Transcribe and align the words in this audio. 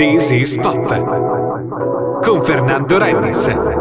This 0.00 0.30
is 0.32 0.56
Pop 0.56 2.22
con 2.24 2.42
Fernando 2.42 2.98
Rennis. 2.98 3.79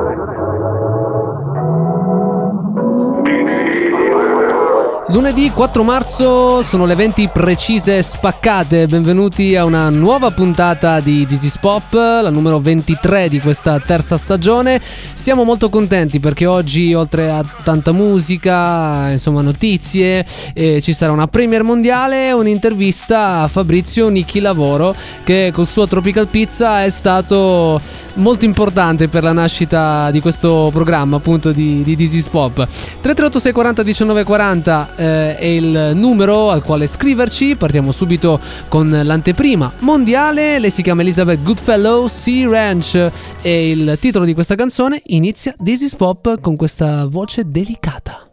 Lunedì 5.11 5.50
4 5.50 5.82
marzo 5.82 6.61
sono 6.61 6.85
le 6.85 6.93
20 6.93 7.30
precise 7.33 8.00
spaccate, 8.04 8.86
benvenuti 8.86 9.55
a 9.55 9.66
una 9.66 9.89
nuova 9.89 10.30
puntata 10.30 11.00
di 11.00 11.25
This 11.25 11.43
is 11.46 11.57
Pop, 11.57 11.94
la 11.94 12.30
numero 12.30 12.59
23 12.59 13.27
di 13.27 13.40
questa 13.40 13.80
terza 13.80 14.18
stagione. 14.18 14.80
Siamo 15.14 15.44
molto 15.44 15.70
contenti 15.70 16.20
perché 16.20 16.45
oggi 16.45 16.94
oltre 16.94 17.32
a 17.32 17.44
tanta 17.64 17.91
musica, 17.91 19.09
insomma 19.09 19.41
notizie, 19.41 20.23
eh, 20.54 20.80
ci 20.80 20.94
sarà 20.94 21.12
una 21.12 21.28
premier 21.28 21.64
mondiale 21.64 22.28
e 22.28 22.32
un'intervista 22.34 23.41
a 23.41 23.48
Fabrizio 23.48 24.10
Nicchi 24.10 24.39
Lavoro 24.39 24.96
che 25.23 25.50
col 25.52 25.66
suo 25.66 25.88
Tropical 25.88 26.28
Pizza 26.28 26.84
è 26.84 26.89
stato 26.89 27.82
molto 28.16 28.46
importante 28.46 29.07
per 29.07 29.23
la 29.23 29.34
nascita 29.34 30.12
di 30.12 30.21
questo 30.21 30.70
programma 30.71 31.16
appunto 31.16 31.52
di, 31.52 31.82
di 31.82 31.96
This 31.96 32.13
is 32.13 32.27
Pop. 32.27 32.54
338 32.57 33.40
640 33.40 33.82
19 33.82 34.23
40 34.23 34.98
eh, 34.99 35.38
è 35.38 35.45
il 35.45 35.91
numero 35.95 36.49
al 36.49 36.62
quale 36.63 36.85
scriverci. 36.85 37.55
Partiamo 37.55 37.94
subito 37.94 38.40
con 38.67 38.90
l'anteprima 38.90 39.71
mondiale. 39.80 40.59
Lei 40.59 40.70
si 40.70 40.81
chiama 40.81 41.02
Elizabeth 41.02 41.41
Goodfellow, 41.41 42.07
Sea 42.07 42.49
Ranch 42.49 43.09
e 43.41 43.71
il 43.71 43.98
titolo 43.99 44.26
di 44.26 44.34
questa 44.34 44.55
canzone 44.55 45.02
inizia 45.05 45.55
This 45.63 45.80
is 45.81 45.95
Pop 45.95 46.41
con 46.41 46.57
questa 46.57 47.07
voce 47.07 47.48
delicata. 47.48 48.26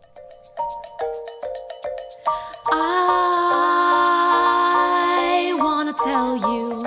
I 2.72 5.54
wanna 5.56 5.94
tell 5.94 6.36
you. 6.36 6.85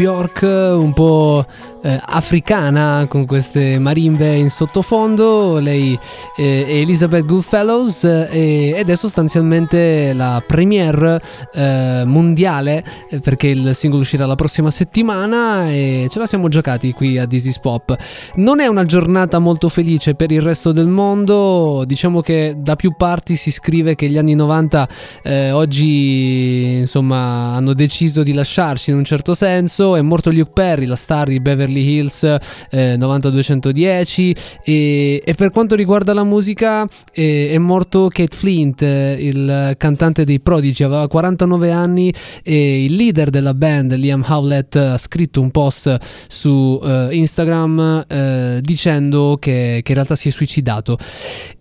Bjork, 0.00 0.44
un 0.44 0.94
po' 0.94 1.44
eh, 1.82 1.98
africana 2.02 3.06
con 3.08 3.26
queste 3.26 3.78
marimbe 3.78 4.34
in 4.36 4.50
sottofondo. 4.50 5.58
Lei 5.58 5.96
eh, 6.36 6.66
è 6.66 6.74
Elizabeth 6.74 7.24
Goodfellows 7.24 8.04
eh, 8.04 8.74
ed 8.76 8.88
è 8.88 8.94
sostanzialmente 8.94 10.12
la 10.12 10.42
premiere 10.46 11.20
eh, 11.54 12.02
mondiale 12.06 12.84
eh, 13.08 13.20
perché 13.20 13.48
il 13.48 13.74
singolo 13.74 14.02
uscirà 14.02 14.26
la 14.26 14.34
prossima 14.34 14.70
settimana 14.70 15.70
e 15.70 16.06
ce 16.10 16.18
la 16.18 16.26
siamo 16.26 16.48
giocati 16.48 16.92
qui 16.92 17.18
a 17.18 17.26
This 17.26 17.46
is 17.46 17.58
Pop. 17.58 17.96
Non 18.36 18.60
è 18.60 18.66
una 18.66 18.84
giornata 18.84 19.38
molto 19.38 19.68
felice 19.68 20.14
per 20.14 20.30
il 20.32 20.42
resto 20.42 20.72
del 20.72 20.88
mondo, 20.88 21.84
diciamo 21.86 22.20
che 22.20 22.54
da 22.58 22.76
più 22.76 22.94
parti 22.96 23.36
si 23.36 23.50
scrive 23.50 23.94
che 23.94 24.08
gli 24.08 24.18
anni 24.18 24.34
90 24.34 24.88
eh, 25.22 25.50
oggi 25.52 26.78
insomma 26.80 27.54
hanno 27.54 27.72
deciso 27.74 28.22
di 28.22 28.32
lasciarci 28.32 28.90
in 28.90 28.96
un 28.96 29.04
certo 29.04 29.34
senso, 29.34 29.96
è 29.96 30.02
morto 30.02 30.30
Luke 30.30 30.50
Perry, 30.52 30.86
la 30.86 30.96
star 30.96 31.28
di 31.28 31.40
Beverly 31.40 31.69
Hills 31.78 32.24
eh, 32.70 32.96
9210 32.96 34.34
e, 34.64 35.22
e, 35.24 35.34
per 35.34 35.50
quanto 35.50 35.74
riguarda 35.74 36.12
la 36.12 36.24
musica 36.24 36.86
eh, 37.12 37.50
è 37.50 37.58
morto 37.58 38.08
Kate 38.08 38.36
Flint, 38.36 38.82
eh, 38.82 39.16
il 39.20 39.74
cantante 39.76 40.24
dei 40.24 40.40
Prodigy, 40.40 40.84
aveva 40.84 41.06
49 41.06 41.70
anni 41.70 42.12
e 42.42 42.84
il 42.84 42.94
leader 42.94 43.30
della 43.30 43.54
band 43.54 43.94
Liam 43.94 44.24
Howlett 44.26 44.76
ha 44.76 44.98
scritto 44.98 45.40
un 45.40 45.50
post 45.50 45.96
su 46.28 46.80
eh, 46.82 47.08
Instagram 47.12 48.04
eh, 48.08 48.58
dicendo 48.62 49.36
che, 49.38 49.80
che, 49.82 49.90
in 49.90 49.94
realtà 49.94 50.14
si 50.16 50.28
è 50.28 50.30
suicidato 50.30 50.98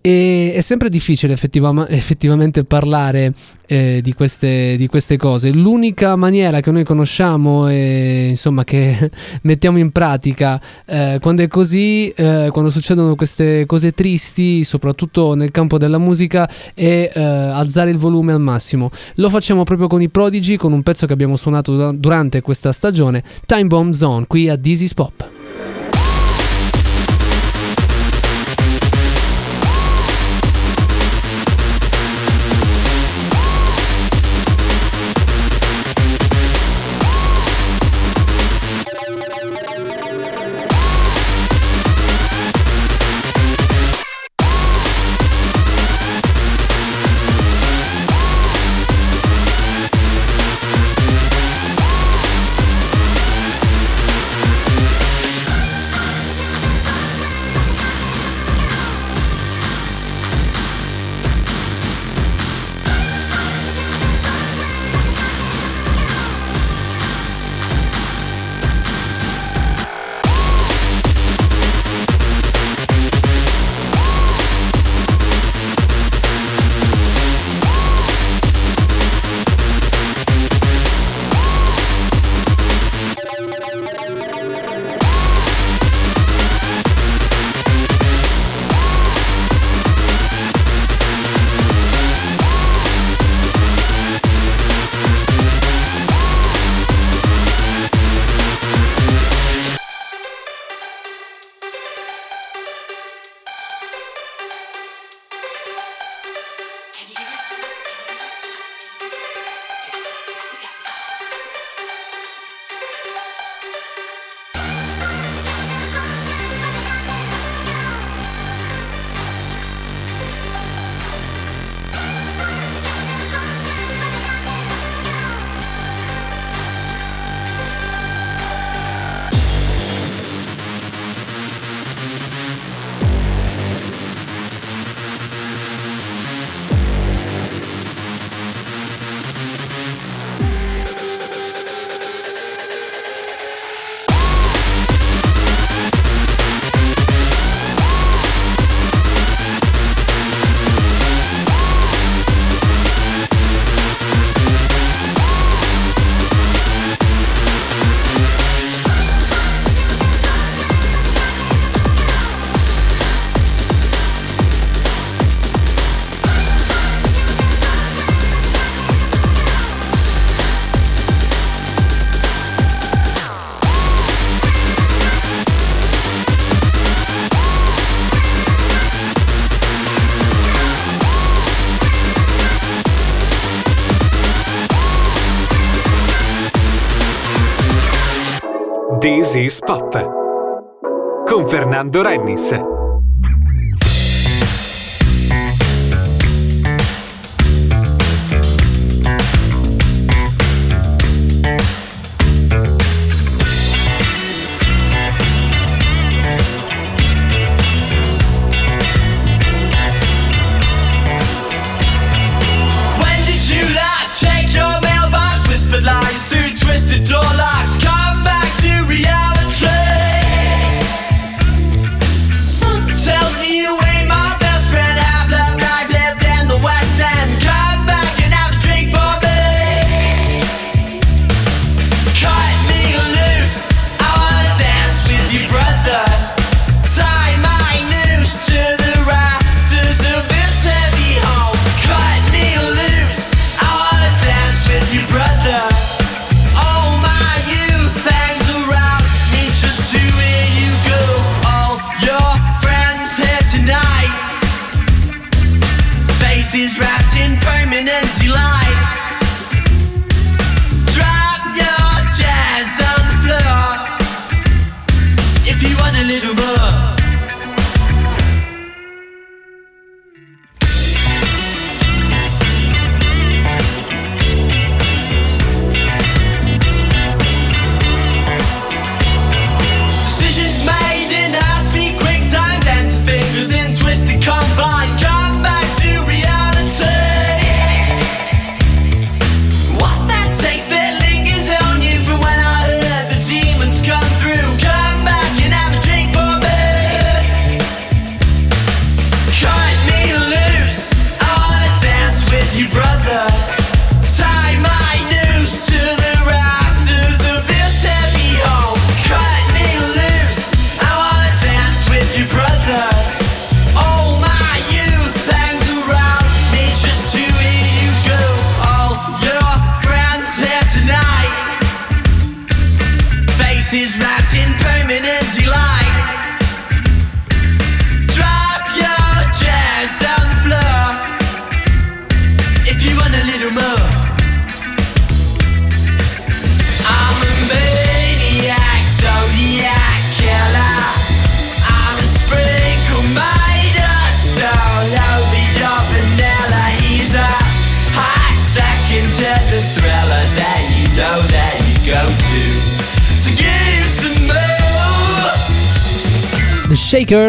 e 0.02 0.54
è 0.56 0.62
sempre 0.62 0.90
difficile 0.90 1.34
effettiva- 1.34 1.88
effettivamente 1.90 2.64
parlare 2.64 3.34
eh, 3.68 4.00
di, 4.02 4.14
queste, 4.14 4.76
di, 4.78 4.88
queste, 4.88 5.18
cose. 5.18 5.52
L'unica 5.52 6.16
maniera 6.16 6.62
che 6.62 6.72
noi 6.72 6.84
conosciamo 6.84 7.68
e 7.68 8.28
insomma 8.30 8.64
che 8.64 9.12
mettiamo 9.44 9.78
in 9.78 9.92
pratica 9.92 10.60
eh, 10.86 11.18
quando 11.22 11.44
è 11.44 11.48
così, 11.48 12.10
eh, 12.10 12.50
quando 12.52 12.70
succedono 12.70 13.16
queste 13.16 13.66
cose 13.66 13.92
tristi, 13.92 14.64
soprattutto 14.64 15.36
nel 15.36 15.52
campo 15.52 15.78
della 15.78 15.98
musica, 15.98 16.50
è 16.74 17.12
eh, 17.14 17.22
alzare 17.22 17.90
il 17.90 17.98
volume 17.98 18.32
al 18.32 18.42
massimo. 18.42 18.90
Lo 19.16 19.30
facciamo 19.30 19.64
proprio 19.64 19.88
con 19.88 20.02
i 20.02 20.10
Prodigy, 20.10 20.56
con 20.56 20.72
un 20.72 20.82
pezzo 20.82 21.06
che 21.06 21.14
abbiamo 21.14 21.36
suonato 21.36 21.92
durante 21.92 22.42
questa 22.42 22.72
stagione, 22.72 23.24
Time 23.46 23.66
Bomb 23.66 23.94
Zone, 23.94 24.26
qui 24.28 24.48
a 24.50 24.56
Dizzy's 24.56 24.94
Pop. 24.94 25.49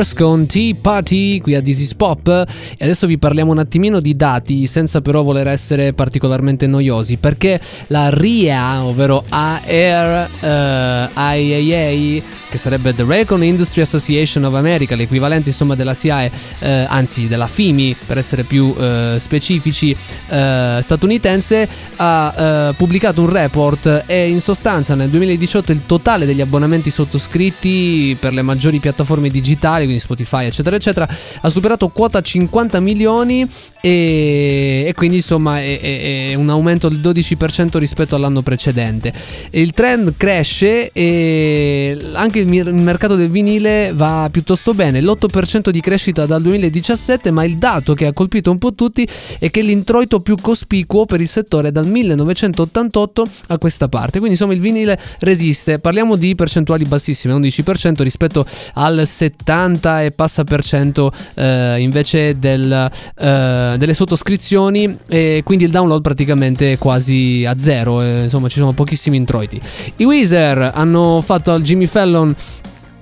Shakers 0.01 0.15
con 0.15 0.47
Tea 0.47 0.75
Party 0.81 1.41
qui 1.41 1.55
a 1.55 1.61
is 1.65 1.95
Pop. 1.95 2.29
E 2.29 2.85
adesso 2.85 3.07
vi 3.07 3.19
parliamo 3.19 3.53
un 3.53 3.59
attimino 3.59 4.01
di 4.01 4.17
dati 4.17 4.67
senza 4.67 5.01
però 5.01 5.23
voler 5.23 5.47
essere 5.49 5.93
particolarmente 5.93 6.67
noiosi 6.67 7.17
perché 7.17 7.61
la 7.89 8.09
RIA 8.11 8.85
ovvero 8.85 9.25
AR 9.29 10.29
eh, 10.41 11.09
IAA 11.15 12.23
che 12.51 12.59
sarebbe 12.59 12.95
The 12.95 13.05
Recon 13.05 13.43
Industry 13.43 13.83
Association 13.83 14.45
of 14.45 14.55
America 14.55 14.95
l'equivalente 14.95 15.49
insomma 15.51 15.75
della 15.75 15.95
SIAE 15.95 16.31
eh, 16.59 16.87
anzi 16.89 17.29
della 17.29 17.47
FIMI 17.47 17.97
per 18.05 18.19
essere 18.19 18.43
più 18.43 18.75
eh, 18.79 19.17
specifici 19.19 19.97
eh, 20.29 20.79
statunitense 20.83 21.69
ha 21.97 22.35
eh, 22.71 22.75
pubblicato 22.75 23.23
un 23.23 23.31
report 23.31 24.05
e 24.07 24.29
in 24.29 24.41
sostanza 24.41 24.95
nel 24.95 25.09
2018 25.11 25.73
il 25.73 25.87
totale 25.87 26.27
degli 26.27 26.41
abbonamenti 26.41 26.91
sottoscritti 26.91 28.17
per 28.19 28.33
le 28.33 28.43
maggiori 28.43 28.79
piattaforme 28.81 29.29
digitali, 29.29 29.85
quindi 29.85 30.01
Spotify, 30.01 30.47
eccetera, 30.47 30.77
eccetera, 30.77 31.09
ha 31.41 31.49
superato 31.49 31.89
quota 31.89 32.21
50 32.21 32.81
milioni 32.81 33.49
e, 33.81 34.85
e 34.87 34.93
quindi 34.95 35.17
insomma 35.17 35.61
è, 35.61 35.81
è- 35.81 36.31
è 36.31 36.35
un 36.35 36.51
aumento 36.51 36.89
del 36.89 37.01
12% 37.01 37.79
rispetto 37.79 38.15
all'anno 38.15 38.43
precedente. 38.43 39.13
Il 39.51 39.73
trend 39.73 40.15
cresce 40.17 40.91
e 40.93 41.97
anche 42.15 42.40
mir- 42.45 42.67
il 42.67 42.75
mercato 42.75 43.15
del 43.15 43.31
vinile 43.31 43.93
va 43.95 44.29
piuttosto 44.31 44.75
bene, 44.75 45.01
l'8% 45.01 45.71
di 45.71 45.81
crescita 45.81 46.27
dal 46.27 46.43
2017, 46.43 47.31
ma 47.31 47.45
il 47.45 47.57
dato 47.57 47.95
che 47.95 48.07
ha 48.07 48.13
colpito 48.13 48.51
un 48.51 48.59
po' 48.59 48.75
tutti 48.75 49.09
è 49.39 49.51
che 49.51 49.63
l'introito 49.63 50.21
più 50.21 50.37
cospicuo 50.41 51.05
per 51.05 51.21
il 51.21 51.29
settore 51.29 51.69
è 51.69 51.73
dal 51.73 51.87
1988 51.87 53.27
a 53.49 53.59
questa 53.59 53.89
parte. 53.89 54.19
Quindi 54.19 54.31
insomma 54.31 54.53
il 54.53 54.61
vinile 54.61 54.99
resiste. 55.21 55.79
Parliamo 55.79 56.17
di 56.17 56.35
percentuali 56.35 56.85
bassissime, 56.85 57.35
11% 57.35 58.03
rispetto 58.03 58.45
al 58.75 59.07
70 59.07 60.03
e 60.03 60.11
passa 60.11 60.45
per 60.45 60.63
cento 60.65 61.13
eh, 61.35 61.81
invece 61.81 62.39
del, 62.39 62.91
eh, 63.19 63.75
delle 63.77 63.95
sottoscrizioni 63.95 64.99
e 65.09 65.43
quindi 65.45 65.65
il 65.65 65.71
download 65.71 66.03
praticamente 66.03 66.73
è 66.73 66.79
quasi 66.79 67.45
a 67.47 67.57
zero, 67.57 68.03
eh, 68.03 68.25
insomma 68.25 68.49
ci 68.49 68.59
sono 68.59 68.73
pochissimi 68.73 69.17
introiti. 69.17 69.61
I 69.97 70.05
Weezer 70.05 70.73
hanno 70.75 71.21
fatto 71.21 71.53
al 71.53 71.63
Jimmy 71.63 71.87
Fallon 71.87 72.30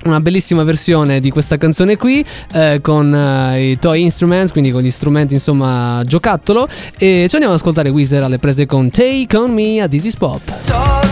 una 0.04 0.20
bellissima 0.20 0.62
versione 0.62 1.20
di 1.20 1.30
questa 1.30 1.56
canzone 1.56 1.96
qui 1.96 2.24
eh, 2.52 2.78
con 2.80 3.12
eh, 3.14 3.70
i 3.70 3.78
toy 3.78 4.02
instruments, 4.02 4.52
quindi 4.52 4.70
con 4.70 4.82
gli 4.82 4.90
strumenti 4.90 5.34
insomma 5.34 6.02
giocattolo 6.04 6.66
e 6.96 7.26
ci 7.28 7.34
andiamo 7.34 7.54
ad 7.54 7.60
ascoltare 7.60 7.88
Weezer 7.88 8.22
alle 8.22 8.38
prese 8.38 8.66
con 8.66 8.90
Take 8.90 9.36
On 9.36 9.52
Me 9.52 9.80
a 9.80 9.88
This 9.88 10.04
Is 10.04 10.16
Pop. 10.16 11.07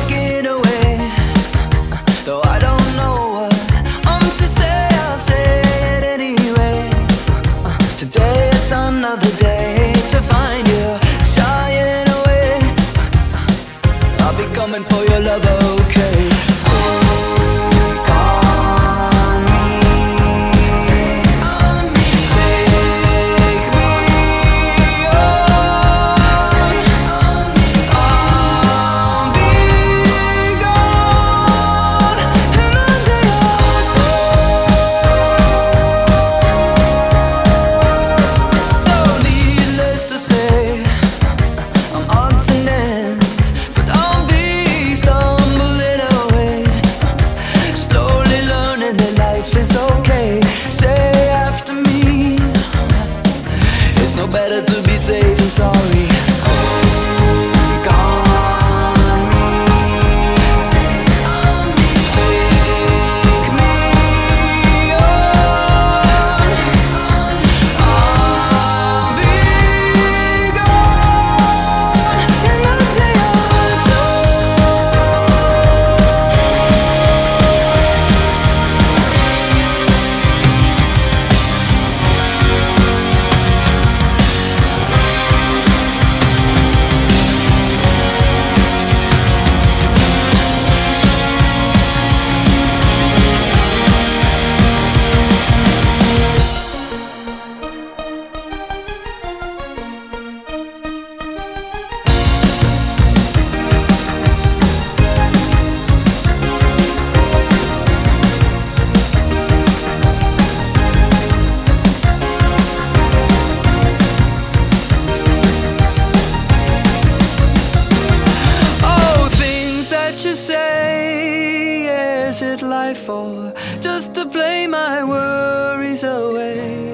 Life 122.42 123.06
for 123.06 123.54
just 123.80 124.14
to 124.14 124.26
play 124.26 124.66
my 124.66 125.02
worries 125.02 126.04
away? 126.04 126.86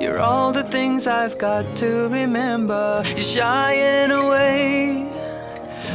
You're 0.00 0.18
all 0.18 0.50
the 0.52 0.62
things 0.62 1.06
I've 1.06 1.36
got 1.36 1.76
to 1.76 2.08
remember. 2.08 3.02
You're 3.08 3.20
shying 3.20 4.10
away. 4.10 5.04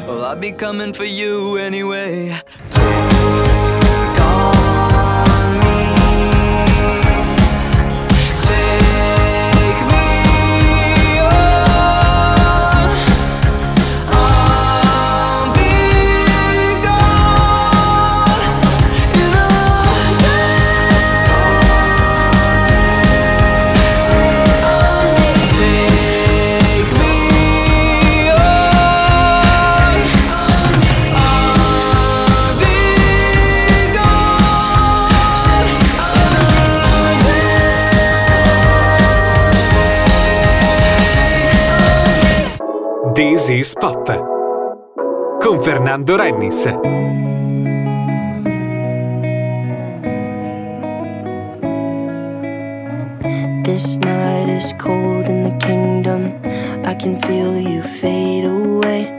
Well, 0.05 0.25
I'll 0.25 0.35
be 0.35 0.51
coming 0.51 0.93
for 0.93 1.05
you 1.05 1.57
anyway. 1.57 2.39
This 43.51 43.75
Pop. 43.75 44.07
Con 45.41 45.61
Fernando 45.61 46.15
Rennis. 46.15 46.63
This 53.65 53.97
night 53.97 54.47
is 54.47 54.73
cold 54.79 55.25
in 55.25 55.43
the 55.43 55.53
kingdom. 55.59 56.39
I 56.85 56.95
can 56.95 57.19
feel 57.19 57.59
you 57.59 57.83
fade 57.83 58.45
away. 58.45 59.11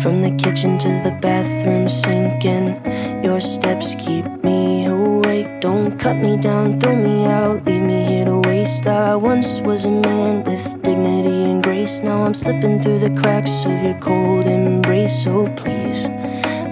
From 0.00 0.22
the 0.22 0.34
kitchen 0.42 0.78
to 0.78 0.88
the 1.04 1.14
bathroom 1.20 1.90
sinking. 1.90 2.80
Your 3.22 3.42
steps 3.42 3.94
keep 3.96 4.24
me 4.42 4.86
awake. 4.86 5.60
Don't 5.60 5.98
cut 5.98 6.16
me 6.16 6.38
down, 6.38 6.80
throw 6.80 6.96
me 6.96 7.26
out, 7.26 7.66
leave 7.66 7.82
me 7.82 8.02
here 8.06 8.24
to 8.24 8.40
waste. 8.48 8.86
I 8.86 9.14
once 9.14 9.60
was 9.60 9.84
a 9.84 9.90
man 9.90 10.42
with 10.42 10.82
dignity 10.82 11.41
grace. 11.82 12.00
Now 12.02 12.24
I'm 12.24 12.34
slipping 12.34 12.80
through 12.80 13.00
the 13.00 13.10
cracks 13.20 13.64
of 13.64 13.82
your 13.82 13.98
cold 13.98 14.46
embrace. 14.46 15.24
So 15.24 15.48
please, 15.56 16.08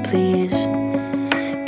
please, 0.04 0.56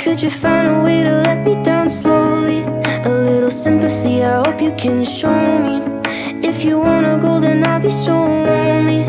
could 0.01 0.21
you 0.21 0.29
find 0.29 0.65
a 0.75 0.79
way 0.85 1.03
to 1.03 1.11
let 1.27 1.43
me 1.45 1.61
down 1.61 1.89
slowly? 1.89 2.61
A 3.03 3.09
little 3.09 3.51
sympathy, 3.51 4.23
I 4.23 4.43
hope 4.43 4.61
you 4.61 4.73
can 4.77 5.03
show 5.03 5.59
me. 5.65 5.75
If 6.49 6.63
you 6.63 6.79
wanna 6.79 7.17
go, 7.17 7.41
then 7.41 7.65
I'll 7.65 7.81
be 7.81 7.89
so 7.89 8.15
lonely. 8.47 9.01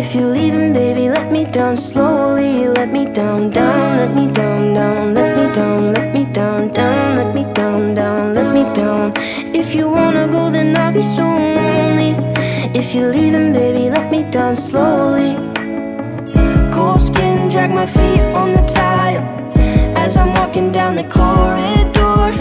If 0.00 0.14
you're 0.14 0.32
leaving, 0.38 0.72
baby, 0.72 1.08
let 1.08 1.32
me 1.32 1.44
down 1.44 1.76
slowly. 1.76 2.68
Let 2.68 2.92
me 2.92 3.04
down, 3.06 3.50
down, 3.50 3.96
let 4.00 4.14
me 4.14 4.26
down, 4.30 4.74
down, 4.74 5.14
let 5.14 5.30
me 5.38 5.46
down, 5.52 5.94
let 5.94 6.14
me 6.14 6.24
down, 6.38 6.68
down, 6.68 7.16
let 7.18 7.34
me 7.34 7.44
down, 7.52 7.94
down, 7.94 8.34
let 8.34 8.48
me 8.56 8.62
down. 8.74 9.12
If 9.60 9.74
you 9.74 9.88
wanna 9.88 10.26
go, 10.28 10.50
then 10.50 10.76
I'll 10.76 10.92
be 10.92 11.02
so 11.02 11.26
lonely. 11.58 12.33
If 12.76 12.92
you're 12.92 13.12
leaving, 13.12 13.52
baby, 13.52 13.88
let 13.88 14.10
me 14.10 14.24
down 14.24 14.56
slowly. 14.56 15.36
Cold 16.74 17.00
skin, 17.00 17.48
drag 17.48 17.70
my 17.70 17.86
feet 17.86 18.20
on 18.34 18.50
the 18.50 18.62
tile 18.66 19.22
as 19.96 20.16
I'm 20.16 20.32
walking 20.32 20.72
down 20.72 20.96
the 20.96 21.04
corridor. 21.04 22.34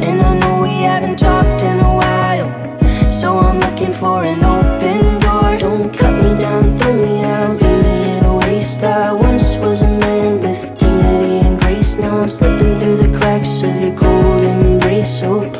And 0.00 0.22
I 0.22 0.38
know 0.38 0.62
we 0.62 0.70
haven't 0.88 1.18
talked 1.18 1.60
in 1.60 1.78
a 1.78 1.94
while, 1.94 3.10
so 3.10 3.38
I'm 3.38 3.58
looking 3.58 3.92
for 3.92 4.24
an 4.24 4.42
open 4.42 5.20
door. 5.20 5.58
Don't 5.58 5.92
cut 5.92 6.14
me 6.14 6.40
down, 6.40 6.78
throw 6.78 6.94
me 6.94 7.22
out, 7.24 7.60
leave 7.60 7.84
me 7.84 8.16
in 8.16 8.24
a 8.24 8.36
waste. 8.36 8.82
I 8.82 9.12
once 9.12 9.56
was 9.56 9.82
a 9.82 9.88
man 9.88 10.40
with 10.40 10.70
dignity 10.78 11.46
and 11.46 11.60
grace. 11.60 11.98
Now 11.98 12.22
I'm 12.22 12.30
slipping 12.30 12.78
through 12.78 12.96
the 12.96 13.18
cracks 13.18 13.62
of 13.62 13.78
your 13.78 13.94
cold 13.94 14.42
embrace. 14.42 15.20
So 15.20 15.52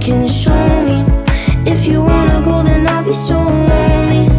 can 0.00 0.28
show 0.28 0.52
me. 0.84 1.04
If 1.70 1.86
you 1.86 2.02
wanna 2.02 2.40
go, 2.44 2.62
then 2.62 2.86
I'll 2.86 3.04
be 3.04 3.12
so 3.12 3.38
lonely. 3.38 4.35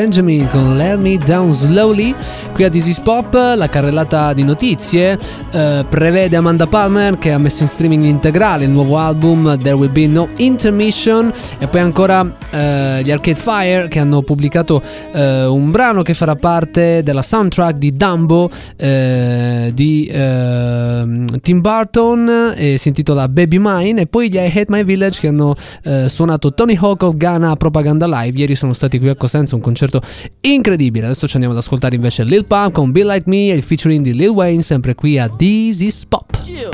Benjamin 0.00 0.48
con 0.48 0.78
Let 0.78 0.96
Me 0.96 1.18
Down 1.18 1.54
Slowly 1.54 2.14
qui 2.60 2.68
a 2.68 2.70
This 2.70 2.88
Is 2.88 3.00
Pop 3.00 3.32
la 3.32 3.70
carrellata 3.70 4.34
di 4.34 4.42
notizie 4.42 5.18
eh, 5.50 5.86
prevede 5.88 6.36
Amanda 6.36 6.66
Palmer 6.66 7.16
che 7.16 7.32
ha 7.32 7.38
messo 7.38 7.62
in 7.62 7.68
streaming 7.70 8.04
integrale 8.04 8.66
il 8.66 8.70
nuovo 8.70 8.98
album 8.98 9.58
There 9.58 9.76
Will 9.76 9.90
Be 9.90 10.06
No 10.06 10.28
Intermission 10.36 11.32
e 11.58 11.66
poi 11.68 11.80
ancora 11.80 12.20
eh, 12.50 13.00
gli 13.02 13.10
Arcade 13.10 13.40
Fire 13.40 13.88
che 13.88 13.98
hanno 13.98 14.20
pubblicato 14.20 14.82
eh, 15.10 15.46
un 15.46 15.70
brano 15.70 16.02
che 16.02 16.12
farà 16.12 16.36
parte 16.36 17.02
della 17.02 17.22
soundtrack 17.22 17.78
di 17.78 17.96
Dumbo 17.96 18.50
eh, 18.76 19.70
di 19.72 20.10
ehm, 20.12 21.40
Tim 21.40 21.62
Burton 21.62 22.52
e 22.54 22.76
si 22.76 22.88
intitola 22.88 23.26
Baby 23.28 23.56
Mine 23.58 24.02
e 24.02 24.06
poi 24.06 24.28
gli 24.28 24.36
I 24.36 24.52
Hate 24.54 24.66
My 24.68 24.84
Village 24.84 25.20
che 25.20 25.28
hanno 25.28 25.54
eh, 25.84 26.10
suonato 26.10 26.52
Tony 26.52 26.76
Hawk 26.78 27.04
of 27.04 27.16
Ghana 27.16 27.56
Propaganda 27.56 28.06
Live. 28.06 28.38
Ieri 28.38 28.54
sono 28.54 28.74
stati 28.74 28.98
qui 28.98 29.08
a 29.08 29.14
Cosenza 29.14 29.54
un 29.54 29.62
concerto 29.62 30.02
incredibile. 30.42 31.06
Adesso 31.06 31.26
ci 31.26 31.34
andiamo 31.34 31.54
ad 31.54 31.62
ascoltare 31.62 31.94
invece 31.94 32.24
Lil 32.24 32.48
Pump 32.50 32.72
con 32.72 32.90
Be 32.90 33.04
Like 33.04 33.28
Me 33.28 33.52
e 33.52 33.54
il 33.54 33.62
featuring 33.62 34.02
di 34.02 34.12
Lil 34.12 34.30
Wayne 34.30 34.60
sempre 34.60 34.96
qui 34.96 35.16
a 35.18 35.28
This 35.28 35.82
Is 35.82 36.04
Pop 36.04 36.36
Yeah. 36.42 36.70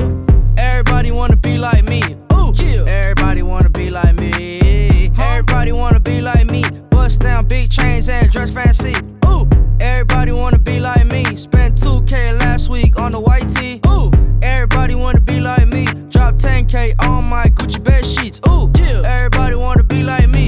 Everybody 0.55 1.11
wanna 1.11 1.35
be 1.35 1.59
like 1.59 1.83
me. 1.83 2.01
Ooh. 2.33 2.51
Yeah. 2.55 2.83
Everybody 2.87 3.41
wanna 3.41 3.69
be 3.69 3.87
like 3.91 4.13
me. 4.13 5.11
Everybody 5.19 5.71
wanna 5.71 5.99
be 5.99 6.19
like 6.19 6.49
me. 6.49 6.63
Bust 6.89 7.19
down 7.19 7.45
big 7.45 7.69
chains 7.69 8.09
and 8.09 8.27
dress 8.31 8.55
fancy. 8.55 8.95
Ooh. 9.27 9.47
Everybody 9.79 10.31
wanna 10.31 10.57
be 10.57 10.79
like 10.79 11.05
me. 11.05 11.23
Spent 11.35 11.79
2K 11.79 12.39
last 12.39 12.69
week 12.69 12.99
on 12.99 13.11
the 13.11 13.19
white 13.19 13.47
tee. 13.47 13.79
Ooh. 13.85 14.09
Everybody 14.41 14.95
wanna 14.95 15.21
be 15.21 15.39
like 15.41 15.67
me. 15.67 15.85
Drop 16.09 16.39
10K 16.39 16.95
on 17.07 17.23
my 17.25 17.45
Gucci 17.53 17.83
bed 17.83 18.03
sheets. 18.03 18.41
Ooh. 18.49 18.71
Yeah. 18.79 19.03
Everybody 19.05 19.53
wanna 19.53 19.83
be 19.83 20.03
like 20.03 20.27
me. 20.27 20.47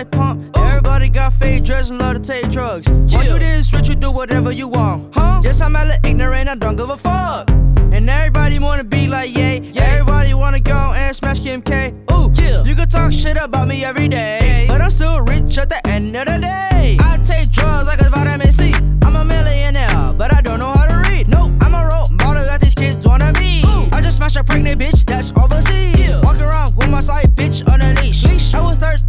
Like 0.00 0.10
Pump. 0.10 0.56
Everybody 0.56 1.08
got 1.08 1.32
fake 1.34 1.68
and 1.68 1.98
love 1.98 2.14
to 2.14 2.20
take 2.20 2.50
drugs. 2.50 2.88
Why 2.88 3.24
you 3.24 3.38
this 3.38 3.72
rich, 3.72 3.88
you 3.88 3.94
do 3.94 4.10
whatever 4.10 4.50
you 4.50 4.66
want. 4.68 5.14
Huh? 5.14 5.40
Yes, 5.44 5.60
I'm 5.60 5.74
hella 5.74 5.96
ignorant, 6.04 6.48
I 6.48 6.54
don't 6.54 6.76
give 6.76 6.88
a 6.88 6.96
fuck. 6.96 7.50
And 7.94 8.08
everybody 8.08 8.58
wanna 8.58 8.84
be 8.84 9.08
like 9.08 9.30
Ye. 9.36 9.58
Yeah. 9.72 9.82
Everybody 9.92 10.32
wanna 10.32 10.60
go 10.60 10.92
and 10.96 11.14
smash 11.14 11.40
Kim 11.40 11.60
K. 11.60 11.92
Ooh, 12.12 12.30
yeah. 12.34 12.64
You 12.64 12.74
can 12.74 12.88
talk 12.88 13.12
shit 13.12 13.36
about 13.36 13.68
me 13.68 13.84
every 13.84 14.08
day. 14.08 14.64
But 14.68 14.80
I'm 14.80 14.90
still 14.90 15.20
rich 15.20 15.58
at 15.58 15.68
the 15.68 15.80
end 15.86 16.16
of 16.16 16.24
the 16.24 16.38
day. 16.38 16.96
I 17.00 17.18
take 17.24 17.50
drugs 17.50 17.86
like 17.86 17.98
it's 17.98 18.08
vitamin 18.08 18.52
C. 18.52 18.72
I'm 19.04 19.16
a 19.16 19.24
millionaire, 19.24 20.14
but 20.14 20.32
I 20.32 20.40
don't 20.40 20.60
know 20.60 20.72
how 20.72 20.86
to 20.86 20.96
read. 21.10 21.28
Nope, 21.28 21.52
I'm 21.60 21.74
a 21.74 21.82
role 21.92 22.08
model 22.24 22.44
that 22.44 22.60
these 22.62 22.74
kids 22.74 23.06
wanna 23.06 23.32
be. 23.34 23.62
I 23.92 24.00
just 24.00 24.16
smashed 24.16 24.38
a 24.38 24.44
pregnant 24.44 24.80
bitch 24.80 25.04
that's 25.04 25.30
overseas. 25.32 25.49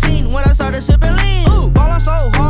15 0.02 0.32
when 0.32 0.44
I 0.46 0.54
started 0.54 0.82
sipping 0.82 1.16
lean. 1.16 1.48
Ooh, 1.50 1.70
ballin' 1.72 2.00
so 2.00 2.12
hard 2.12 2.41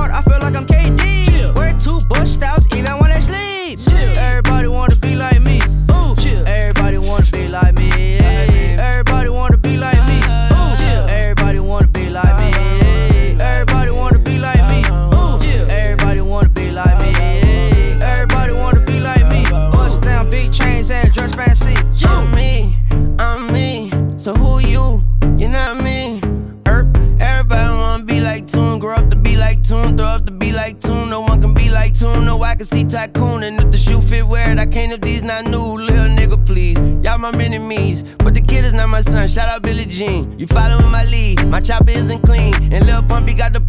like 29.52 29.64
Tune, 29.64 29.98
throw 29.98 30.06
up 30.06 30.26
the 30.26 30.32
be 30.32 30.54
like 30.54 30.80
Tune. 30.80 31.10
No 31.10 31.22
one 31.22 31.42
can 31.42 31.54
be 31.54 31.70
like 31.70 31.94
Tune. 31.94 32.26
No, 32.26 32.42
I 32.42 32.56
can 32.56 32.66
see 32.66 32.86
Tycoon, 32.86 33.44
and 33.44 33.60
if 33.60 33.70
the 33.70 33.78
shoe 33.78 34.00
fit, 34.00 34.26
wear 34.26 34.52
it. 34.52 34.60
I 34.60 34.66
can't 34.66 34.94
if 34.94 35.02
these 35.02 35.24
not 35.24 35.44
new, 35.46 35.76
little 35.76 36.08
nigga, 36.18 36.46
please. 36.46 36.80
Y'all 37.04 37.18
my 37.18 37.32
enemies, 37.32 38.04
but 38.20 38.34
the 38.34 38.42
kid 38.42 38.64
is 38.64 38.74
not 38.74 38.88
my 38.88 39.02
son. 39.02 39.28
Shout 39.28 39.50
out 39.50 39.62
Billie 39.62 39.86
Jean. 39.86 40.40
You 40.40 40.48
following 40.48 40.90
my 40.90 41.04
lead? 41.06 41.46
My 41.48 41.60
chopper 41.60 41.92
isn't 41.92 42.22
clean, 42.22 42.54
and 42.72 42.86
Lil 42.86 43.02
Pumpy 43.04 43.38
got 43.38 43.52
the 43.52 43.62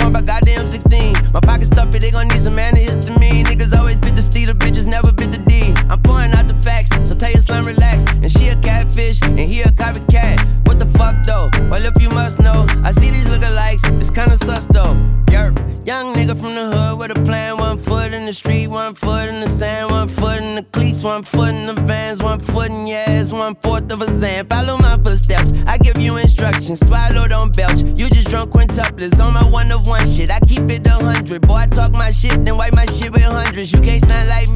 One 21.03 21.25
foot 21.25 21.49
in 21.49 21.67
the 21.67 21.75
vans, 21.83 22.23
one 22.23 22.39
foot 22.39 22.71
in 22.71 22.87
your 22.87 22.99
ass, 23.09 23.33
one 23.33 23.57
fourth 23.57 23.91
of 23.93 24.01
a 24.03 24.07
zan. 24.21 24.47
Follow 24.47 24.79
my 24.79 24.97
footsteps, 25.03 25.53
I 25.67 25.77
give 25.79 25.99
you 25.99 26.17
instructions. 26.17 26.79
Swallow, 26.79 27.27
don't 27.27 27.55
belch. 27.57 27.83
You 27.83 28.09
just 28.09 28.29
drunk 28.31 28.53
quintuplets 28.53 29.19
on 29.19 29.35
my 29.35 29.45
one 29.45 29.73
of 29.73 29.89
one 29.89 30.07
shit. 30.07 30.31
I 30.31 30.39
keep 30.47 30.71
it 30.71 30.87
a 30.87 30.91
hundred. 30.91 31.43
Boy, 31.43 31.55
I 31.55 31.67
talk 31.67 31.91
my 31.93 32.13
shit, 32.13 32.45
then 32.45 32.57
wipe 32.57 32.75
my 32.75 32.87
shit 32.87 33.11
with 33.11 33.23
hundreds. 33.23 33.73
You 33.73 33.81
can't 33.81 34.01
stand 34.01 34.29
like 34.29 34.49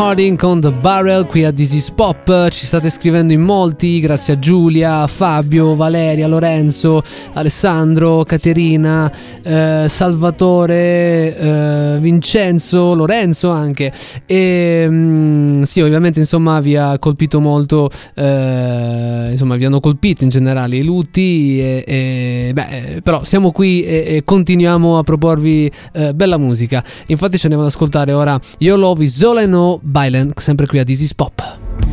Harding 0.00 0.38
con 0.38 0.62
The 0.62 0.70
Barrel 0.70 1.26
qui 1.26 1.44
a 1.44 1.52
This 1.52 1.90
Pop. 1.90 2.48
Ci 2.48 2.64
state 2.64 2.88
scrivendo 2.88 3.34
in 3.34 3.42
molti, 3.42 4.00
grazie 4.00 4.32
a 4.32 4.38
Giulia, 4.38 5.06
Fabio, 5.06 5.74
Valeria, 5.74 6.26
Lorenzo, 6.26 7.02
Alessandro, 7.34 8.24
Caterina, 8.24 9.12
eh, 9.50 9.88
Salvatore, 9.88 11.36
eh, 11.36 11.98
Vincenzo, 11.98 12.94
Lorenzo 12.94 13.50
anche. 13.50 13.92
E 14.24 14.86
mm, 14.88 15.62
sì, 15.62 15.80
ovviamente 15.80 16.20
insomma 16.20 16.60
vi 16.60 16.76
ha 16.76 16.96
colpito 17.00 17.40
molto, 17.40 17.90
eh, 18.14 19.28
insomma 19.32 19.56
vi 19.56 19.64
hanno 19.64 19.80
colpito 19.80 20.22
in 20.22 20.30
generale 20.30 20.76
i 20.76 20.84
lutti, 20.84 21.58
e, 21.58 21.84
e, 21.84 22.50
beh, 22.54 22.68
eh, 22.68 23.00
però 23.02 23.24
siamo 23.24 23.50
qui 23.50 23.82
e, 23.82 24.04
e 24.06 24.22
continuiamo 24.24 24.98
a 24.98 25.02
proporvi 25.02 25.68
eh, 25.94 26.14
bella 26.14 26.38
musica. 26.38 26.84
Infatti 27.08 27.36
ci 27.36 27.46
andiamo 27.46 27.64
ad 27.64 27.72
ascoltare 27.72 28.12
ora 28.12 28.38
Yo 28.58 28.70
Yolo 28.70 28.94
Visoleno 28.94 29.80
Bailen, 29.82 30.30
sempre 30.36 30.66
qui 30.66 30.78
a 30.78 30.84
This 30.84 31.00
Is 31.00 31.14
Pop. 31.14 31.89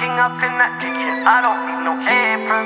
King 0.00 0.16
up 0.16 0.40
in 0.42 0.56
that 0.56 0.80
kitchen, 0.80 1.20
I 1.28 1.42
don't 1.44 1.60
need 1.68 1.84
no 1.84 1.94
apron. 2.00 2.64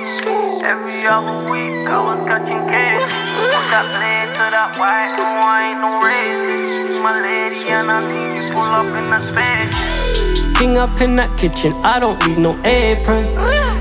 Every 0.62 1.02
other 1.06 1.50
week 1.50 1.88
I 1.90 1.98
was 2.06 2.22
catching. 2.28 2.62
Put 2.62 3.66
that 3.74 3.86
blade 3.90 4.30
to 4.38 4.46
that 4.54 4.78
white, 4.78 5.10
no 5.18 5.26
I 5.42 5.70
ain't 5.70 5.80
no 5.82 5.98
racist. 5.98 7.02
My 7.02 7.18
lady 7.20 7.66
and 7.68 7.90
I 7.90 8.06
need 8.06 8.46
you 8.46 8.52
pull 8.54 8.62
up 8.62 8.86
in 8.86 9.10
that 9.10 9.24
space. 9.26 10.56
King 10.56 10.78
up 10.78 11.00
in 11.00 11.16
that 11.16 11.36
kitchen, 11.36 11.72
I 11.82 11.98
don't 11.98 12.24
need 12.28 12.38
no 12.38 12.56
apron. 12.64 13.36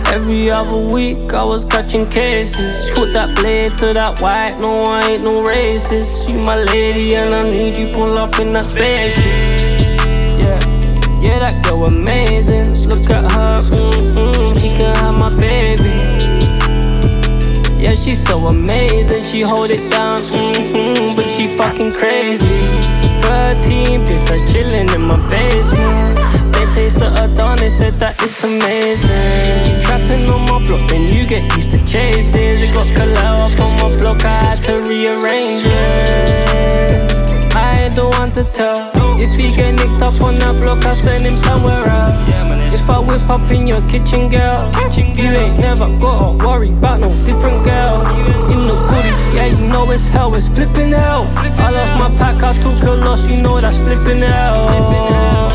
Every 0.08 0.50
other 0.50 0.78
week 0.78 1.34
I 1.34 1.44
was 1.44 1.66
catching 1.66 2.10
cases. 2.10 2.90
Put 2.96 3.14
that 3.14 3.36
blade 3.36 3.78
to 3.78 3.94
that 3.94 4.20
white, 4.22 4.58
no, 4.60 4.84
I 4.84 5.02
ain't 5.12 5.24
no 5.24 5.44
racist. 5.44 6.28
You 6.28 6.40
my 6.40 6.58
lady 6.64 7.16
and 7.16 7.36
I 7.36 7.44
need 7.44 7.78
you 7.78 7.94
pull 7.94 8.18
up 8.18 8.40
in 8.40 8.54
that 8.54 8.66
spaceship. 8.66 9.24
Yeah, 10.42 10.75
yeah, 11.26 11.40
that 11.40 11.66
girl 11.66 11.86
amazing. 11.86 12.88
Look 12.88 13.10
at 13.10 13.32
her, 13.32 13.62
mm-mm, 13.64 14.54
she 14.62 14.70
can 14.70 14.96
have 14.98 15.18
my 15.18 15.34
baby. 15.36 15.90
Yeah, 17.82 17.96
she's 17.96 18.24
so 18.24 18.48
amazing. 18.48 19.24
She 19.24 19.42
hold 19.42 19.72
it 19.72 19.90
down, 19.90 20.24
mm-hmm, 20.24 21.16
but 21.16 21.28
she 21.28 21.58
fucking 21.58 21.94
crazy. 21.94 22.46
13 23.26 24.06
bitch, 24.06 24.32
I 24.32 24.38
chillin' 24.46 24.94
in 24.94 25.02
my 25.02 25.18
basement. 25.28 26.16
They 26.54 26.66
taste 26.74 27.00
the 27.00 27.10
Adonis, 27.24 27.80
said 27.80 28.00
that 28.00 28.22
it's 28.22 28.44
amazing. 28.44 29.82
Trapping 29.82 30.30
on 30.30 30.42
my 30.42 30.66
block, 30.66 30.88
then 30.90 31.10
you 31.10 31.26
get 31.26 31.44
used 31.56 31.72
to 31.72 31.84
chases. 31.86 32.62
It 32.62 32.74
got 32.74 32.88
Kalao 32.88 33.52
up 33.52 33.60
on 33.60 33.74
my 33.82 33.98
block, 33.98 34.24
I 34.24 34.38
had 34.46 34.64
to 34.66 34.82
rearrange 34.82 35.64
it. 35.66 37.16
I 37.56 37.86
ain't 37.86 37.96
the 37.96 38.08
one 38.10 38.32
to 38.34 38.44
tell. 38.44 38.95
If 39.18 39.40
he 39.40 39.56
get 39.56 39.76
nicked 39.76 40.02
up 40.02 40.22
on 40.22 40.36
that 40.40 40.62
block, 40.62 40.86
I 40.86 40.94
send 40.94 41.26
him 41.26 41.38
somewhere 41.38 41.86
else. 41.88 42.74
If 42.74 42.90
I 42.90 43.00
whip 43.00 43.30
up 43.30 43.50
in 43.52 43.66
your 43.66 43.82
kitchen, 43.88 44.30
girl, 44.30 44.72
you 44.98 45.32
ain't 45.32 45.60
never 45.60 45.88
gotta 45.98 46.38
worry 46.46 46.70
about 46.70 47.00
no 47.00 47.10
different 47.24 47.64
girl. 47.64 48.06
In 48.52 48.68
the 48.68 48.76
goodie, 48.90 49.36
yeah, 49.36 49.46
you 49.46 49.68
know 49.68 49.90
it's 49.92 50.08
hell, 50.08 50.36
it's 50.36 50.50
flipping 50.50 50.92
hell. 50.92 51.26
I 51.36 51.70
lost 51.70 51.94
my 51.96 52.14
pack, 52.16 52.44
I 52.44 52.54
took 52.60 52.84
a 52.84 52.92
loss, 52.92 53.28
you 53.28 53.42
know 53.42 53.60
that's 53.62 53.80
flipping 53.80 54.20
hell. 54.20 55.50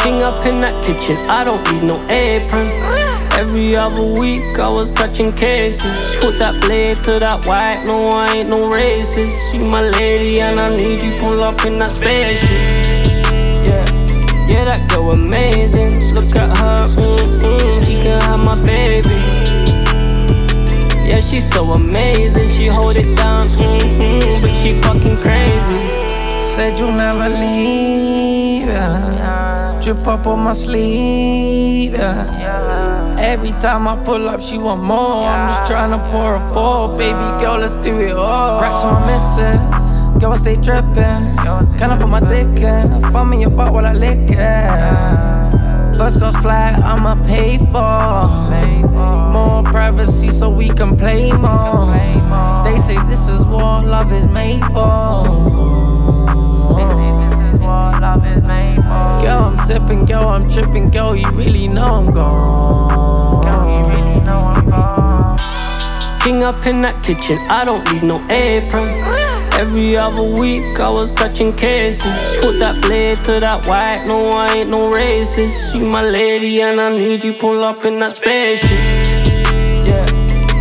King 0.00 0.22
up 0.22 0.44
in 0.44 0.60
that 0.62 0.82
kitchen, 0.84 1.16
I 1.30 1.44
don't 1.44 1.62
need 1.72 1.84
no 1.84 2.04
apron. 2.08 3.01
Every 3.38 3.74
other 3.74 4.02
week 4.02 4.58
I 4.58 4.68
was 4.68 4.90
touching 4.90 5.32
cases. 5.32 6.14
Put 6.20 6.38
that 6.38 6.60
blade 6.60 7.02
to 7.04 7.18
that 7.18 7.46
white, 7.46 7.82
no, 7.84 8.08
I 8.08 8.26
ain't 8.36 8.50
no 8.50 8.70
racist. 8.70 9.54
You 9.54 9.64
my 9.64 9.80
lady 9.80 10.40
and 10.40 10.60
I 10.60 10.76
need 10.76 11.02
you 11.02 11.18
pull 11.18 11.42
up 11.42 11.64
in 11.64 11.78
that 11.78 11.92
spaceship. 11.92 12.50
Yeah, 13.66 13.84
yeah, 14.48 14.64
that 14.66 14.88
girl 14.90 15.12
amazing. 15.12 16.12
Look 16.12 16.36
at 16.36 16.56
her, 16.58 16.88
mm-mm, 16.88 17.86
she 17.86 17.94
can 17.94 18.20
have 18.22 18.40
my 18.40 18.60
baby. 18.60 19.08
Yeah, 21.08 21.20
she's 21.20 21.48
so 21.50 21.72
amazing. 21.72 22.48
She 22.50 22.66
hold 22.66 22.96
it 22.96 23.16
down, 23.16 23.48
mm-hmm, 23.48 24.40
but 24.42 24.52
she 24.54 24.80
fucking 24.82 25.16
crazy. 25.16 26.38
Said 26.38 26.78
you'll 26.78 26.92
never 26.92 27.28
leave, 27.28 28.66
yeah. 28.66 29.51
Drip 29.82 30.06
up 30.06 30.28
on 30.28 30.44
my 30.44 30.52
sleeve, 30.52 31.94
yeah. 31.94 33.16
Every 33.18 33.50
time 33.50 33.88
I 33.88 33.96
pull 34.04 34.28
up, 34.28 34.40
she 34.40 34.56
want 34.56 34.80
more. 34.80 35.24
I'm 35.24 35.48
just 35.48 35.66
trying 35.68 35.90
to 35.90 35.98
pour 36.08 36.36
a 36.36 36.52
four, 36.54 36.96
baby 36.96 37.18
girl, 37.42 37.58
let's 37.58 37.74
do 37.74 38.00
it 38.00 38.12
all. 38.12 38.60
Racks 38.60 38.84
on 38.84 39.04
misses, 39.06 39.92
girl, 40.20 40.32
I 40.32 40.36
stay 40.36 40.54
drippin'. 40.54 41.36
Can 41.78 41.90
I 41.90 41.98
put 41.98 42.08
my 42.08 42.20
dick 42.20 42.62
in? 42.62 43.02
Find 43.10 43.28
me 43.30 43.40
your 43.40 43.50
butt 43.50 43.72
while 43.72 43.84
I 43.84 43.92
lick 43.92 44.30
it. 44.30 45.98
First 45.98 46.18
class 46.20 46.36
flight, 46.40 46.78
I'ma 46.78 47.16
pay 47.24 47.58
for. 47.58 48.28
More 49.32 49.64
privacy 49.64 50.30
so 50.30 50.48
we 50.48 50.68
can 50.68 50.96
play 50.96 51.32
more. 51.32 51.92
They 52.62 52.78
say 52.78 52.98
this 53.06 53.28
is 53.28 53.44
what 53.44 53.84
love 53.84 54.12
is 54.12 54.26
made 54.26 54.64
for. 54.66 55.26
They 56.76 56.86
say 56.98 57.10
this 57.26 57.36
is 57.48 57.58
what 57.58 58.00
love 58.00 58.24
is 58.26 58.42
made 58.44 58.76
for. 58.76 59.01
Girl, 59.22 59.44
I'm 59.44 59.56
sipping, 59.56 60.04
girl, 60.04 60.26
I'm 60.26 60.48
tripping, 60.48 60.90
girl, 60.90 61.14
you 61.14 61.30
really 61.30 61.68
know 61.68 61.84
I'm 61.84 62.12
gone. 62.12 63.46
Really 63.88 64.20
know 64.24 64.40
I'm 64.40 64.68
gone. 64.68 65.38
King 66.22 66.42
up 66.42 66.66
in 66.66 66.82
that 66.82 67.04
kitchen, 67.04 67.38
I 67.48 67.64
don't 67.64 67.84
need 67.92 68.02
no 68.02 68.16
apron. 68.28 68.88
Every 69.60 69.96
other 69.96 70.24
week 70.24 70.80
I 70.80 70.88
was 70.88 71.12
catching 71.12 71.52
cases. 71.54 72.16
Put 72.40 72.58
that 72.58 72.82
blade 72.82 73.22
to 73.26 73.38
that 73.38 73.64
white, 73.64 74.06
no, 74.08 74.30
I 74.30 74.54
ain't 74.54 74.70
no 74.70 74.90
racist. 74.90 75.72
You 75.72 75.86
my 75.86 76.02
lady 76.02 76.60
and 76.60 76.80
I 76.80 76.90
need 76.90 77.22
you 77.22 77.34
pull 77.34 77.62
up 77.62 77.84
in 77.84 78.00
that 78.00 78.14
spaceship. 78.14 78.70
Yeah, 79.86 80.04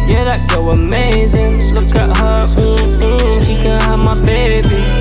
yeah, 0.07 0.23
that 0.25 0.47
girl 0.51 0.69
amazing. 0.69 1.73
Look 1.73 1.95
at 1.95 2.15
her, 2.15 2.45
mm-mm, 2.57 3.43
she 3.43 3.55
can 3.55 3.81
have 3.81 3.97
my 3.97 4.19
baby. 4.21 5.00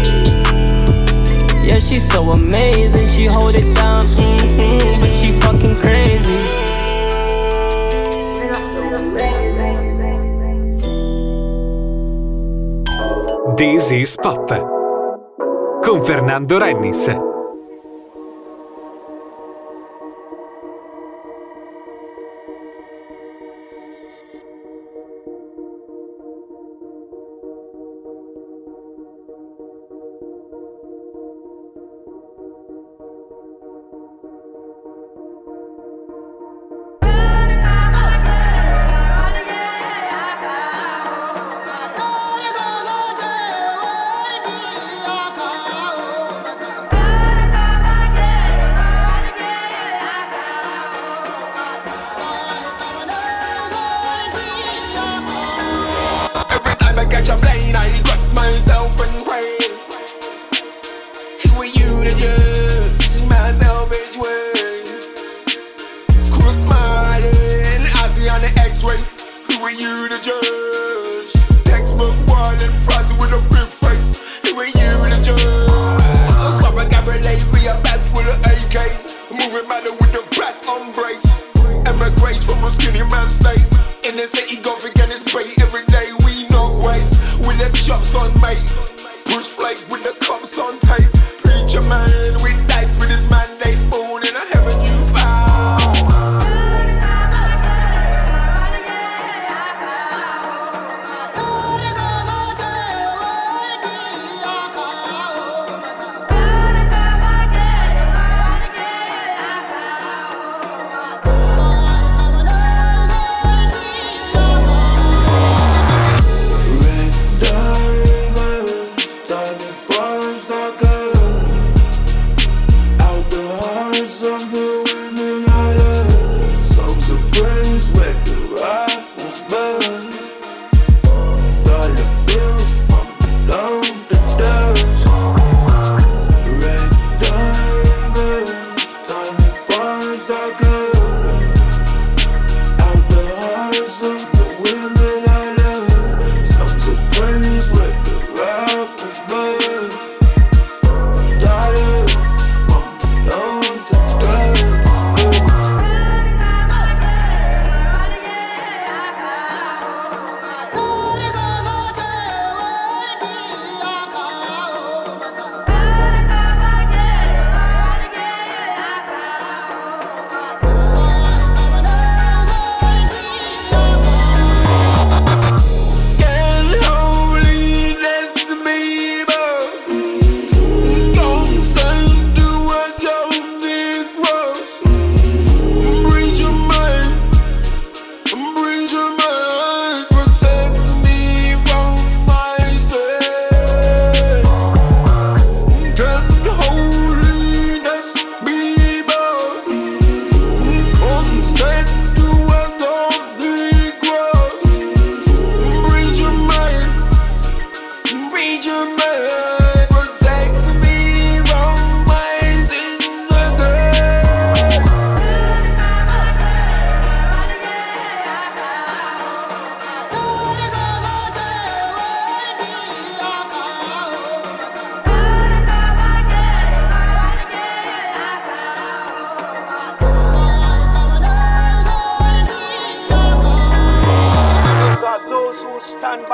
Yeah, 1.70 1.78
she's 1.78 2.02
so 2.02 2.32
amazing. 2.32 3.06
She 3.06 3.26
hold 3.26 3.54
it 3.54 3.72
down, 3.76 4.08
mm-hmm, 4.08 4.98
but 4.98 5.14
she 5.14 5.30
fucking 5.38 5.76
crazy. 5.76 6.34
This 13.56 13.92
is 13.92 14.16
Pop. 14.16 14.48
Con 15.84 16.04
Fernando 16.04 16.58
Rennis. 16.58 17.29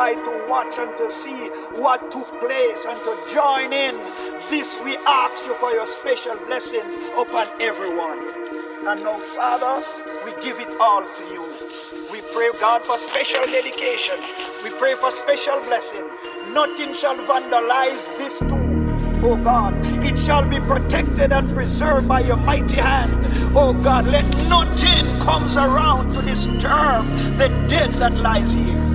By 0.07 0.15
to 0.15 0.47
watch 0.49 0.79
and 0.79 0.97
to 0.97 1.11
see 1.11 1.49
what 1.83 2.13
took 2.13 2.29
place 2.39 2.87
and 2.87 2.99
to 3.03 3.13
join 3.35 3.73
in. 3.73 3.97
This 4.49 4.79
we 4.85 4.97
ask 4.99 5.45
you 5.47 5.55
for 5.55 5.73
your 5.73 5.87
special 5.87 6.37
blessings 6.47 6.95
upon 7.19 7.49
everyone. 7.61 8.21
And 8.87 9.03
now, 9.03 9.19
Father, 9.19 9.83
we 10.25 10.31
give 10.41 10.61
it 10.61 10.73
all 10.81 11.03
to 11.03 11.23
you. 11.35 11.43
We 12.13 12.21
pray, 12.33 12.51
God, 12.61 12.83
for 12.83 12.97
special 12.99 13.47
dedication. 13.47 14.19
We 14.63 14.71
pray 14.79 14.95
for 14.95 15.11
special 15.11 15.59
blessing. 15.67 16.05
Nothing 16.55 16.93
shall 16.93 17.17
vandalize 17.27 18.17
this 18.17 18.39
tomb. 18.39 18.87
Oh 19.25 19.37
God, 19.43 19.75
it 20.05 20.17
shall 20.17 20.49
be 20.49 20.61
protected 20.61 21.33
and 21.33 21.53
preserved 21.53 22.07
by 22.07 22.21
your 22.21 22.37
mighty 22.37 22.77
hand. 22.77 23.11
Oh 23.57 23.73
God, 23.83 24.07
let 24.07 24.25
nothing 24.49 25.05
comes 25.27 25.57
around 25.57 26.15
to 26.15 26.23
disturb 26.23 27.05
the 27.39 27.49
dead 27.67 27.91
that 27.95 28.15
lies 28.15 28.53
here. 28.53 28.86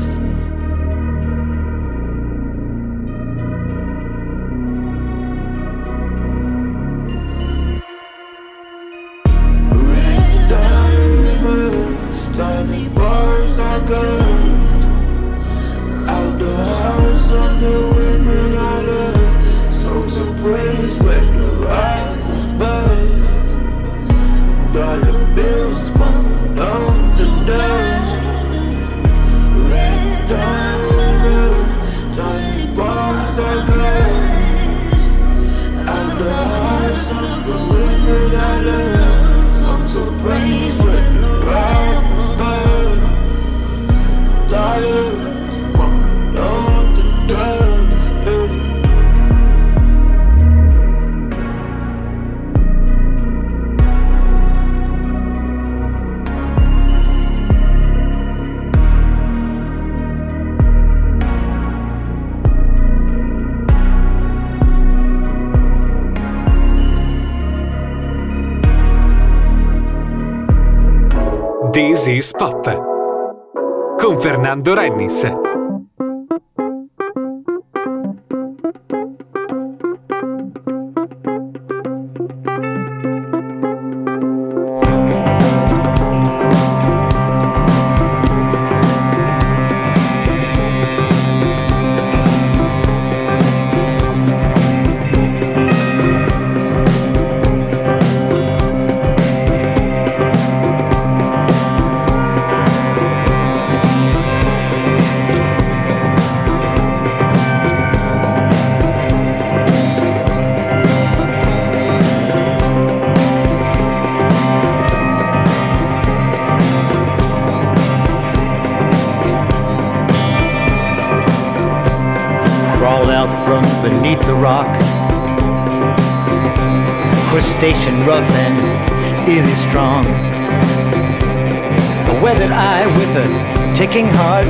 Heart. 134.16 134.48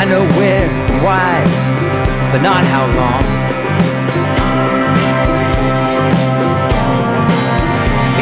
I 0.00 0.04
know 0.04 0.26
where, 0.38 0.68
why, 1.02 1.44
but 2.32 2.42
not 2.42 2.64
how 2.64 2.84
long. 3.00 3.24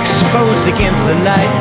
Exposed 0.00 0.68
against 0.68 1.02
the 1.06 1.16
night. 1.24 1.54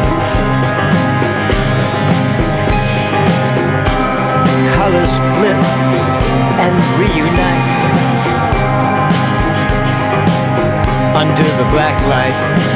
Colors 4.75 5.13
flip 5.35 5.61
and 6.63 6.75
reunite 6.99 7.71
under 11.15 11.43
the 11.43 11.67
black 11.71 11.99
light. 12.07 12.70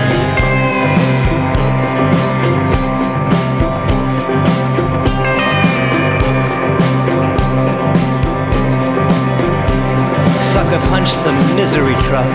Sucker 10.56 10.80
punch 10.88 11.16
the 11.16 11.34
misery 11.54 11.96
truck. 12.08 12.32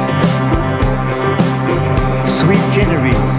Sweet 2.29 2.61
ginneries, 2.71 3.33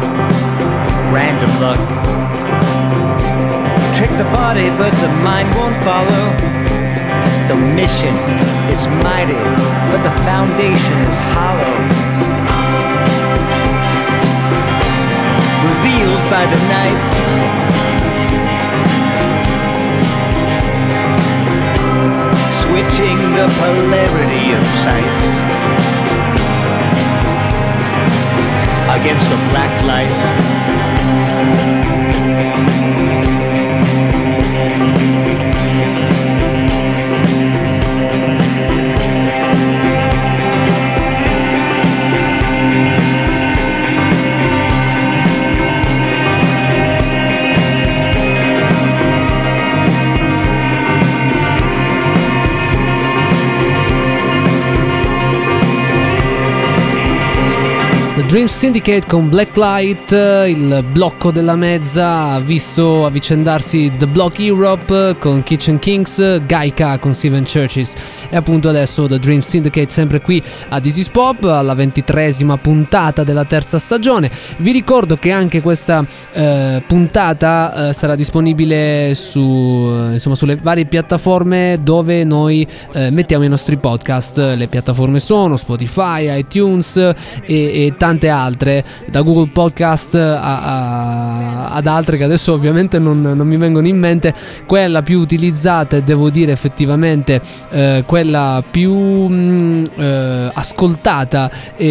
random 1.13 1.53
luck. 1.61 1.77
Trick 3.95 4.09
the 4.17 4.23
body, 4.33 4.71
but 4.81 4.89
the 4.93 5.09
mind 5.21 5.53
won't 5.53 5.77
follow. 5.83 6.23
The 7.47 7.57
mission 7.77 8.15
is 8.73 8.87
mighty, 9.05 9.37
but 9.93 10.01
the 10.01 10.15
foundation 10.25 10.97
is 11.05 11.17
hollow. 11.29 11.77
Revealed 15.61 16.23
by 16.31 16.43
the 16.49 16.59
night. 16.73 17.70
Switching 22.71 23.17
the 23.35 23.47
polarity 23.59 24.53
of 24.53 24.63
sight 24.85 25.11
against 28.97 29.27
a 29.27 29.35
black 29.51 29.73
light. 29.85 30.15
The 42.71 43.10
Dream 58.31 58.47
Syndicate 58.47 59.05
con 59.09 59.29
Blacklight, 59.51 60.11
il 60.47 60.85
blocco 60.91 61.31
della 61.31 61.55
mezza 61.55 62.31
ha 62.31 62.39
visto 62.39 63.05
avvicendarsi 63.05 63.91
The 63.97 64.07
Block 64.07 64.39
Europe 64.39 65.17
con 65.19 65.43
Kitchen 65.43 65.79
Kings, 65.79 66.45
Gaika 66.45 66.97
con 66.99 67.13
Steven 67.13 67.43
Churches 67.43 67.95
e 68.29 68.35
appunto 68.37 68.69
adesso 68.69 69.07
The 69.07 69.19
Dream 69.19 69.41
Syndicate 69.41 69.89
sempre 69.89 70.21
qui 70.21 70.41
a 70.69 70.79
is 70.83 71.09
Pop 71.09 71.43
alla 71.43 71.73
ventitresima 71.73 72.57
puntata 72.57 73.23
della 73.23 73.43
terza 73.43 73.77
stagione. 73.77 74.31
Vi 74.57 74.71
ricordo 74.71 75.15
che 75.15 75.31
anche 75.31 75.61
questa 75.61 76.05
eh, 76.31 76.81
puntata 76.87 77.89
eh, 77.89 77.93
sarà 77.93 78.15
disponibile 78.15 79.13
su, 79.15 79.41
eh, 79.41 80.13
insomma, 80.13 80.35
sulle 80.35 80.55
varie 80.55 80.85
piattaforme 80.85 81.79
dove 81.81 82.23
noi 82.23 82.65
eh, 82.93 83.09
mettiamo 83.11 83.43
i 83.43 83.49
nostri 83.49 83.77
podcast. 83.77 84.37
Le 84.55 84.67
piattaforme 84.67 85.19
sono 85.19 85.57
Spotify, 85.57 86.39
iTunes 86.39 86.95
e, 86.95 87.15
e 87.45 87.93
tante 87.97 88.21
tante 88.21 88.29
altre, 88.29 88.83
da 89.09 89.21
Google 89.21 89.40
Podcast 89.47 90.15
a- 90.15 90.37
a- 90.39 91.69
ad 91.73 91.87
altre 91.87 92.17
che 92.17 92.23
adesso 92.23 92.53
ovviamente 92.53 92.99
non, 92.99 93.21
non 93.21 93.47
mi 93.47 93.57
vengono 93.57 93.87
in 93.87 93.97
mente, 93.97 94.33
quella 94.65 95.01
più 95.01 95.19
utilizzata 95.19 95.97
e 95.97 96.03
devo 96.03 96.29
dire 96.29 96.51
effettivamente 96.51 97.41
eh, 97.69 98.03
quella 98.05 98.63
più 98.69 98.93
mh, 98.93 99.83
eh, 99.95 100.51
ascoltata 100.53 101.49
e, 101.75 101.87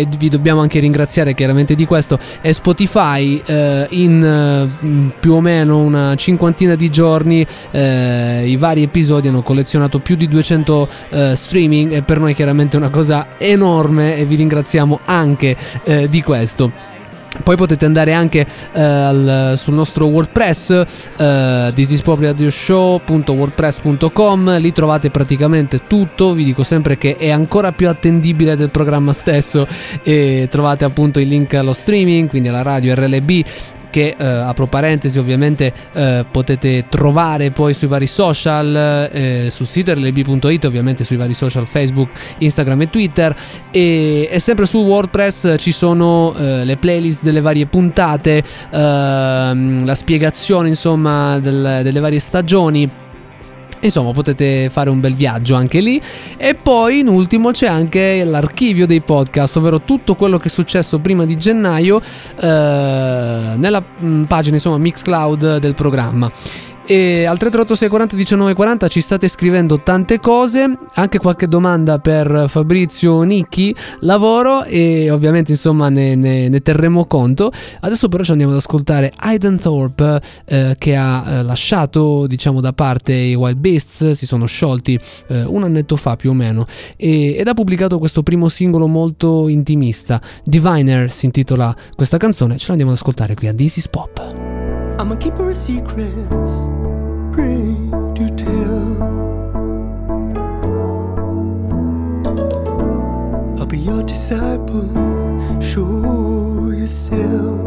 e 0.00 0.08
vi 0.18 0.28
dobbiamo 0.28 0.60
anche 0.60 0.78
ringraziare 0.80 1.34
chiaramente 1.34 1.74
di 1.74 1.84
questo 1.86 2.18
è 2.40 2.50
Spotify 2.52 3.40
eh, 3.44 3.86
in 3.90 4.22
eh, 4.22 4.86
mh, 4.86 5.12
più 5.20 5.32
o 5.34 5.40
meno 5.40 5.78
una 5.78 6.14
cinquantina 6.14 6.74
di 6.74 6.88
giorni 6.90 7.46
eh, 7.70 8.42
i 8.46 8.56
vari 8.56 8.82
episodi 8.82 9.28
hanno 9.28 9.42
collezionato 9.42 9.98
più 10.00 10.16
di 10.16 10.28
200 10.28 10.88
eh, 11.10 11.36
streaming 11.36 11.92
e 11.92 12.02
per 12.02 12.18
noi 12.18 12.34
chiaramente 12.34 12.76
è 12.76 12.80
una 12.80 12.90
cosa 12.90 13.28
enorme 13.38 14.16
e 14.16 14.24
vi 14.24 14.36
ringraziamo 14.36 15.00
anche 15.04 15.56
eh, 15.84 16.08
di 16.08 16.22
questo. 16.22 16.89
Poi 17.42 17.56
potete 17.56 17.84
andare 17.84 18.12
anche 18.12 18.46
eh, 18.72 18.82
al- 18.82 19.54
sul 19.56 19.74
nostro 19.74 20.06
WordPress, 20.06 20.84
eh, 21.16 21.72
thisispopradioshow.wordpress.com, 21.74 24.58
lì 24.58 24.72
trovate 24.72 25.10
praticamente 25.10 25.82
tutto, 25.86 26.32
vi 26.32 26.44
dico 26.44 26.62
sempre 26.62 26.96
che 26.98 27.16
è 27.16 27.30
ancora 27.30 27.72
più 27.72 27.88
attendibile 27.88 28.56
del 28.56 28.70
programma 28.70 29.12
stesso 29.12 29.66
e 30.02 30.48
trovate 30.50 30.84
appunto 30.84 31.20
il 31.20 31.28
link 31.28 31.54
allo 31.54 31.72
streaming, 31.72 32.28
quindi 32.28 32.48
alla 32.48 32.62
radio 32.62 32.94
RLB 32.94 33.44
che 33.90 34.16
eh, 34.18 34.24
apro 34.24 34.66
parentesi 34.66 35.18
ovviamente 35.18 35.72
eh, 35.92 36.24
potete 36.30 36.86
trovare 36.88 37.50
poi 37.50 37.74
sui 37.74 37.88
vari 37.88 38.06
social 38.06 39.10
eh, 39.12 39.48
sul 39.50 39.66
sito 39.66 39.92
rlb.it 39.92 40.64
ovviamente 40.64 41.04
sui 41.04 41.16
vari 41.16 41.34
social 41.34 41.66
Facebook 41.66 42.10
Instagram 42.38 42.82
e 42.82 42.90
Twitter. 42.90 43.36
E, 43.70 44.28
e 44.30 44.38
sempre 44.38 44.66
su 44.66 44.78
WordPress 44.78 45.56
ci 45.58 45.72
sono 45.72 46.34
eh, 46.34 46.64
le 46.64 46.76
playlist 46.76 47.22
delle 47.22 47.40
varie 47.40 47.66
puntate 47.66 48.42
ehm, 48.70 49.84
la 49.84 49.94
spiegazione 49.94 50.68
insomma 50.68 51.38
del- 51.38 51.80
delle 51.82 52.00
varie 52.00 52.18
stagioni 52.18 53.08
Insomma, 53.80 54.12
potete 54.12 54.68
fare 54.70 54.90
un 54.90 55.00
bel 55.00 55.14
viaggio 55.14 55.54
anche 55.54 55.80
lì. 55.80 56.00
E 56.36 56.54
poi, 56.54 57.00
in 57.00 57.08
ultimo, 57.08 57.50
c'è 57.50 57.66
anche 57.66 58.24
l'archivio 58.24 58.86
dei 58.86 59.00
podcast, 59.00 59.56
ovvero 59.56 59.80
tutto 59.80 60.14
quello 60.14 60.38
che 60.38 60.48
è 60.48 60.50
successo 60.50 60.98
prima 60.98 61.24
di 61.24 61.36
gennaio 61.36 62.00
eh, 62.00 63.54
nella 63.56 63.82
mm, 64.02 64.24
pagina, 64.24 64.56
insomma, 64.56 64.78
Mixcloud 64.78 65.58
del 65.58 65.74
programma. 65.74 66.30
E 66.90 67.24
al 67.24 67.38
338 67.38 67.76
640 67.76 68.16
1940 68.16 68.88
ci 68.88 69.00
state 69.00 69.28
scrivendo 69.28 69.80
tante 69.80 70.18
cose, 70.18 70.76
anche 70.94 71.18
qualche 71.18 71.46
domanda 71.46 72.00
per 72.00 72.46
Fabrizio 72.48 73.22
Nicchi, 73.22 73.72
lavoro 74.00 74.64
e 74.64 75.08
ovviamente 75.08 75.52
insomma 75.52 75.88
ne, 75.88 76.16
ne- 76.16 76.48
ne 76.48 76.60
terremo 76.62 77.04
conto. 77.04 77.52
Adesso 77.78 78.08
però 78.08 78.24
ci 78.24 78.32
andiamo 78.32 78.50
ad 78.50 78.58
ascoltare 78.58 79.12
Aiden 79.14 79.56
Thorpe 79.56 80.20
eh, 80.46 80.74
che 80.76 80.96
ha 80.96 81.24
eh, 81.28 81.42
lasciato 81.44 82.26
diciamo 82.26 82.60
da 82.60 82.72
parte 82.72 83.12
i 83.12 83.36
Wild 83.36 83.58
Beasts, 83.58 84.10
si 84.10 84.26
sono 84.26 84.46
sciolti 84.46 84.98
eh, 85.28 85.44
un 85.44 85.62
annetto 85.62 85.94
fa 85.94 86.16
più 86.16 86.30
o 86.30 86.34
meno 86.34 86.66
e- 86.96 87.36
ed 87.36 87.46
ha 87.46 87.54
pubblicato 87.54 88.00
questo 88.00 88.24
primo 88.24 88.48
singolo 88.48 88.88
molto 88.88 89.46
intimista. 89.46 90.20
Diviner 90.42 91.12
si 91.12 91.26
intitola 91.26 91.72
questa 91.94 92.16
canzone, 92.16 92.56
ce 92.56 92.66
l'andiamo 92.66 92.90
ad 92.90 92.96
ascoltare 92.96 93.36
qui 93.36 93.46
a 93.46 93.54
This 93.54 93.76
is 93.76 93.86
Pop. 93.86 94.50
I'm 95.00 95.12
a 95.12 95.16
keeper 95.16 95.48
of 95.48 95.56
secrets, 95.56 96.68
to 97.40 98.28
tell. 98.36 99.02
I'll 103.58 103.66
be 103.66 103.78
your 103.78 104.02
disciple, 104.02 104.88
show 105.60 106.70
yourself. 106.70 107.64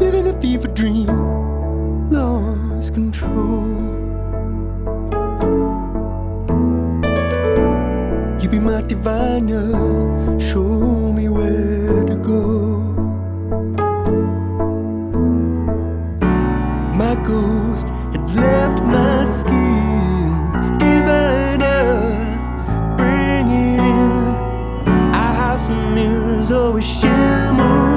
Living 0.00 0.28
a 0.28 0.40
fever 0.40 0.68
dream, 0.68 1.06
lost 2.10 2.94
control. 2.94 3.68
You 8.40 8.48
be 8.48 8.58
my 8.58 8.80
diviner, 8.82 10.40
show 10.40 11.12
me 11.12 11.28
where 11.28 12.04
to 12.04 12.16
go. 12.16 12.87
My 17.08 17.14
ghost 17.14 17.88
had 17.88 18.30
left 18.34 18.82
my 18.82 19.24
skin, 19.24 20.76
diviner, 20.76 22.04
bring 22.98 23.48
it 23.48 23.80
in. 23.80 24.34
Our 25.14 25.34
house 25.42 25.70
of 25.70 25.94
mirrors 25.94 26.52
always 26.52 26.84
shimmering, 26.84 27.87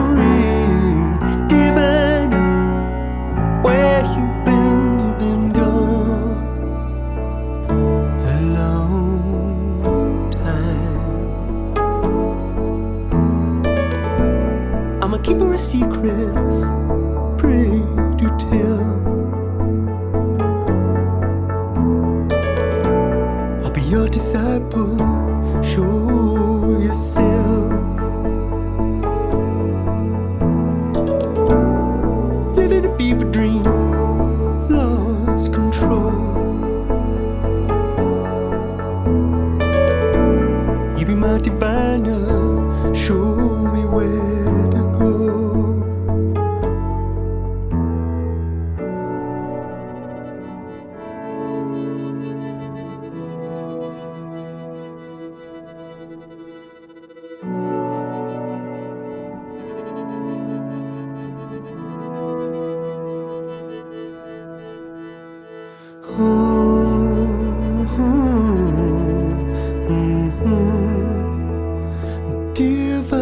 My 72.53 73.20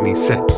Fernando 0.00 0.49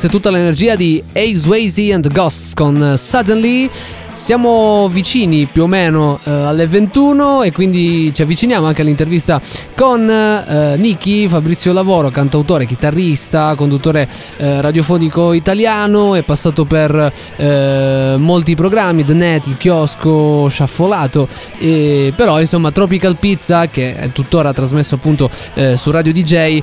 questa 0.00 0.16
è 0.16 0.20
tutta 0.22 0.34
l'energia 0.34 0.76
di 0.76 1.02
Ace 1.12 1.36
Swayze 1.36 1.92
and 1.92 2.10
Ghosts 2.10 2.54
con 2.54 2.82
eh, 2.82 2.96
Suddenly. 2.96 3.68
Siamo 4.14 4.88
vicini 4.88 5.44
più 5.44 5.64
o 5.64 5.66
meno 5.66 6.18
eh, 6.24 6.30
alle 6.30 6.66
21 6.66 7.42
e 7.42 7.52
quindi 7.52 8.10
ci 8.14 8.22
avviciniamo 8.22 8.66
anche 8.66 8.80
all'intervista 8.80 9.40
con 9.76 10.08
eh, 10.08 10.76
Niki, 10.78 11.28
Fabrizio 11.28 11.74
Lavoro, 11.74 12.08
cantautore, 12.08 12.64
chitarrista, 12.64 13.54
conduttore 13.54 14.08
eh, 14.38 14.62
radiofonico 14.62 15.34
italiano, 15.34 16.14
è 16.14 16.22
passato 16.22 16.64
per 16.64 17.12
eh, 17.36 18.14
molti 18.18 18.54
programmi, 18.54 19.04
The 19.04 19.14
Net, 19.14 19.46
Il 19.48 19.58
Chiosco, 19.58 20.48
Sciaffolato, 20.48 21.28
e, 21.58 22.14
però 22.16 22.40
insomma 22.40 22.72
Tropical 22.72 23.18
Pizza 23.18 23.66
che 23.66 23.94
è 23.94 24.10
tuttora 24.12 24.54
trasmesso 24.54 24.94
appunto 24.94 25.28
eh, 25.54 25.76
su 25.76 25.90
Radio 25.90 26.12
DJ 26.12 26.62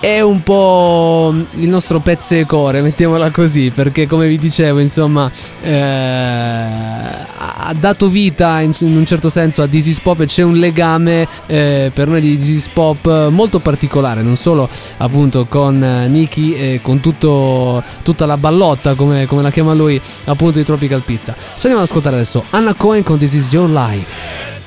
è 0.00 0.20
un 0.20 0.42
po' 0.42 1.34
il 1.54 1.68
nostro 1.68 2.00
pezzo 2.00 2.34
e 2.34 2.46
core, 2.46 2.82
mettiamola 2.82 3.30
così, 3.30 3.70
perché 3.70 4.06
come 4.06 4.28
vi 4.28 4.38
dicevo, 4.38 4.78
insomma, 4.78 5.30
eh, 5.60 5.70
ha 5.70 7.74
dato 7.78 8.08
vita 8.08 8.60
in, 8.60 8.72
in 8.80 8.96
un 8.96 9.04
certo 9.04 9.28
senso 9.28 9.62
a 9.62 9.68
This 9.68 9.86
is 9.86 10.00
Pop 10.00 10.20
e 10.20 10.26
c'è 10.26 10.42
un 10.42 10.56
legame 10.56 11.26
eh, 11.46 11.90
per 11.92 12.08
noi 12.08 12.20
di 12.20 12.36
This 12.36 12.48
is 12.48 12.68
Pop 12.68 13.28
molto 13.28 13.58
particolare, 13.58 14.22
non 14.22 14.36
solo 14.36 14.68
appunto 14.98 15.46
con 15.46 15.82
eh, 15.82 16.08
Nicky 16.08 16.54
e 16.54 16.80
con 16.82 17.00
tutto, 17.00 17.82
tutta 18.02 18.26
la 18.26 18.36
ballotta, 18.36 18.94
come, 18.94 19.26
come 19.26 19.42
la 19.42 19.50
chiama 19.50 19.74
lui, 19.74 20.00
appunto 20.24 20.58
di 20.58 20.64
Tropical 20.64 21.02
Pizza. 21.02 21.34
Ci 21.34 21.66
andiamo 21.66 21.78
ad 21.78 21.84
ascoltare 21.84 22.16
adesso 22.16 22.44
Anna 22.50 22.74
Cohen 22.74 23.02
con 23.02 23.18
This 23.18 23.34
is 23.34 23.52
Your 23.52 23.68
Life. 23.68 24.57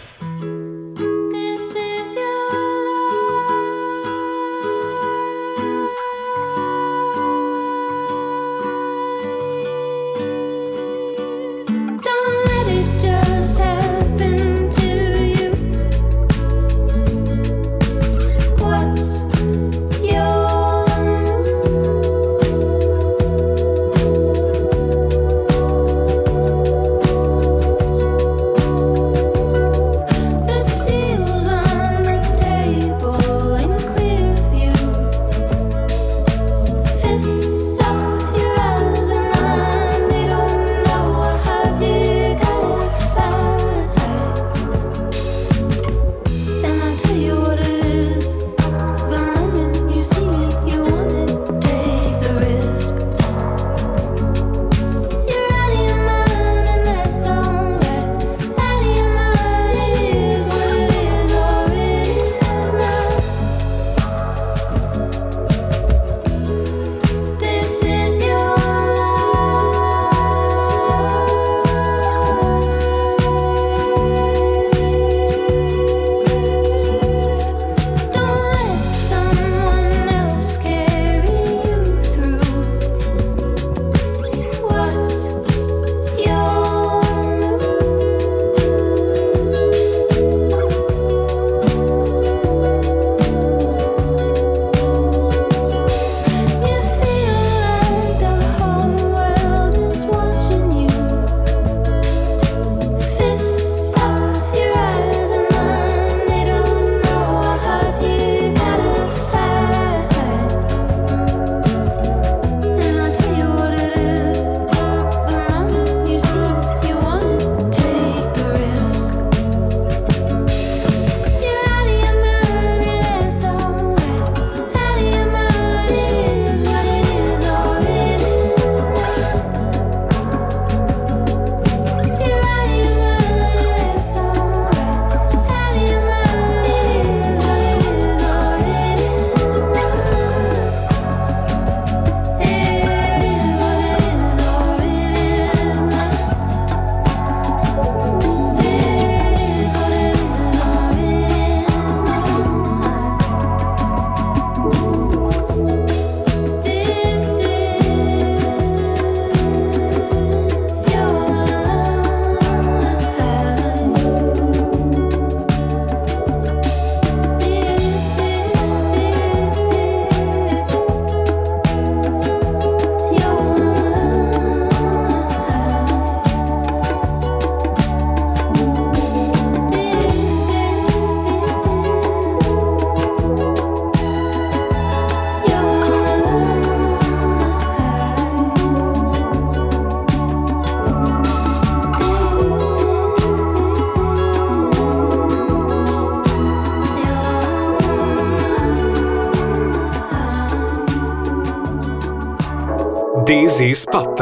This 203.62 203.82
is 203.82 203.86
Pop. 203.86 204.18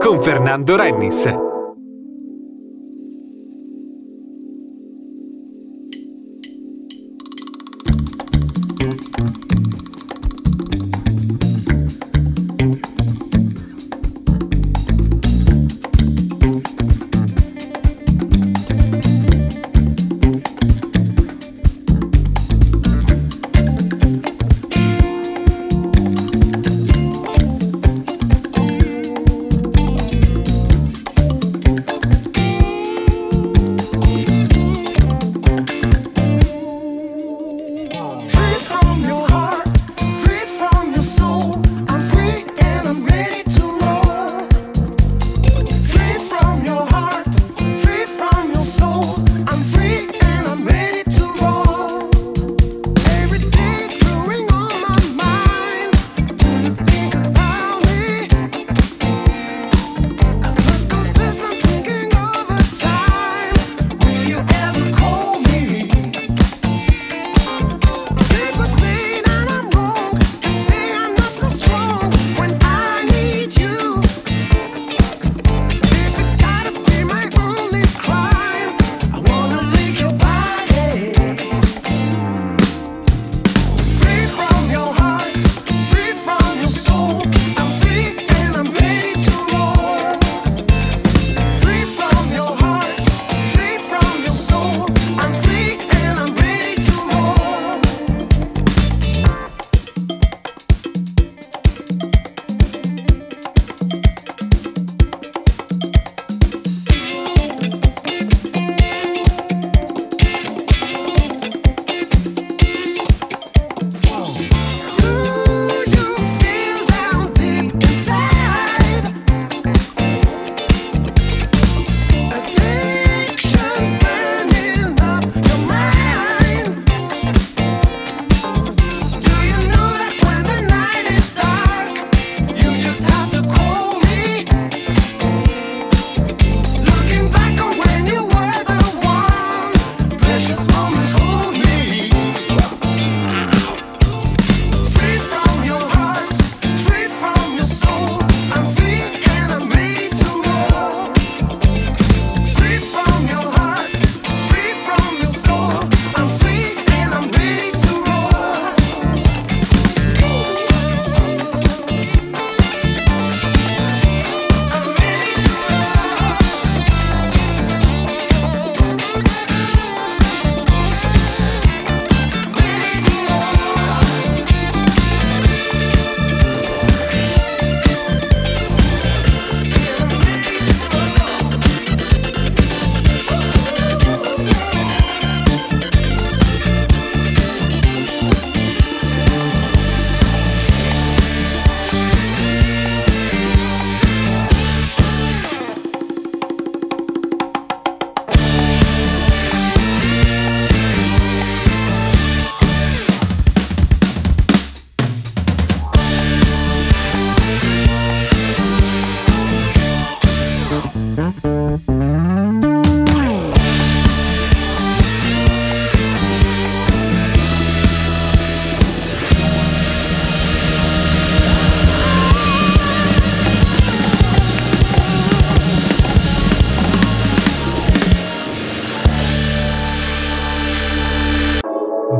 Con 0.00 0.20
Fernando 0.20 0.76
Rennis. 0.76 1.28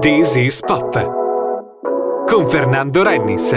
This 0.00 0.36
is 0.36 0.60
Pop. 0.62 0.94
Con 2.26 2.48
Fernando 2.48 3.04
Rennis. 3.04 3.52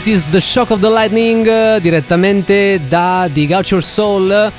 Oasis 0.00 0.24
The 0.30 0.40
Shock 0.40 0.70
of 0.70 0.80
the 0.80 0.88
Lightning 0.88 1.46
eh, 1.46 1.78
direttamente 1.78 2.80
da 2.88 3.28
Out 3.50 3.70
Your 3.70 3.82
Soul. 3.82 4.50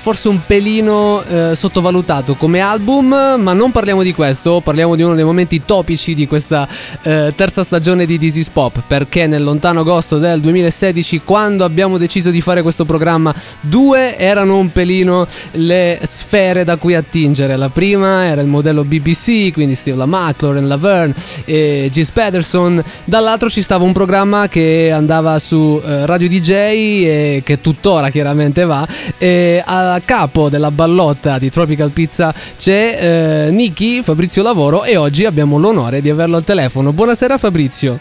Forse 0.00 0.28
un 0.28 0.40
pelino 0.46 1.22
eh, 1.22 1.54
sottovalutato 1.54 2.34
come 2.34 2.60
album, 2.60 3.08
ma 3.38 3.52
non 3.52 3.70
parliamo 3.70 4.02
di 4.02 4.14
questo, 4.14 4.62
parliamo 4.64 4.96
di 4.96 5.02
uno 5.02 5.14
dei 5.14 5.24
momenti 5.24 5.62
topici 5.66 6.14
di 6.14 6.26
questa 6.26 6.66
eh, 7.02 7.34
terza 7.36 7.62
stagione 7.62 8.06
di 8.06 8.18
This 8.18 8.36
is 8.36 8.48
Pop, 8.48 8.82
perché 8.86 9.26
nel 9.26 9.42
lontano 9.42 9.80
agosto 9.80 10.16
del 10.16 10.40
2016, 10.40 11.20
quando 11.22 11.64
abbiamo 11.64 11.98
deciso 11.98 12.30
di 12.30 12.40
fare 12.40 12.62
questo 12.62 12.86
programma, 12.86 13.34
due 13.60 14.16
erano 14.16 14.56
un 14.56 14.72
pelino 14.72 15.26
le 15.52 16.00
sfere 16.02 16.64
da 16.64 16.76
cui 16.76 16.94
attingere. 16.94 17.56
La 17.56 17.68
prima 17.68 18.24
era 18.24 18.40
il 18.40 18.48
modello 18.48 18.84
BBC, 18.84 19.52
quindi 19.52 19.74
Steve 19.74 19.98
Lamacq, 19.98 20.40
Lauren 20.40 20.66
Laverne 20.66 21.14
e 21.44 21.88
Gis 21.92 22.10
Patterson, 22.10 22.82
dall'altro 23.04 23.50
ci 23.50 23.60
stava 23.60 23.84
un 23.84 23.92
programma 23.92 24.48
che 24.48 24.90
andava 24.90 25.38
su 25.38 25.78
eh, 25.84 26.06
Radio 26.06 26.26
DJ 26.26 26.50
e 26.50 27.42
che 27.44 27.60
tuttora 27.60 28.08
chiaramente 28.08 28.64
va, 28.64 28.88
e 29.18 29.62
a 29.64 29.89
capo 30.04 30.48
della 30.48 30.70
ballotta 30.70 31.38
di 31.38 31.50
Tropical 31.50 31.90
Pizza 31.90 32.32
c'è 32.56 33.46
eh, 33.46 33.50
Niki, 33.50 34.02
Fabrizio 34.02 34.42
Lavoro 34.42 34.84
e 34.84 34.96
oggi 34.96 35.24
abbiamo 35.24 35.58
l'onore 35.58 36.00
di 36.00 36.10
averlo 36.10 36.36
al 36.36 36.44
telefono. 36.44 36.92
Buonasera 36.92 37.38
Fabrizio. 37.38 37.98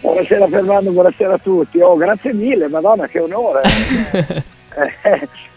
Buonasera 0.00 0.48
Fernando, 0.48 0.90
buonasera 0.90 1.34
a 1.34 1.38
tutti. 1.38 1.78
Oh, 1.80 1.96
grazie 1.96 2.32
mille, 2.32 2.68
madonna, 2.68 3.06
che 3.06 3.20
onore. 3.20 3.60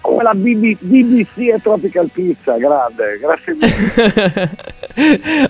Come 0.05 0.21
la 0.21 0.35
BB 0.35 0.77
BBC 0.81 1.37
e 1.37 1.59
Tropical 1.63 2.11
Pizza, 2.13 2.55
grande, 2.57 3.17
grazie 3.19 3.55
mille. 3.55 4.51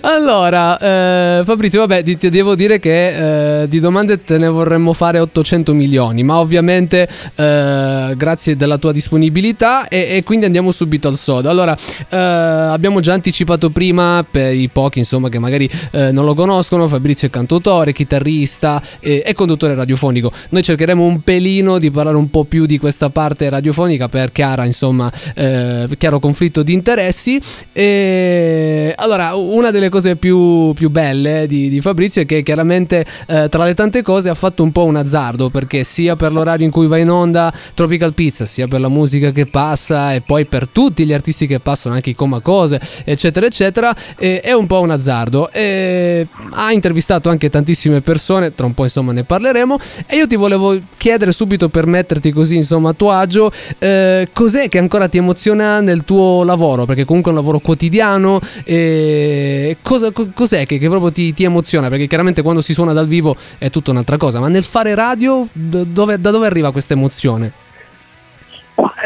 allora, 0.00 0.78
eh, 0.78 1.44
Fabrizio, 1.44 1.80
vabbè, 1.80 2.02
ti, 2.02 2.16
ti 2.16 2.30
devo 2.30 2.54
dire 2.54 2.78
che 2.78 3.62
eh, 3.62 3.68
di 3.68 3.80
domande 3.80 4.24
te 4.24 4.38
ne 4.38 4.48
vorremmo 4.48 4.94
fare 4.94 5.18
800 5.18 5.74
milioni, 5.74 6.22
ma 6.22 6.38
ovviamente 6.38 7.06
eh, 7.34 8.14
grazie 8.16 8.56
della 8.56 8.78
tua 8.78 8.92
disponibilità 8.92 9.88
e, 9.88 10.16
e, 10.16 10.22
quindi 10.22 10.46
andiamo 10.46 10.70
subito 10.70 11.08
al 11.08 11.16
sodo. 11.16 11.50
Allora, 11.50 11.76
eh, 12.08 12.16
abbiamo 12.16 13.00
già 13.00 13.12
anticipato 13.12 13.68
prima, 13.68 14.24
per 14.28 14.54
i 14.54 14.70
pochi 14.70 15.00
insomma 15.00 15.28
che 15.28 15.38
magari 15.38 15.68
eh, 15.92 16.12
non 16.12 16.24
lo 16.24 16.32
conoscono, 16.32 16.88
Fabrizio 16.88 17.28
è 17.28 17.30
cantautore, 17.30 17.92
chitarrista 17.92 18.80
e, 19.00 19.22
e 19.24 19.34
conduttore 19.34 19.74
radiofonico. 19.74 20.32
Noi 20.48 20.62
cercheremo 20.62 21.04
un 21.04 21.20
pelino 21.20 21.76
di 21.76 21.90
parlare 21.90 22.16
un 22.16 22.30
po' 22.30 22.44
più 22.44 22.64
di 22.64 22.78
questa 22.78 23.10
parte 23.10 23.50
radiofonica 23.50 24.08
per 24.08 24.32
chiara, 24.46 24.64
insomma, 24.64 25.10
eh, 25.34 25.88
chiaro 25.98 26.20
conflitto 26.20 26.62
di 26.62 26.72
interessi. 26.72 27.40
E 27.72 28.94
allora, 28.96 29.34
una 29.34 29.70
delle 29.70 29.88
cose 29.88 30.16
più, 30.16 30.72
più 30.74 30.90
belle 30.90 31.46
di, 31.46 31.68
di, 31.68 31.80
Fabrizio 31.80 32.22
è 32.22 32.26
che 32.26 32.42
chiaramente 32.42 33.04
eh, 33.26 33.48
tra 33.48 33.64
le 33.64 33.74
tante 33.74 34.02
cose 34.02 34.28
ha 34.28 34.34
fatto 34.34 34.62
un 34.62 34.72
po' 34.72 34.84
un 34.84 34.96
azzardo 34.96 35.50
perché 35.50 35.84
sia 35.84 36.16
per 36.16 36.32
l'orario 36.32 36.64
in 36.64 36.72
cui 36.72 36.86
va 36.86 36.98
in 36.98 37.10
onda 37.10 37.52
Tropical 37.74 38.14
Pizza, 38.14 38.46
sia 38.46 38.68
per 38.68 38.80
la 38.80 38.88
musica 38.88 39.30
che 39.30 39.46
passa 39.46 40.14
e 40.14 40.20
poi 40.20 40.46
per 40.46 40.68
tutti 40.68 41.04
gli 41.04 41.12
artisti 41.12 41.46
che 41.46 41.60
passano, 41.60 41.94
anche 41.94 42.10
i 42.10 42.14
Coma 42.14 42.40
Cose, 42.40 42.80
eccetera, 43.04 43.46
eccetera, 43.46 43.94
eh, 44.18 44.40
è 44.40 44.52
un 44.52 44.66
po' 44.66 44.80
un 44.80 44.90
azzardo. 44.90 45.50
E 45.50 46.26
ha 46.50 46.72
intervistato 46.72 47.28
anche 47.28 47.50
tantissime 47.50 48.00
persone, 48.00 48.54
tra 48.54 48.66
un 48.66 48.74
po' 48.74 48.84
insomma 48.84 49.12
ne 49.12 49.24
parleremo. 49.24 49.78
E 50.06 50.16
io 50.16 50.26
ti 50.26 50.36
volevo 50.36 50.78
chiedere 50.96 51.32
subito 51.32 51.68
per 51.68 51.86
metterti 51.86 52.30
così 52.30 52.56
insomma 52.56 52.90
a 52.90 52.92
tuo 52.92 53.10
agio, 53.10 53.50
eh, 53.78 54.28
cos'è 54.36 54.68
che 54.68 54.76
ancora 54.76 55.08
ti 55.08 55.16
emoziona 55.16 55.80
nel 55.80 56.04
tuo 56.04 56.44
lavoro? 56.44 56.84
Perché 56.84 57.06
comunque 57.06 57.30
è 57.30 57.34
un 57.34 57.40
lavoro 57.40 57.58
quotidiano. 57.58 58.38
E 58.64 59.78
cosa, 59.80 60.12
cos'è 60.12 60.66
che, 60.66 60.76
che 60.76 60.88
proprio 60.88 61.10
ti, 61.10 61.32
ti, 61.32 61.44
emoziona? 61.44 61.88
Perché 61.88 62.06
chiaramente 62.06 62.42
quando 62.42 62.60
si 62.60 62.74
suona 62.74 62.92
dal 62.92 63.06
vivo 63.06 63.34
è 63.56 63.70
tutta 63.70 63.92
un'altra 63.92 64.18
cosa, 64.18 64.38
ma 64.38 64.48
nel 64.48 64.64
fare 64.64 64.94
radio 64.94 65.48
dove, 65.54 66.20
da 66.20 66.30
dove 66.30 66.46
arriva 66.46 66.70
questa 66.70 66.92
emozione? 66.92 67.50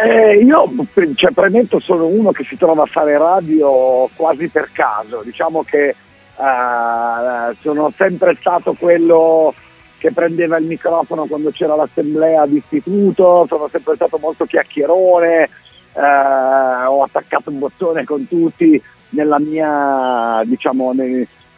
Eh, 0.02 0.38
io 0.38 0.68
cioè, 1.14 1.30
premetto 1.30 1.78
sono 1.78 2.06
uno 2.06 2.32
che 2.32 2.42
si 2.42 2.56
trova 2.56 2.82
a 2.82 2.86
fare 2.86 3.16
radio 3.16 4.10
quasi 4.16 4.48
per 4.48 4.70
caso, 4.72 5.22
diciamo 5.24 5.62
che 5.62 5.90
eh, 5.90 7.56
sono 7.60 7.92
sempre 7.96 8.36
stato 8.40 8.72
quello 8.72 9.54
che 10.00 10.12
prendeva 10.12 10.56
il 10.56 10.64
microfono 10.64 11.26
quando 11.26 11.50
c'era 11.50 11.76
l'assemblea 11.76 12.46
d'istituto, 12.46 13.44
sono 13.46 13.68
sempre 13.68 13.96
stato 13.96 14.16
molto 14.16 14.46
chiacchierone, 14.46 15.42
eh, 15.42 16.86
ho 16.86 17.02
attaccato 17.02 17.50
un 17.50 17.58
bottone 17.58 18.04
con 18.04 18.26
tutti 18.26 18.82
nella 19.10 19.38
mia, 19.38 20.40
diciamo, 20.46 20.94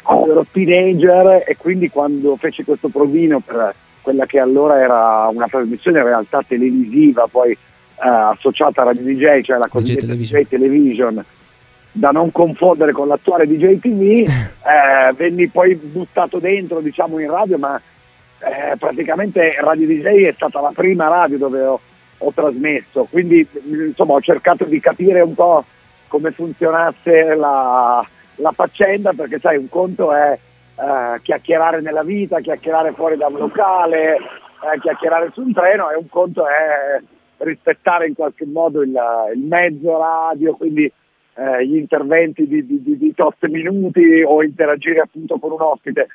quando 0.02 0.32
ero 0.32 0.46
teenager 0.50 1.44
e 1.46 1.56
quindi 1.56 1.88
quando 1.88 2.34
feci 2.34 2.64
questo 2.64 2.88
provino 2.88 3.38
per 3.38 3.72
quella 4.02 4.26
che 4.26 4.40
allora 4.40 4.80
era 4.80 5.28
una 5.32 5.46
trasmissione 5.46 6.00
in 6.00 6.04
realtà 6.04 6.42
televisiva, 6.44 7.28
poi 7.30 7.52
eh, 7.52 7.58
associata 8.00 8.80
a 8.82 8.86
Radio 8.86 9.02
DJ, 9.02 9.42
cioè 9.42 9.56
la 9.56 9.68
cosiddetta 9.68 10.06
DJ 10.06 10.10
Television. 10.10 10.40
DJ 10.40 10.48
Television 10.48 11.24
da 11.94 12.08
non 12.10 12.32
confondere 12.32 12.92
con 12.92 13.06
l'attuale 13.06 13.46
DJ 13.46 13.78
TV, 13.78 14.26
eh, 14.26 15.12
venni 15.14 15.46
poi 15.46 15.76
buttato 15.76 16.38
dentro 16.38 16.80
diciamo 16.80 17.20
in 17.20 17.30
radio, 17.30 17.56
ma 17.58 17.80
eh, 18.42 18.76
praticamente 18.76 19.52
Radio 19.60 19.86
DJ 19.86 20.26
è 20.26 20.32
stata 20.32 20.60
la 20.60 20.72
prima 20.74 21.08
radio 21.08 21.38
dove 21.38 21.62
ho, 21.62 21.80
ho, 22.18 22.32
trasmesso, 22.32 23.06
quindi 23.10 23.46
insomma 23.64 24.14
ho 24.14 24.20
cercato 24.20 24.64
di 24.64 24.80
capire 24.80 25.20
un 25.20 25.34
po' 25.34 25.64
come 26.08 26.32
funzionasse 26.32 27.34
la, 27.34 28.04
la 28.36 28.52
faccenda, 28.52 29.12
perché 29.12 29.38
sai 29.38 29.56
un 29.56 29.68
conto 29.68 30.12
è 30.12 30.38
eh, 30.74 31.20
chiacchierare 31.22 31.80
nella 31.80 32.02
vita, 32.02 32.40
chiacchierare 32.40 32.92
fuori 32.92 33.16
da 33.16 33.28
un 33.28 33.38
locale, 33.38 34.16
eh, 34.16 34.78
chiacchierare 34.80 35.30
su 35.32 35.42
un 35.42 35.52
treno 35.52 35.90
e 35.90 35.96
un 35.96 36.08
conto 36.08 36.46
è 36.46 37.00
rispettare 37.38 38.06
in 38.06 38.14
qualche 38.14 38.46
modo 38.46 38.82
il, 38.82 38.98
il 39.34 39.40
mezzo 39.40 39.98
radio, 39.98 40.54
quindi 40.54 40.90
eh, 41.34 41.66
gli 41.66 41.76
interventi 41.76 42.46
di, 42.46 42.66
di, 42.66 42.82
di, 42.82 42.98
di 42.98 43.14
tot 43.14 43.46
minuti 43.46 44.22
o 44.24 44.42
interagire 44.42 45.00
appunto 45.00 45.38
con 45.38 45.52
un 45.52 45.60
ospite 45.60 46.08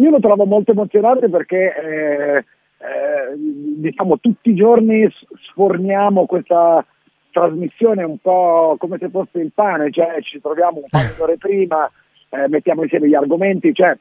io 0.00 0.10
lo 0.10 0.20
trovo 0.20 0.46
molto 0.46 0.72
emozionante 0.72 1.28
perché 1.28 1.74
eh, 1.74 2.36
eh, 2.38 3.34
diciamo 3.36 4.18
tutti 4.18 4.50
i 4.50 4.54
giorni 4.54 5.06
sforniamo 5.50 6.26
questa 6.26 6.84
trasmissione 7.30 8.02
un 8.02 8.18
po' 8.18 8.76
come 8.78 8.98
se 8.98 9.08
fosse 9.08 9.38
il 9.38 9.52
pane, 9.54 9.90
cioè 9.90 10.20
ci 10.22 10.40
troviamo 10.40 10.78
un 10.78 10.86
paio 10.88 11.14
d'ore 11.16 11.36
prima, 11.38 11.90
eh, 12.30 12.48
mettiamo 12.48 12.82
insieme 12.82 13.08
gli 13.08 13.14
argomenti, 13.14 13.74
cioè 13.74 13.96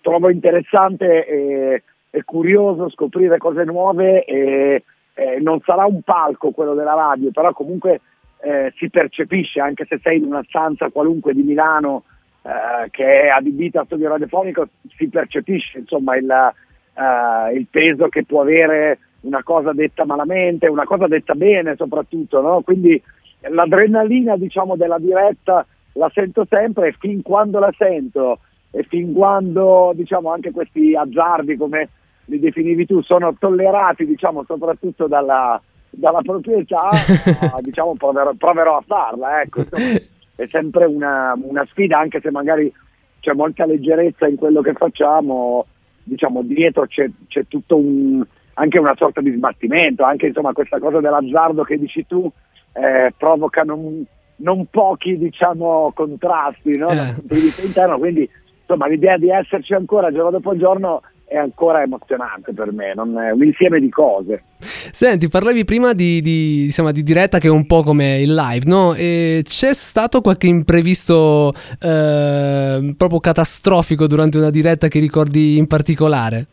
trovo 0.00 0.30
interessante 0.30 1.26
e, 1.26 1.82
e 2.10 2.24
curioso 2.24 2.88
scoprire 2.90 3.38
cose 3.38 3.64
nuove 3.64 4.24
e, 4.24 4.84
e 5.14 5.38
non 5.40 5.60
sarà 5.60 5.84
un 5.84 6.02
palco 6.02 6.50
quello 6.50 6.74
della 6.74 6.94
radio, 6.94 7.30
però 7.30 7.52
comunque 7.52 8.00
eh, 8.40 8.72
si 8.76 8.88
percepisce 8.88 9.60
anche 9.60 9.84
se 9.88 9.98
sei 10.02 10.18
in 10.18 10.24
una 10.24 10.44
stanza 10.46 10.90
qualunque 10.90 11.34
di 11.34 11.42
Milano 11.42 12.04
eh, 12.42 12.90
che 12.90 13.22
è 13.22 13.26
adibita 13.28 13.80
a 13.80 13.84
studio 13.84 14.08
radiofonico, 14.08 14.68
si 14.96 15.08
percepisce 15.08 15.78
insomma 15.78 16.16
il, 16.16 16.30
eh, 16.30 17.54
il 17.54 17.66
peso 17.70 18.08
che 18.08 18.24
può 18.24 18.42
avere 18.42 18.98
una 19.22 19.42
cosa 19.42 19.72
detta 19.72 20.04
malamente, 20.04 20.68
una 20.68 20.84
cosa 20.84 21.06
detta 21.06 21.34
bene 21.34 21.74
soprattutto, 21.76 22.40
no? 22.40 22.60
quindi 22.62 23.00
l'adrenalina 23.40 24.36
diciamo 24.36 24.76
della 24.76 24.98
diretta 24.98 25.66
la 25.92 26.10
sento 26.12 26.46
sempre 26.48 26.88
e 26.88 26.96
fin 26.98 27.22
quando 27.22 27.58
la 27.58 27.72
sento 27.76 28.40
e 28.70 28.84
fin 28.84 29.12
quando 29.12 29.92
diciamo 29.94 30.30
anche 30.30 30.50
questi 30.50 30.94
azzardi 30.94 31.56
come 31.56 31.88
li 32.26 32.38
definivi 32.38 32.86
tu 32.86 33.02
sono 33.02 33.34
tollerati 33.38 34.04
diciamo 34.06 34.44
soprattutto 34.44 35.06
dalla, 35.06 35.60
dalla 35.90 36.20
proprietà 36.20 36.80
diciamo 37.60 37.94
proverò, 37.96 38.32
proverò 38.34 38.76
a 38.76 38.84
farla 38.86 39.40
ecco 39.42 39.64
è 40.38 40.46
sempre 40.46 40.84
una, 40.84 41.36
una 41.42 41.66
sfida 41.68 41.98
anche 41.98 42.20
se 42.20 42.30
magari 42.30 42.72
c'è 43.18 43.32
molta 43.32 43.66
leggerezza 43.66 44.28
in 44.28 44.36
quello 44.36 44.60
che 44.60 44.72
facciamo 44.72 45.66
diciamo 46.04 46.42
dietro 46.42 46.86
c'è, 46.86 47.10
c'è 47.26 47.44
tutto 47.48 47.76
un 47.76 48.24
anche 48.54 48.78
una 48.78 48.94
sorta 48.96 49.20
di 49.20 49.32
sbattimento 49.32 50.04
anche 50.04 50.28
insomma 50.28 50.52
questa 50.52 50.78
cosa 50.78 51.00
dell'azzardo 51.00 51.64
che 51.64 51.76
dici 51.76 52.06
tu 52.06 52.30
eh, 52.74 53.12
provoca 53.16 53.62
non, 53.62 54.04
non 54.36 54.66
pochi 54.66 55.18
diciamo 55.18 55.90
contrasti 55.92 56.78
no? 56.78 56.86
dal 56.86 57.14
punto 57.14 57.34
di 57.34 57.40
vista 57.40 57.66
interno 57.66 57.98
quindi 57.98 58.30
insomma 58.60 58.86
l'idea 58.86 59.18
di 59.18 59.30
esserci 59.30 59.74
ancora 59.74 60.12
giorno 60.12 60.30
dopo 60.30 60.56
giorno 60.56 61.02
è 61.28 61.36
ancora 61.36 61.82
emozionante 61.82 62.54
per 62.54 62.72
me, 62.72 62.94
non 62.94 63.16
è 63.18 63.30
un 63.30 63.44
insieme 63.44 63.78
di 63.78 63.90
cose. 63.90 64.42
Senti, 64.58 65.28
parlavi 65.28 65.64
prima 65.64 65.92
di, 65.92 66.22
di, 66.22 66.64
insomma, 66.64 66.90
di 66.90 67.02
diretta 67.02 67.38
che 67.38 67.48
è 67.48 67.50
un 67.50 67.66
po' 67.66 67.82
come 67.82 68.20
il 68.20 68.34
live, 68.34 68.64
no? 68.66 68.94
E 68.94 69.42
c'è 69.44 69.74
stato 69.74 70.22
qualche 70.22 70.46
imprevisto 70.46 71.52
eh, 71.80 72.94
proprio 72.96 73.20
catastrofico 73.20 74.06
durante 74.06 74.38
una 74.38 74.50
diretta 74.50 74.88
che 74.88 74.98
ricordi 75.00 75.58
in 75.58 75.66
particolare? 75.66 76.46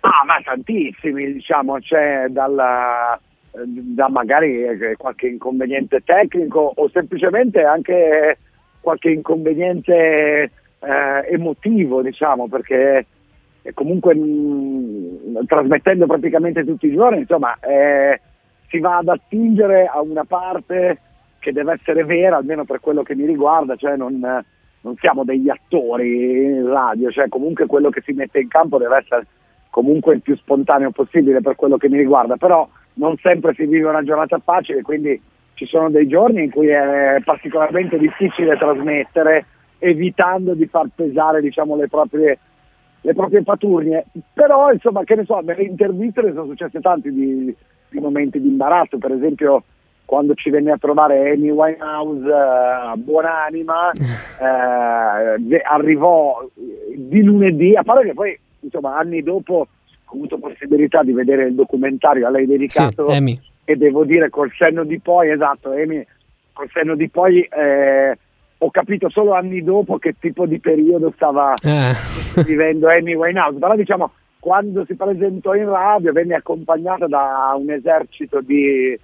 Ah, 0.00 0.24
ma 0.26 0.40
tantissimi, 0.42 1.34
diciamo, 1.34 1.78
c'è 1.80 2.26
dalla, 2.30 3.18
da 3.52 4.08
magari 4.08 4.64
eh, 4.64 4.96
qualche 4.96 5.28
inconveniente 5.28 6.02
tecnico 6.02 6.72
o 6.74 6.88
semplicemente 6.88 7.62
anche 7.62 8.38
qualche 8.80 9.10
inconveniente 9.10 10.50
eh, 10.80 11.28
emotivo, 11.30 12.02
diciamo, 12.02 12.48
perché 12.48 13.06
comunque 13.72 14.14
mh, 14.14 15.46
trasmettendo 15.46 16.06
praticamente 16.06 16.64
tutti 16.64 16.86
i 16.86 16.94
giorni, 16.94 17.20
insomma, 17.20 17.58
eh, 17.60 18.20
si 18.68 18.78
va 18.78 18.98
ad 18.98 19.08
attingere 19.08 19.86
a 19.86 20.00
una 20.00 20.24
parte 20.24 20.98
che 21.38 21.52
deve 21.52 21.72
essere 21.72 22.04
vera, 22.04 22.36
almeno 22.36 22.64
per 22.64 22.80
quello 22.80 23.02
che 23.02 23.14
mi 23.14 23.26
riguarda, 23.26 23.76
cioè 23.76 23.96
non, 23.96 24.18
non 24.80 24.96
siamo 24.96 25.24
degli 25.24 25.48
attori 25.48 26.44
in 26.44 26.66
radio, 26.66 27.10
cioè 27.10 27.28
comunque 27.28 27.66
quello 27.66 27.90
che 27.90 28.02
si 28.04 28.12
mette 28.12 28.40
in 28.40 28.48
campo 28.48 28.78
deve 28.78 28.98
essere 28.98 29.26
comunque 29.70 30.14
il 30.14 30.22
più 30.22 30.36
spontaneo 30.36 30.90
possibile 30.90 31.40
per 31.40 31.56
quello 31.56 31.76
che 31.76 31.88
mi 31.88 31.98
riguarda, 31.98 32.36
però 32.36 32.68
non 32.94 33.16
sempre 33.18 33.54
si 33.54 33.66
vive 33.66 33.88
una 33.88 34.02
giornata 34.02 34.38
facile, 34.38 34.82
quindi 34.82 35.20
ci 35.54 35.66
sono 35.66 35.90
dei 35.90 36.06
giorni 36.06 36.44
in 36.44 36.50
cui 36.50 36.68
è 36.68 37.20
particolarmente 37.24 37.98
difficile 37.98 38.56
trasmettere, 38.56 39.46
evitando 39.78 40.54
di 40.54 40.66
far 40.66 40.88
pesare 40.94 41.40
diciamo, 41.40 41.76
le 41.76 41.88
proprie 41.88 42.38
le 43.04 43.12
proprie 43.12 43.42
paturnie, 43.42 44.06
però 44.32 44.72
insomma 44.72 45.04
che 45.04 45.14
ne 45.14 45.24
so, 45.24 45.38
nelle 45.40 45.64
interviste 45.64 46.22
ne 46.22 46.32
sono 46.32 46.46
successe 46.46 46.80
tanti 46.80 47.12
di, 47.12 47.54
di 47.90 48.00
momenti 48.00 48.40
di 48.40 48.48
imbarazzo, 48.48 48.96
per 48.96 49.12
esempio 49.12 49.62
quando 50.06 50.34
ci 50.34 50.48
venne 50.48 50.72
a 50.72 50.78
trovare 50.78 51.32
Amy 51.32 51.50
Winehouse, 51.50 52.26
eh, 52.26 52.96
buonanima, 52.96 53.90
eh, 54.40 55.62
arrivò 55.64 56.48
di 56.94 57.22
lunedì, 57.22 57.74
a 57.76 57.82
parte 57.82 58.06
che 58.06 58.14
poi 58.14 58.38
insomma 58.60 58.96
anni 58.96 59.22
dopo 59.22 59.66
ho 60.06 60.14
avuto 60.14 60.38
possibilità 60.38 61.02
di 61.02 61.12
vedere 61.12 61.44
il 61.48 61.54
documentario 61.54 62.26
a 62.26 62.30
lei 62.30 62.46
dedicato 62.46 63.04
Sì, 63.10 63.16
e 63.64 63.76
devo 63.76 64.04
dire 64.04 64.30
col 64.30 64.50
senno 64.56 64.82
di 64.84 64.98
poi, 64.98 65.30
esatto, 65.30 65.72
Amy, 65.72 66.02
col 66.54 66.70
senno 66.72 66.94
di 66.94 67.08
poi 67.10 67.42
eh, 67.42 68.16
ho 68.64 68.70
capito 68.70 69.10
solo 69.10 69.34
anni 69.34 69.62
dopo 69.62 69.98
che 69.98 70.14
tipo 70.18 70.46
di 70.46 70.58
periodo 70.58 71.12
stava 71.14 71.54
Eh. 71.62 71.92
vivendo 72.42 72.88
Amy 72.88 73.14
Winehouse, 73.14 73.58
però 73.58 73.74
diciamo 73.74 74.10
quando 74.40 74.84
si 74.84 74.94
presentò 74.94 75.54
in 75.54 75.68
radio 75.68 76.12
venne 76.12 76.34
accompagnata 76.34 77.06
da 77.06 77.54
un 77.56 77.70
esercito 77.70 78.40
di, 78.40 78.98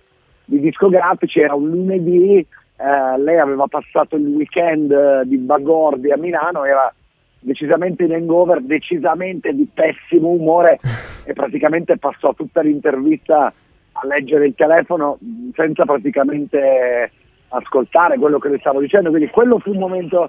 di 0.45 0.61
discografici, 0.61 1.41
era 1.41 1.55
un 1.55 1.71
lunedì, 1.71 2.37
eh, 2.37 3.19
lei 3.19 3.39
aveva 3.39 3.67
passato 3.67 4.17
il 4.17 4.27
weekend 4.27 4.91
eh, 4.91 5.23
di 5.25 5.39
Bagordi 5.39 6.11
a 6.11 6.19
Milano, 6.19 6.65
era 6.65 6.93
decisamente 7.39 8.05
in 8.05 8.13
hangover, 8.13 8.61
decisamente 8.61 9.55
di 9.55 9.67
pessimo 9.73 10.29
umore 10.29 10.79
e 11.25 11.33
praticamente 11.33 11.97
passò 11.97 12.35
tutta 12.35 12.61
l'intervista 12.61 13.47
a 13.93 14.07
leggere 14.07 14.47
il 14.47 14.55
telefono 14.55 15.19
senza 15.55 15.85
praticamente 15.85 17.11
ascoltare 17.51 18.19
quello 18.19 18.39
che 18.39 18.49
le 18.49 18.59
stavo 18.59 18.81
dicendo, 18.81 19.11
quindi 19.11 19.31
quello 19.31 19.59
fu 19.59 19.71
un 19.71 19.79
momento 19.79 20.29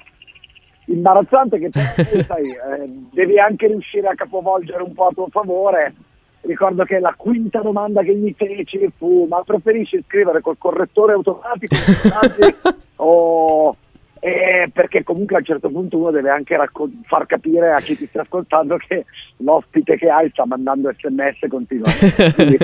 imbarazzante 0.85 1.59
che 1.59 1.69
sai, 2.23 2.49
eh, 2.49 2.89
devi 3.11 3.39
anche 3.39 3.67
riuscire 3.67 4.07
a 4.07 4.15
capovolgere 4.15 4.83
un 4.83 4.93
po' 4.93 5.07
a 5.07 5.13
tuo 5.13 5.27
favore. 5.29 5.93
Ricordo 6.41 6.83
che 6.85 6.99
la 6.99 7.13
quinta 7.15 7.59
domanda 7.59 8.01
che 8.01 8.15
gli 8.15 8.33
feci 8.35 8.91
fu: 8.97 9.27
Ma 9.29 9.43
preferisci 9.43 10.03
scrivere 10.07 10.41
col 10.41 10.57
correttore 10.57 11.13
automatico 11.13 11.75
o 12.97 13.75
eh, 14.23 14.69
perché 14.71 15.03
comunque 15.03 15.35
a 15.35 15.39
un 15.39 15.45
certo 15.45 15.69
punto 15.69 15.97
uno 15.97 16.11
deve 16.11 16.29
anche 16.29 16.55
racco- 16.55 16.89
far 17.05 17.25
capire 17.25 17.71
a 17.71 17.79
chi 17.79 17.97
ti 17.97 18.05
sta 18.05 18.21
ascoltando 18.21 18.77
che 18.77 19.05
l'ospite 19.37 19.97
che 19.97 20.09
hai 20.09 20.29
sta 20.29 20.45
mandando 20.45 20.91
sms 20.95 21.47
continuamente. 21.49 22.33
Quindi, 22.35 22.57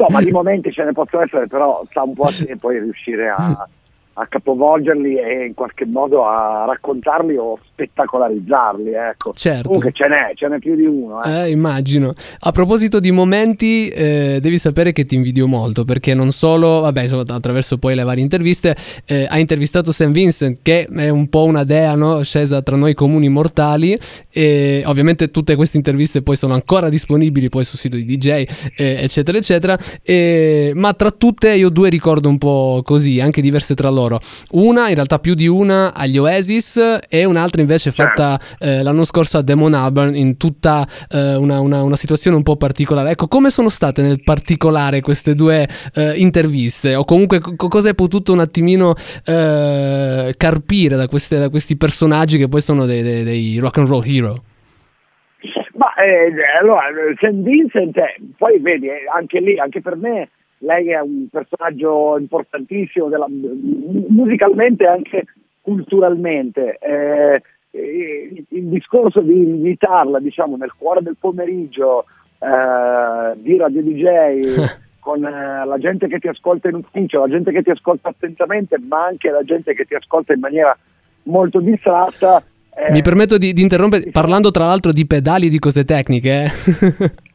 insomma, 0.00 0.22
di 0.22 0.30
momenti 0.30 0.72
ce 0.72 0.84
ne 0.84 0.92
possono 0.92 1.22
essere, 1.22 1.46
però 1.46 1.82
sta 1.88 2.02
un 2.02 2.14
po' 2.14 2.24
a 2.24 2.32
te 2.32 2.56
poi 2.56 2.78
riuscire 2.78 3.28
a, 3.28 3.68
a 4.14 4.26
capovolgerli 4.26 5.18
e 5.18 5.46
in 5.46 5.54
qualche 5.54 5.86
modo 5.86 6.26
a 6.26 6.64
raccontarli 6.66 7.36
o 7.36 7.58
spettacolarizzarli. 7.72 8.92
Ecco. 8.92 9.32
Certo. 9.34 9.68
Comunque 9.68 9.92
ce 9.92 10.08
n'è, 10.08 10.32
ce 10.34 10.48
n'è 10.48 10.58
più 10.58 10.74
di 10.74 10.84
uno. 10.84 11.22
Eh. 11.22 11.44
Eh, 11.44 11.50
immagino. 11.50 12.12
A 12.40 12.52
proposito 12.52 12.98
di 13.00 13.12
momenti, 13.12 13.88
eh, 13.88 14.38
devi 14.40 14.58
sapere 14.58 14.92
che 14.92 15.04
ti 15.04 15.14
invidio 15.14 15.46
molto 15.46 15.84
perché 15.84 16.14
non 16.14 16.32
solo, 16.32 16.80
vabbè, 16.80 17.02
insomma, 17.02 17.22
attraverso 17.26 17.78
poi 17.78 17.94
le 17.94 18.02
varie 18.02 18.22
interviste, 18.22 18.76
eh, 19.06 19.26
hai 19.28 19.40
intervistato 19.40 19.92
St. 19.92 20.10
Vincent, 20.10 20.58
che 20.62 20.86
è 20.86 21.08
un 21.08 21.28
po' 21.28 21.44
una 21.44 21.64
dea 21.64 21.94
no? 21.94 22.22
scesa 22.22 22.62
tra 22.62 22.76
noi 22.76 22.94
comuni 22.94 23.28
mortali. 23.28 23.96
E 24.32 24.82
ovviamente 24.86 25.28
tutte 25.28 25.54
queste 25.56 25.76
interviste 25.76 26.22
poi 26.22 26.36
sono 26.36 26.54
ancora 26.54 26.88
disponibili 26.88 27.48
poi 27.48 27.64
sul 27.64 27.78
sito 27.78 27.96
di 27.96 28.04
DJ, 28.04 28.26
eh, 28.26 29.02
eccetera, 29.02 29.38
eccetera. 29.38 29.78
Ma 30.74 30.92
tra 30.94 31.10
tutte 31.10 31.54
io 31.54 31.68
due 31.68 31.88
ricordo 31.88 32.28
un 32.28 32.38
po' 32.38 32.82
così, 32.84 33.20
anche 33.20 33.40
diverse 33.40 33.74
tra 33.74 33.88
loro. 33.88 33.99
Una, 34.52 34.88
in 34.88 34.94
realtà 34.94 35.18
più 35.18 35.34
di 35.34 35.46
una, 35.46 35.94
agli 35.94 36.18
Oasis 36.18 36.98
e 37.08 37.24
un'altra 37.24 37.60
invece 37.60 37.90
fatta 37.90 38.38
eh, 38.58 38.82
l'anno 38.82 39.04
scorso 39.04 39.38
a 39.38 39.42
Demon 39.42 39.74
Albarn 39.74 40.14
in 40.14 40.36
tutta 40.36 40.86
eh, 41.10 41.34
una, 41.36 41.60
una- 41.60 41.82
una 41.82 41.96
situazione 41.96 42.36
un 42.36 42.42
po' 42.42 42.56
particolare. 42.56 43.10
Ecco, 43.10 43.28
come 43.28 43.50
sono 43.50 43.68
state 43.68 44.02
nel 44.02 44.22
particolare 44.22 45.00
queste 45.00 45.34
due 45.34 45.68
eh, 45.94 46.12
interviste? 46.16 46.94
O 46.94 47.04
comunque 47.04 47.40
co- 47.40 47.56
cosa 47.68 47.88
hai 47.88 47.94
potuto 47.94 48.32
un 48.32 48.40
attimino 48.40 48.94
eh, 49.24 50.34
carpire 50.36 50.96
da, 50.96 51.08
queste- 51.08 51.38
da 51.38 51.48
questi 51.48 51.76
personaggi 51.76 52.38
che 52.38 52.48
poi 52.48 52.60
sono 52.60 52.86
dei, 52.86 53.02
dei- 53.02 53.24
dei 53.24 53.58
rock 53.58 53.78
and 53.78 53.88
roll 53.88 54.02
hero? 54.06 54.42
Ma 55.74 55.94
eh, 55.94 56.30
allora, 56.60 56.82
St. 57.16 57.42
Vincent, 57.42 57.96
eh, 57.96 58.16
poi 58.36 58.58
vedi, 58.60 58.86
eh, 58.88 59.04
anche 59.14 59.38
lì, 59.40 59.58
anche 59.58 59.80
per 59.80 59.96
me, 59.96 60.28
lei 60.62 60.88
è 60.90 61.00
un 61.00 61.26
personaggio 61.30 62.16
importantissimo, 62.18 63.08
della- 63.08 63.28
mu- 63.28 64.06
musicalmente 64.08 64.84
e 64.84 64.88
anche 64.88 65.24
culturalmente. 65.60 66.78
Eh, 66.80 67.42
eh, 67.72 68.44
il 68.48 68.64
discorso 68.68 69.20
di 69.20 69.32
invitarla, 69.32 70.18
diciamo, 70.18 70.56
nel 70.56 70.72
cuore 70.76 71.02
del 71.02 71.16
pomeriggio, 71.18 72.04
eh, 72.38 73.36
di 73.36 73.56
Radio 73.56 73.82
DJ, 73.82 74.00
con 75.00 75.24
eh, 75.24 75.64
la 75.64 75.78
gente 75.78 76.08
che 76.08 76.18
ti 76.18 76.28
ascolta 76.28 76.68
in 76.68 76.76
ufficio, 76.76 77.20
la 77.20 77.28
gente 77.28 77.52
che 77.52 77.62
ti 77.62 77.70
ascolta 77.70 78.08
attentamente, 78.08 78.76
ma 78.78 79.00
anche 79.00 79.30
la 79.30 79.42
gente 79.42 79.74
che 79.74 79.84
ti 79.84 79.94
ascolta 79.94 80.32
in 80.32 80.40
maniera 80.40 80.76
molto 81.24 81.60
distratta. 81.60 82.42
eh, 82.74 82.90
Mi 82.90 83.02
permetto 83.02 83.38
di, 83.38 83.52
di 83.52 83.62
interrompere 83.62 84.10
parlando 84.10 84.50
tra 84.50 84.66
l'altro 84.66 84.92
di 84.92 85.06
pedali 85.06 85.46
e 85.46 85.50
di 85.50 85.58
cose 85.58 85.84
tecniche. 85.84 86.48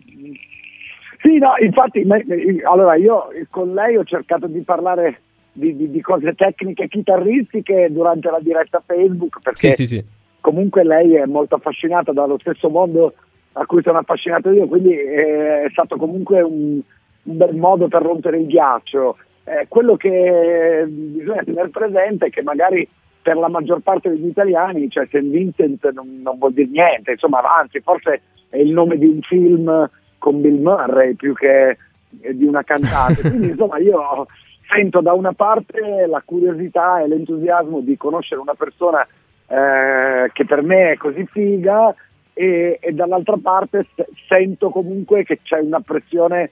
eh. 1.25 1.29
Sì, 1.29 1.37
no, 1.37 1.53
infatti, 1.59 2.03
me- 2.03 2.25
allora 2.63 2.95
io 2.95 3.27
con 3.49 3.73
lei 3.73 3.97
ho 3.97 4.03
cercato 4.03 4.47
di 4.47 4.61
parlare 4.61 5.21
di, 5.51 5.75
di- 5.75 5.89
di 5.89 6.01
cose 6.01 6.33
tecniche 6.35 6.87
chitarristiche 6.87 7.87
durante 7.91 8.29
la 8.29 8.39
diretta 8.41 8.83
Facebook 8.85 9.39
perché 9.41 9.71
Sì, 9.71 9.71
sì, 9.71 9.85
sì. 9.85 10.05
comunque 10.41 10.83
lei 10.83 11.15
è 11.15 11.25
molto 11.25 11.55
affascinata 11.55 12.11
dallo 12.11 12.37
stesso 12.39 12.69
mondo 12.69 13.13
a 13.53 13.65
cui 13.65 13.81
sono 13.81 13.99
affascinato 13.99 14.51
io, 14.51 14.67
quindi 14.67 14.91
eh, 14.93 15.63
è 15.63 15.69
stato 15.71 15.95
comunque 15.95 16.41
un, 16.41 16.79
un 17.23 17.37
bel 17.37 17.55
modo 17.55 17.87
per 17.87 18.01
rompere 18.01 18.37
il 18.37 18.47
ghiaccio. 18.47 19.17
Eh, 19.45 19.65
quello 19.69 19.95
che 19.95 20.83
bisogna 20.87 21.43
tenere 21.43 21.69
presente 21.69 22.25
è 22.25 22.29
che 22.29 22.41
magari 22.41 22.85
per 23.21 23.37
la 23.37 23.47
maggior 23.47 23.79
parte 23.79 24.09
degli 24.09 24.27
italiani, 24.27 24.89
cioè 24.89 25.05
St. 25.05 25.19
Vincent 25.21 25.89
non, 25.93 26.19
non 26.21 26.37
vuol 26.37 26.51
dire 26.53 26.67
niente, 26.69 27.11
insomma, 27.11 27.39
anzi, 27.57 27.79
forse 27.79 28.21
è 28.49 28.57
il 28.57 28.71
nome 28.71 28.97
di 28.97 29.05
un 29.05 29.21
film 29.21 29.89
con 30.17 30.41
Bill 30.41 30.61
Murray 30.61 31.13
più 31.13 31.33
che 31.33 31.77
eh, 32.21 32.35
di 32.35 32.45
una 32.45 32.63
cantante. 32.63 33.21
Quindi, 33.29 33.49
insomma, 33.49 33.77
io 33.77 34.27
sento 34.67 35.01
da 35.01 35.13
una 35.13 35.33
parte 35.33 36.05
la 36.07 36.21
curiosità 36.25 37.01
e 37.01 37.07
l'entusiasmo 37.07 37.81
di 37.81 37.95
conoscere 37.97 38.41
una 38.41 38.55
persona 38.55 39.05
eh, 39.47 40.31
che 40.33 40.45
per 40.45 40.63
me 40.63 40.91
è 40.91 40.97
così 40.97 41.25
figa 41.31 41.93
e, 42.33 42.79
e 42.81 42.91
dall'altra 42.91 43.37
parte 43.41 43.85
se- 43.95 44.07
sento 44.27 44.69
comunque 44.69 45.23
che 45.23 45.39
c'è 45.43 45.59
una 45.59 45.81
pressione 45.81 46.49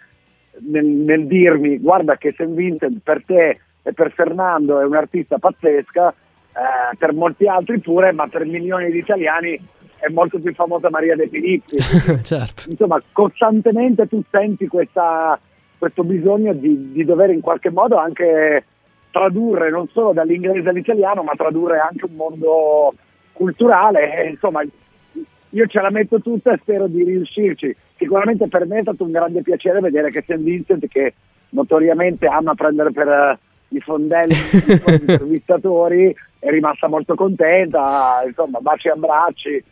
nel, 0.59 0.85
nel 0.85 1.25
dirmi 1.25 1.79
guarda 1.79 2.17
che 2.17 2.33
St. 2.33 2.45
Vincent 2.45 2.99
per 3.03 3.23
te 3.25 3.59
e 3.81 3.93
per 3.93 4.11
Fernando 4.13 4.79
è 4.79 4.85
un'artista 4.85 5.37
pazzesca, 5.37 6.09
eh, 6.09 6.95
per 6.97 7.13
molti 7.13 7.47
altri 7.47 7.79
pure, 7.79 8.11
ma 8.13 8.27
per 8.27 8.45
milioni 8.45 8.89
di 8.91 8.99
italiani 8.99 9.59
è 10.03 10.11
molto 10.11 10.37
più 10.37 10.53
famosa 10.53 10.89
Maria 10.89 11.15
De 11.15 11.29
Filippi. 11.29 11.77
certo. 12.23 12.69
Insomma, 12.69 13.01
costantemente 13.13 14.05
tu 14.07 14.21
senti 14.29 14.67
questa- 14.67 15.39
questo 15.77 16.03
bisogno 16.03 16.53
di, 16.53 16.91
di 16.91 17.05
dover 17.05 17.29
in 17.29 17.39
qualche 17.39 17.69
modo 17.69 17.95
anche 17.95 18.65
tradurre 19.11 19.69
non 19.69 19.87
solo 19.89 20.11
dall'inglese 20.11 20.67
all'italiano, 20.67 21.23
ma 21.23 21.33
tradurre 21.35 21.79
anche 21.79 22.05
un 22.05 22.15
mondo 22.15 22.93
culturale. 23.31 24.23
E, 24.23 24.29
insomma, 24.31 24.61
io 24.61 25.67
ce 25.67 25.79
la 25.79 25.89
metto 25.89 26.19
tutta 26.19 26.51
e 26.51 26.59
spero 26.61 26.87
di 26.87 27.03
riuscirci. 27.03 27.73
Sicuramente 27.95 28.47
per 28.49 28.65
me 28.65 28.79
è 28.79 28.81
stato 28.81 29.03
un 29.03 29.11
grande 29.11 29.41
piacere 29.41 29.79
vedere 29.79 30.09
che 30.09 30.21
St. 30.21 30.35
Vincent, 30.35 30.85
che 30.87 31.13
notoriamente 31.49 32.25
ama 32.25 32.55
prendere 32.55 32.91
per 32.91 33.07
eh, 33.07 33.39
i 33.69 33.79
fondelli 33.79 34.33
i 34.35 34.77
suoi 34.77 34.99
intervistatori, 34.99 36.13
è 36.39 36.49
rimasta 36.49 36.87
molto 36.87 37.15
contenta, 37.15 38.21
insomma, 38.25 38.59
baci 38.59 38.87
e 38.89 38.91
abbracci. 38.91 39.63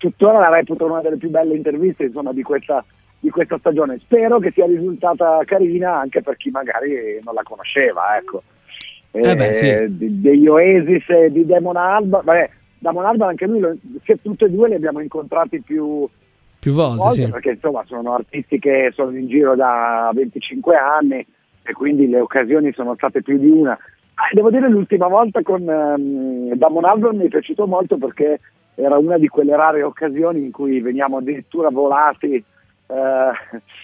Eh, 0.00 0.08
tuttora 0.08 0.38
la 0.38 0.56
reputo 0.56 0.86
una 0.86 1.00
delle 1.00 1.16
più 1.16 1.28
belle 1.30 1.54
interviste 1.54 2.04
insomma, 2.04 2.32
di, 2.32 2.42
questa, 2.42 2.84
di 3.18 3.28
questa 3.30 3.58
stagione. 3.58 3.98
Spero 3.98 4.38
che 4.38 4.50
sia 4.52 4.66
risultata 4.66 5.40
carina 5.44 5.98
anche 6.00 6.22
per 6.22 6.36
chi 6.36 6.50
magari 6.50 7.20
non 7.22 7.34
la 7.34 7.42
conosceva. 7.42 8.16
Ecco. 8.16 8.42
Eh 9.12 9.34
beh, 9.34 9.52
sì. 9.52 9.96
di- 9.96 10.20
degli 10.20 10.46
Oasis 10.46 11.08
e 11.08 11.30
di 11.32 11.44
Damon 11.44 11.76
Alba, 11.76 12.20
vabbè, 12.24 12.48
Damon 12.78 13.04
Alba 13.04 13.26
anche 13.26 13.46
lui, 13.46 13.58
lo- 13.60 13.76
che 14.02 14.18
tutti 14.22 14.44
e 14.44 14.50
due 14.50 14.68
li 14.68 14.74
abbiamo 14.74 15.00
incontrati 15.00 15.60
più 15.60 16.08
Più 16.60 16.72
volte, 16.72 16.96
volte 16.96 17.24
sì. 17.24 17.30
perché 17.30 17.50
insomma 17.50 17.82
sono 17.86 18.14
artisti 18.14 18.58
che 18.58 18.90
sono 18.94 19.16
in 19.16 19.26
giro 19.28 19.56
da 19.56 20.10
25 20.14 20.76
anni 20.76 21.26
e 21.62 21.72
quindi 21.72 22.08
le 22.08 22.20
occasioni 22.20 22.72
sono 22.72 22.94
state 22.96 23.22
più 23.22 23.38
di 23.38 23.48
una. 23.50 23.72
Ah, 23.72 24.28
devo 24.32 24.50
dire 24.50 24.68
l'ultima 24.68 25.08
volta 25.08 25.42
con 25.42 25.66
ehm, 25.68 26.54
Damon 26.54 26.84
Albarn 26.84 27.16
mi 27.16 27.24
è 27.24 27.28
piaciuto 27.28 27.66
molto 27.66 27.96
perché 27.96 28.38
era 28.80 28.98
una 28.98 29.18
di 29.18 29.28
quelle 29.28 29.54
rare 29.56 29.82
occasioni 29.82 30.44
in 30.44 30.50
cui 30.50 30.80
veniamo 30.80 31.18
addirittura 31.18 31.68
volati, 31.70 32.34
eh, 32.34 32.44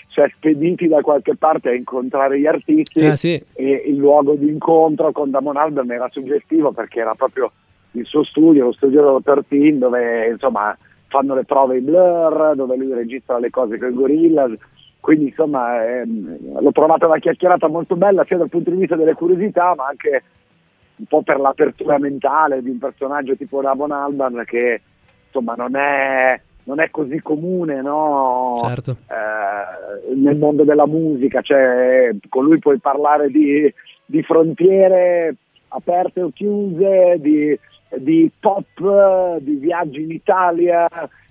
cioè 0.09 0.29
spediti 0.35 0.89
da 0.89 1.01
qualche 1.01 1.37
parte 1.37 1.69
a 1.71 1.75
incontrare 1.75 2.39
gli 2.41 2.47
artisti 2.47 3.05
Ah, 3.05 3.17
sì. 3.17 3.41
e 3.55 3.85
il 3.87 3.97
luogo 3.97 4.35
di 4.35 4.49
incontro 4.49 5.13
con 5.13 5.31
Damon 5.31 5.57
Albarn 5.57 5.91
era 5.91 6.09
suggestivo 6.11 6.73
perché 6.73 7.01
era 7.01 7.15
proprio 7.15 7.51
il 7.93 8.05
suo 8.05 8.25
studio, 8.25 8.65
lo 8.65 8.73
studio 8.73 9.21
13 9.23 9.79
dove 9.79 10.29
insomma 10.29 10.77
fanno 11.09 11.35
le 11.35 11.45
prove 11.45 11.77
i 11.77 11.81
blur, 11.81 12.55
dove 12.55 12.77
lui 12.77 12.93
registra 12.93 13.39
le 13.39 13.51
cose 13.51 13.79
con 13.79 13.91
i 13.91 13.95
Gorillaz. 13.95 14.53
Quindi 15.01 15.27
insomma 15.27 15.87
ehm, 15.87 16.61
l'ho 16.61 16.73
trovata 16.73 17.07
una 17.07 17.19
chiacchierata 17.19 17.69
molto 17.69 17.95
bella 17.95 18.25
sia 18.25 18.37
dal 18.39 18.49
punto 18.49 18.71
di 18.71 18.77
vista 18.77 18.97
delle 18.97 19.15
curiosità 19.15 19.73
ma 19.77 19.87
anche 19.87 20.23
un 20.97 21.07
po' 21.07 21.23
per 21.23 21.39
l'apertura 21.39 21.99
mentale 21.99 22.63
di 22.63 22.71
un 22.71 22.79
personaggio 22.79 23.37
tipo 23.37 23.61
Damon 23.61 23.93
Albarn 23.93 24.43
che 24.47 24.81
insomma 25.27 25.55
non 25.55 25.77
è, 25.77 26.41
non 26.65 26.81
è 26.81 26.91
così 26.91 27.21
comune 27.21 27.83
no? 27.83 28.59
Certo. 28.63 28.97
eh, 29.09 30.15
nel 30.15 30.37
mondo 30.37 30.65
della 30.65 30.87
musica, 30.87 31.43
cioè 31.43 32.15
con 32.29 32.45
lui 32.45 32.59
puoi 32.59 32.79
parlare 32.79 33.29
di, 33.29 33.73
di 34.05 34.23
frontiere 34.23 35.35
aperte 35.69 36.23
o 36.23 36.31
chiuse, 36.33 37.17
di, 37.19 37.59
di 37.97 38.31
pop, 38.41 39.39
di 39.41 39.55
viaggi 39.57 40.03
in 40.03 40.11
Italia, 40.11 40.89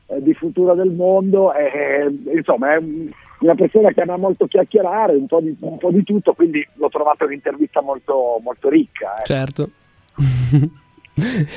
eh, 0.07 0.21
di 0.21 0.33
futuro 0.33 0.75
del 0.75 0.91
mondo, 0.91 1.53
e, 1.53 2.13
insomma 2.33 2.73
è 2.73 2.77
un- 2.77 3.09
una 3.45 3.55
persona 3.55 3.91
che 3.91 4.01
ama 4.01 4.17
molto 4.17 4.45
chiacchierare, 4.47 5.15
un 5.15 5.27
po' 5.27 5.39
di, 5.39 5.55
un 5.59 5.77
po' 5.77 5.91
di 5.91 6.03
tutto, 6.03 6.33
quindi 6.33 6.65
l'ho 6.75 6.89
trovata 6.89 7.25
un'intervista 7.25 7.81
molto, 7.81 8.39
molto 8.43 8.69
ricca. 8.69 9.15
eh. 9.15 9.25
Certo. 9.25 9.69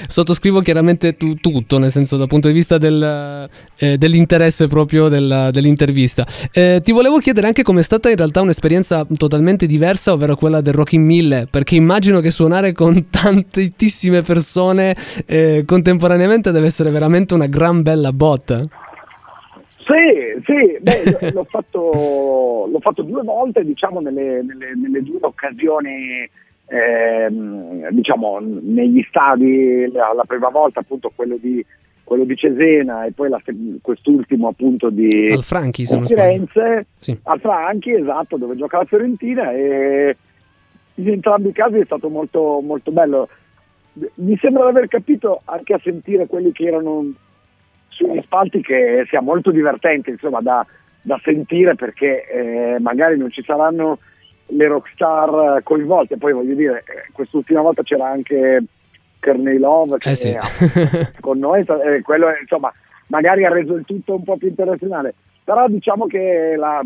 Sottoscrivo 0.06 0.60
chiaramente 0.60 1.16
tu- 1.16 1.34
tutto, 1.34 1.78
nel 1.78 1.90
senso 1.90 2.16
dal 2.16 2.28
punto 2.28 2.46
di 2.46 2.54
vista 2.54 2.78
del, 2.78 3.48
eh, 3.78 3.98
dell'interesse 3.98 4.68
proprio 4.68 5.08
della- 5.08 5.50
dell'intervista. 5.50 6.24
Eh, 6.52 6.80
ti 6.84 6.92
volevo 6.92 7.18
chiedere 7.18 7.48
anche 7.48 7.64
com'è 7.64 7.82
stata 7.82 8.08
in 8.08 8.14
realtà 8.16 8.40
un'esperienza 8.40 9.04
totalmente 9.16 9.66
diversa, 9.66 10.12
ovvero 10.12 10.36
quella 10.36 10.60
del 10.60 10.74
Rock 10.74 10.92
in 10.92 11.02
1000, 11.04 11.48
perché 11.50 11.74
immagino 11.74 12.20
che 12.20 12.30
suonare 12.30 12.70
con 12.72 13.06
tantissime 13.10 14.22
persone 14.22 14.94
eh, 15.26 15.64
contemporaneamente 15.66 16.52
deve 16.52 16.66
essere 16.66 16.90
veramente 16.92 17.34
una 17.34 17.46
gran 17.46 17.82
bella 17.82 18.12
botta. 18.12 18.60
Sì, 19.88 20.42
sì, 20.44 20.78
beh, 20.80 21.32
l'ho, 21.32 21.44
fatto, 21.44 22.68
l'ho 22.70 22.80
fatto 22.80 23.02
due 23.02 23.22
volte, 23.22 23.64
diciamo, 23.64 24.00
nelle, 24.00 24.42
nelle- 24.42 24.74
nelle 24.74 25.02
due 25.02 25.18
occasioni, 25.22 26.28
ehm, 26.66 27.88
diciamo, 27.90 28.38
negli 28.40 29.02
stadi, 29.08 29.90
la, 29.90 30.12
la 30.14 30.24
prima 30.24 30.50
volta 30.50 30.80
appunto 30.80 31.10
quello 31.14 31.36
di, 31.40 31.64
quello 32.04 32.24
di 32.24 32.36
Cesena 32.36 33.04
e 33.04 33.12
poi 33.12 33.28
la 33.30 33.40
quest'ultimo 33.80 34.48
appunto 34.48 34.90
di 34.90 35.30
Al 35.32 35.42
Franchi, 35.42 35.86
se 35.86 35.98
Firenze, 36.02 36.86
Sì. 36.98 37.18
al 37.24 37.40
Franchi, 37.40 37.92
esatto, 37.92 38.36
dove 38.36 38.56
gioca 38.56 38.78
la 38.78 38.84
Fiorentina 38.84 39.52
e 39.52 40.16
in 40.96 41.08
entrambi 41.08 41.48
i 41.48 41.52
casi 41.52 41.78
è 41.78 41.84
stato 41.84 42.08
molto, 42.08 42.60
molto 42.62 42.90
bello. 42.90 43.28
Mi 44.14 44.36
sembra 44.40 44.64
di 44.64 44.68
aver 44.70 44.88
capito 44.88 45.40
anche 45.44 45.72
a 45.74 45.80
sentire 45.82 46.26
quelli 46.26 46.52
che 46.52 46.64
erano 46.66 47.12
sugli 47.98 48.20
spalti 48.22 48.62
che 48.62 49.04
sia 49.08 49.20
molto 49.20 49.50
divertente 49.50 50.10
insomma 50.10 50.40
da, 50.40 50.64
da 51.02 51.20
sentire 51.24 51.74
perché 51.74 52.24
eh, 52.28 52.78
magari 52.78 53.18
non 53.18 53.30
ci 53.30 53.42
saranno 53.42 53.98
le 54.46 54.66
rockstar 54.68 55.58
eh, 55.58 55.62
coinvolte. 55.62 56.16
Poi 56.16 56.32
voglio 56.32 56.54
dire 56.54 56.84
eh, 56.86 57.10
quest'ultima 57.12 57.60
volta 57.60 57.82
c'era 57.82 58.08
anche 58.08 58.62
Kearney 59.18 59.58
Love 59.58 59.98
che 59.98 60.10
Eh 60.10 60.14
sì. 60.14 60.36
con 61.20 61.38
noi 61.38 61.64
eh, 61.66 62.02
quello 62.02 62.28
insomma 62.40 62.72
magari 63.08 63.44
ha 63.44 63.50
reso 63.50 63.74
il 63.74 63.84
tutto 63.84 64.14
un 64.14 64.22
po' 64.22 64.36
più 64.36 64.48
internazionale. 64.48 65.14
Però 65.44 65.66
diciamo 65.66 66.06
che 66.06 66.54
la- 66.56 66.82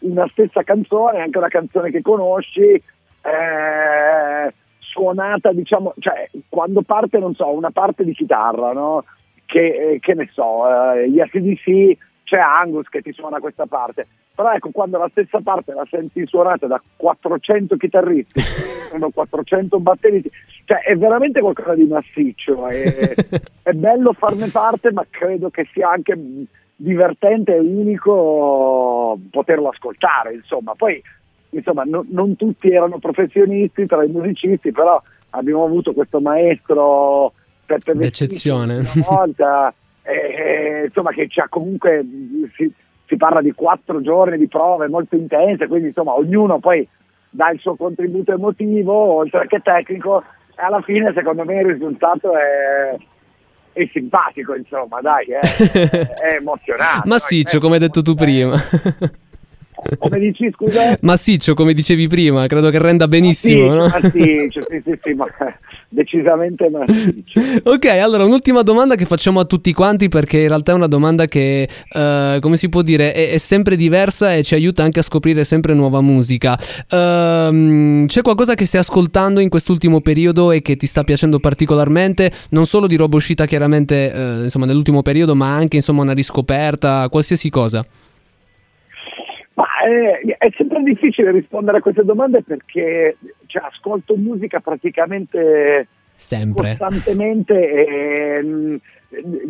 una 0.00 0.28
stessa 0.32 0.62
canzone 0.64 1.20
anche 1.20 1.38
una 1.38 1.48
canzone 1.48 1.90
che 1.90 2.02
conosci 2.02 2.60
eh, 2.62 4.52
suonata 4.80 5.52
diciamo 5.52 5.94
cioè 6.00 6.28
quando 6.48 6.82
parte 6.82 7.18
non 7.18 7.34
so 7.34 7.48
una 7.50 7.70
parte 7.70 8.02
di 8.04 8.12
chitarra 8.12 8.72
no 8.72 9.04
che, 9.52 9.66
eh, 9.92 9.98
che 10.00 10.14
ne 10.14 10.30
so, 10.32 10.62
eh, 10.66 11.10
gli 11.10 11.20
ACDC 11.20 11.98
c'è 12.24 12.38
Angus 12.38 12.88
che 12.88 13.02
ti 13.02 13.12
suona 13.12 13.38
questa 13.38 13.66
parte, 13.66 14.06
però 14.34 14.50
ecco 14.50 14.70
quando 14.70 14.96
la 14.96 15.10
stessa 15.10 15.40
parte 15.44 15.74
la 15.74 15.86
senti 15.90 16.24
suonata 16.26 16.66
da 16.66 16.80
400 16.96 17.76
chitarristi, 17.76 18.40
sono 18.88 19.10
400 19.10 19.78
batteristi, 19.78 20.30
cioè 20.64 20.78
è 20.78 20.96
veramente 20.96 21.42
qualcosa 21.42 21.74
di 21.74 21.84
massiccio, 21.84 22.66
è, 22.66 23.14
è 23.62 23.72
bello 23.72 24.14
farne 24.14 24.48
parte 24.48 24.90
ma 24.90 25.04
credo 25.10 25.50
che 25.50 25.68
sia 25.70 25.90
anche 25.90 26.18
divertente 26.74 27.54
e 27.54 27.60
unico 27.60 29.18
poterlo 29.30 29.68
ascoltare, 29.68 30.32
insomma, 30.32 30.72
poi 30.74 31.02
insomma 31.50 31.82
no- 31.84 32.06
non 32.08 32.36
tutti 32.36 32.70
erano 32.70 32.98
professionisti 32.98 33.84
tra 33.84 34.02
i 34.02 34.08
musicisti, 34.08 34.72
però 34.72 34.98
abbiamo 35.30 35.64
avuto 35.64 35.92
questo 35.92 36.20
maestro 36.22 37.34
Peppe 37.78 37.98
D'eccezione. 37.98 38.76
una 38.76 39.06
volta, 39.08 39.74
eh, 40.02 40.84
insomma 40.86 41.10
che 41.12 41.26
c'ha 41.28 41.46
comunque 41.48 42.04
si, 42.54 42.70
si 43.06 43.16
parla 43.16 43.40
di 43.40 43.52
quattro 43.52 44.00
giorni 44.00 44.38
di 44.38 44.48
prove 44.48 44.88
molto 44.88 45.16
intense, 45.16 45.66
quindi 45.66 45.88
insomma 45.88 46.14
ognuno 46.14 46.58
poi 46.58 46.86
dà 47.30 47.50
il 47.50 47.60
suo 47.60 47.76
contributo 47.76 48.32
emotivo 48.32 48.92
oltre 48.92 49.46
che 49.46 49.60
tecnico 49.60 50.22
e 50.54 50.62
alla 50.62 50.82
fine 50.82 51.12
secondo 51.14 51.44
me 51.44 51.60
il 51.60 51.66
risultato 51.66 52.32
è, 52.36 52.94
è 53.72 53.88
simpatico 53.90 54.54
insomma 54.54 55.00
dai, 55.00 55.26
è, 55.26 55.40
è 55.40 56.36
emozionante. 56.38 57.08
Massiccio, 57.08 57.58
come 57.58 57.74
hai 57.74 57.80
detto 57.80 58.02
tu 58.02 58.14
prima. 58.14 58.54
Come 59.98 60.18
dici, 60.18 60.50
scusa? 60.52 60.96
Massiccio, 61.00 61.54
come 61.54 61.74
dicevi 61.74 62.06
prima, 62.06 62.46
credo 62.46 62.70
che 62.70 62.78
renda 62.78 63.08
benissimo. 63.08 63.70
Sì, 63.70 63.76
no? 63.76 63.86
massiccio, 63.86 64.66
sì, 64.68 64.82
sì, 64.84 64.98
sì, 65.02 65.12
ma 65.14 65.26
decisamente 65.88 66.70
massiccio. 66.70 67.40
Ok, 67.64 67.86
allora 67.86 68.24
un'ultima 68.24 68.62
domanda 68.62 68.94
che 68.94 69.04
facciamo 69.04 69.40
a 69.40 69.44
tutti 69.44 69.72
quanti 69.72 70.08
perché 70.08 70.38
in 70.38 70.48
realtà 70.48 70.72
è 70.72 70.74
una 70.74 70.86
domanda 70.86 71.26
che, 71.26 71.68
eh, 71.92 72.38
come 72.40 72.56
si 72.56 72.68
può 72.68 72.82
dire, 72.82 73.12
è, 73.12 73.30
è 73.30 73.38
sempre 73.38 73.76
diversa 73.76 74.34
e 74.34 74.42
ci 74.42 74.54
aiuta 74.54 74.82
anche 74.84 75.00
a 75.00 75.02
scoprire 75.02 75.44
sempre 75.44 75.74
nuova 75.74 76.00
musica. 76.00 76.58
Ehm, 76.88 78.06
c'è 78.06 78.22
qualcosa 78.22 78.54
che 78.54 78.66
stai 78.66 78.80
ascoltando 78.80 79.40
in 79.40 79.48
quest'ultimo 79.48 80.00
periodo 80.00 80.52
e 80.52 80.62
che 80.62 80.76
ti 80.76 80.86
sta 80.86 81.02
piacendo 81.02 81.40
particolarmente? 81.40 82.30
Non 82.50 82.66
solo 82.66 82.86
di 82.86 82.96
roba 82.96 83.16
uscita 83.16 83.46
chiaramente 83.46 84.12
eh, 84.12 84.42
insomma, 84.44 84.66
nell'ultimo 84.66 85.02
periodo, 85.02 85.34
ma 85.34 85.54
anche 85.54 85.76
insomma 85.76 86.02
una 86.02 86.12
riscoperta, 86.12 87.08
qualsiasi 87.08 87.50
cosa. 87.50 87.84
Ma 89.54 89.64
eh, 89.86 90.36
è 90.38 90.50
sempre 90.56 90.82
difficile 90.82 91.30
rispondere 91.30 91.78
a 91.78 91.80
queste 91.80 92.04
domande 92.04 92.42
perché 92.42 93.16
cioè, 93.46 93.64
ascolto 93.64 94.16
musica 94.16 94.60
praticamente 94.60 95.88
Sempre. 96.14 96.76
costantemente 96.76 97.70
e 97.70 98.42
mh, 98.42 98.80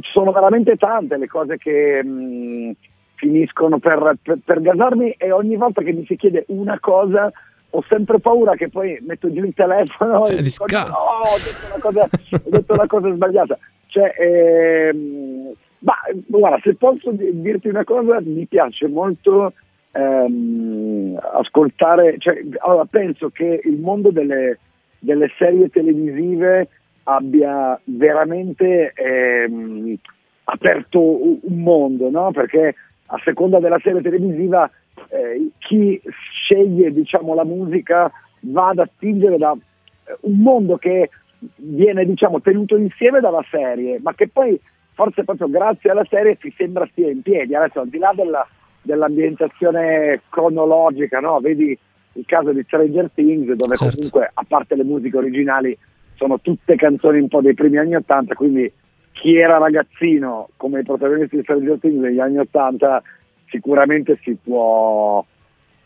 sono 0.01 0.33
veramente 0.33 0.77
tante 0.77 1.17
le 1.17 1.29
cose 1.29 1.57
che 1.57 2.03
mh, 2.03 2.73
finiscono 3.15 3.79
per, 3.79 4.17
per, 4.21 4.39
per 4.45 4.61
gasarmi 4.61 5.13
e 5.19 5.31
ogni 5.31 5.57
volta 5.57 5.83
che 5.83 5.93
mi 5.93 6.05
si 6.07 6.17
chiede 6.17 6.45
una 6.49 6.79
cosa 6.81 7.31
ho 7.75 7.85
sempre 7.89 8.19
paura 8.19 8.55
che 8.55 8.69
poi 8.69 8.99
metto 9.07 9.33
giù 9.33 9.45
il 9.45 9.55
telefono 9.55 10.27
Eh, 10.27 10.33
e 10.33 10.43
di 10.43 10.43
dico, 10.43 10.67
no, 10.69 10.79
ho 10.79 11.39
detto 11.39 11.67
una 11.71 11.81
cosa, 11.81 12.09
ho 12.33 12.51
detto 12.51 12.73
una 12.75 12.87
cosa 12.87 13.15
sbagliata. 13.15 13.59
Cioè, 13.87 14.15
ehm, 14.19 15.53
ma 15.79 15.95
guarda, 16.27 16.59
se 16.63 16.75
posso 16.75 17.11
di- 17.13 17.41
dirti 17.41 17.69
una 17.69 17.85
cosa, 17.85 18.21
mi 18.21 18.47
piace 18.47 18.89
molto 18.89 19.55
ehm, 19.93 21.19
ascoltare, 21.35 22.17
cioè, 22.19 22.43
allora, 22.59 22.85
penso 22.85 23.31
che 23.31 23.61
il 23.65 23.79
mondo 23.79 24.11
delle, 24.11 24.59
delle 24.99 25.31
serie 25.39 25.69
televisive 25.69 26.69
abbia 27.05 27.79
veramente 27.85 28.93
ehm, 28.95 29.97
aperto 30.45 31.01
un 31.01 31.63
mondo, 31.63 32.11
no? 32.11 32.31
Perché 32.33 32.75
a 33.07 33.21
seconda 33.25 33.59
della 33.59 33.79
serie 33.83 34.01
televisiva 34.01 34.71
eh, 35.09 35.51
chi 35.59 36.01
sceglie 36.33 36.91
diciamo, 36.93 37.35
la 37.35 37.45
musica 37.45 38.11
va 38.41 38.69
ad 38.69 38.79
attingere 38.79 39.37
da 39.37 39.53
eh, 39.53 40.17
un 40.23 40.39
mondo 40.39 40.77
che 40.77 41.11
viene 41.57 42.05
diciamo, 42.05 42.41
tenuto 42.41 42.77
insieme 42.77 43.21
dalla 43.21 43.45
serie, 43.51 43.99
ma 44.01 44.15
che 44.15 44.29
poi 44.29 44.59
forse 44.95 45.25
proprio 45.25 45.49
grazie 45.49 45.91
alla 45.91 46.07
serie 46.09 46.37
ti 46.37 46.53
sembra 46.57 46.87
stia 46.91 47.11
in 47.11 47.23
piedi. 47.23 47.55
Adesso 47.55 47.81
al 47.81 47.89
di 47.89 47.99
là 47.99 48.13
della- 48.15 48.47
dell'ambientazione 48.83 50.23
cronologica, 50.29 51.21
no? 51.21 51.41
vedi 51.41 51.77
il 52.15 52.25
caso 52.27 52.53
di 52.53 52.63
Stranger 52.65 53.11
Things 53.15 53.53
dove 53.55 53.77
Certo. 53.77 53.95
comunque 53.95 54.31
a 54.33 54.45
parte 54.47 54.75
le 54.75 54.85
musiche 54.85 55.17
originali 55.17 55.77
sono 56.15 56.41
tutte 56.41 56.77
canzoni 56.77 57.21
un 57.21 57.29
po' 57.29 57.41
dei 57.41 57.55
primi 57.55 57.79
anni 57.79 57.95
80, 57.95 58.35
quindi 58.35 58.71
chi 59.13 59.37
era 59.37 59.59
ragazzino 59.59 60.49
come 60.57 60.81
i 60.81 60.85
protagonisti 60.85 61.37
di 61.37 61.43
Stranger 61.43 61.79
Things 61.79 62.01
negli 62.01 62.21
anni 62.21 62.39
80 62.39 63.03
sicuramente 63.49 64.19
si 64.23 64.37
può, 64.43 65.25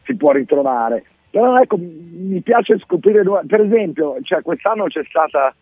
si 0.04 0.14
può 0.16 0.32
ritrovare. 0.32 1.04
Però 1.30 1.58
ecco, 1.58 1.76
mi 1.78 2.40
piace 2.40 2.78
scoprire, 2.78 3.22
nuove- 3.22 3.46
per 3.46 3.60
esempio, 3.60 4.16
cioè, 4.22 4.42
quest'anno 4.42 4.84
c'è 4.84 5.02
stata 5.08 5.54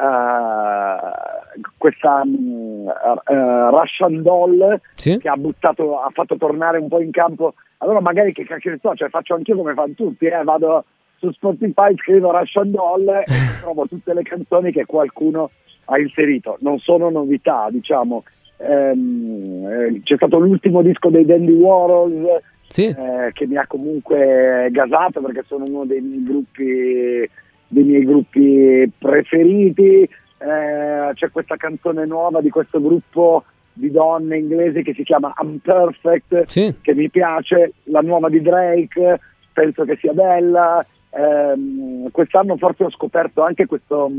eh, 0.00 1.60
questa 1.76 2.22
mm, 2.24 2.88
eh, 2.88 3.70
Russian 3.70 4.22
Doll 4.22 4.80
Sì? 4.94 5.18
che 5.18 5.28
ha 5.28 5.36
buttato, 5.36 6.00
ha 6.00 6.10
fatto 6.12 6.36
tornare 6.36 6.78
un 6.78 6.88
po' 6.88 7.00
in 7.00 7.10
campo. 7.10 7.54
Allora 7.78 8.00
magari 8.00 8.32
che 8.32 8.44
cacchio 8.44 8.70
ne 8.72 8.78
so, 8.80 8.94
cioè 8.94 9.08
faccio 9.08 9.34
anch'io 9.34 9.56
come 9.56 9.74
fanno 9.74 9.94
tutti, 9.94 10.26
eh, 10.26 10.42
vado 10.44 10.84
su 11.16 11.30
Spotify, 11.32 11.94
scrivo 11.96 12.36
Russian 12.36 12.70
Doll 12.70 13.08
e 13.08 13.24
trovo 13.60 13.86
tutte 13.86 14.14
le 14.14 14.22
canzoni 14.22 14.72
che 14.72 14.84
qualcuno 14.86 15.50
ha 15.86 15.98
inserito. 15.98 16.56
Non 16.60 16.78
sono 16.78 17.10
novità, 17.10 17.68
diciamo. 17.70 18.24
Eh, 18.58 20.00
c'è 20.02 20.16
stato 20.16 20.38
l'ultimo 20.38 20.82
disco 20.82 21.08
dei 21.08 21.24
Dandy 21.24 21.52
Warhols 21.52 22.42
Sì? 22.66 22.84
eh, 22.88 23.30
che 23.32 23.46
mi 23.46 23.56
ha 23.56 23.66
comunque 23.66 24.68
gasato 24.70 25.22
perché 25.22 25.44
sono 25.46 25.64
uno 25.64 25.84
dei 25.86 26.00
miei 26.02 26.22
gruppi, 26.22 27.28
dei 27.70 27.84
miei 27.84 28.04
gruppi 28.04 28.90
preferiti. 28.98 30.02
Eh, 30.42 31.10
c'è 31.14 31.30
questa 31.30 31.56
canzone 31.56 32.04
nuova 32.06 32.40
di 32.40 32.50
questo 32.50 32.80
gruppo 32.80 33.44
di 33.72 33.90
donne 33.90 34.38
inglesi 34.38 34.82
che 34.82 34.94
si 34.94 35.04
chiama 35.04 35.32
Unperfect 35.40 36.42
Sì. 36.42 36.74
che 36.82 36.94
mi 36.94 37.08
piace, 37.08 37.72
la 37.84 38.00
nuova 38.00 38.28
di 38.28 38.40
Drake 38.42 39.20
penso 39.52 39.84
che 39.84 39.96
sia 39.96 40.12
bella. 40.12 40.84
Ehm, 41.10 42.10
quest'anno 42.10 42.56
forse 42.56 42.84
ho 42.84 42.90
scoperto 42.90 43.42
anche 43.42 43.66
questo 43.66 44.08
mh, 44.08 44.12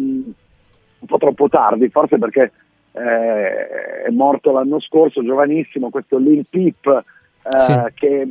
un 0.99 1.07
po' 1.07 1.17
troppo 1.17 1.47
tardi, 1.49 1.89
forse 1.89 2.17
perché 2.17 2.51
eh, 2.93 4.03
è 4.05 4.09
morto 4.11 4.51
l'anno 4.51 4.79
scorso, 4.79 5.23
giovanissimo, 5.23 5.89
questo 5.89 6.17
Lil 6.17 6.45
Peep, 6.49 6.85
eh, 7.43 7.59
Sì. 7.59 7.73
che 7.95 8.27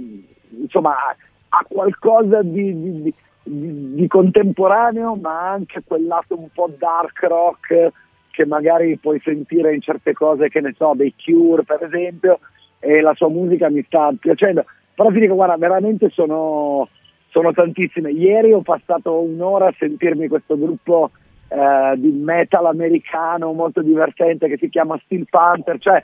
insomma 0.61 0.91
ha- 0.91 1.17
ha 1.51 1.65
qualcosa 1.69 2.43
di, 2.43 2.81
di- 2.81 3.03
di- 3.03 3.15
di- 3.43 3.95
di 3.95 4.07
contemporaneo, 4.07 5.17
ma 5.17 5.51
anche 5.51 5.83
quel 5.85 6.07
lato 6.07 6.39
un 6.39 6.49
po' 6.53 6.71
dark 6.77 7.23
rock 7.23 7.93
che 8.31 8.47
magari 8.47 8.97
puoi 8.97 9.21
sentire 9.23 9.75
in 9.75 9.81
certe 9.81 10.13
cose, 10.13 10.49
che 10.49 10.61
ne 10.61 10.75
so, 10.77 10.93
dei 10.95 11.15
Cure 11.23 11.65
per 11.65 11.83
esempio, 11.83 12.39
e 12.79 13.01
la 13.01 13.15
sua 13.15 13.29
musica 13.29 13.69
mi 13.69 13.83
sta 13.85 14.13
piacendo. 14.19 14.65
Però 14.95 15.11
ti 15.11 15.21
dico, 15.21 15.35
guarda, 15.35 15.57
veramente 15.57 16.11
sono, 16.11 16.89
sono 17.29 17.53
tantissime. 17.53 18.11
Ieri 18.11 18.53
ho 18.53 18.61
passato 18.63 19.21
un'ora 19.21 19.69
a 19.69 19.75
sentirmi 19.79 20.29
questo 20.29 20.59
gruppo 20.59 21.11
eh, 21.49 21.95
di 21.97 22.11
metal 22.13 22.67
americano 22.67 23.53
molto 23.53 23.83
divertente 23.83 24.47
che 24.49 24.57
si 24.57 24.69
chiama 24.69 25.01
Steel 25.05 25.27
Panther, 25.29 25.79
cioè 25.79 26.03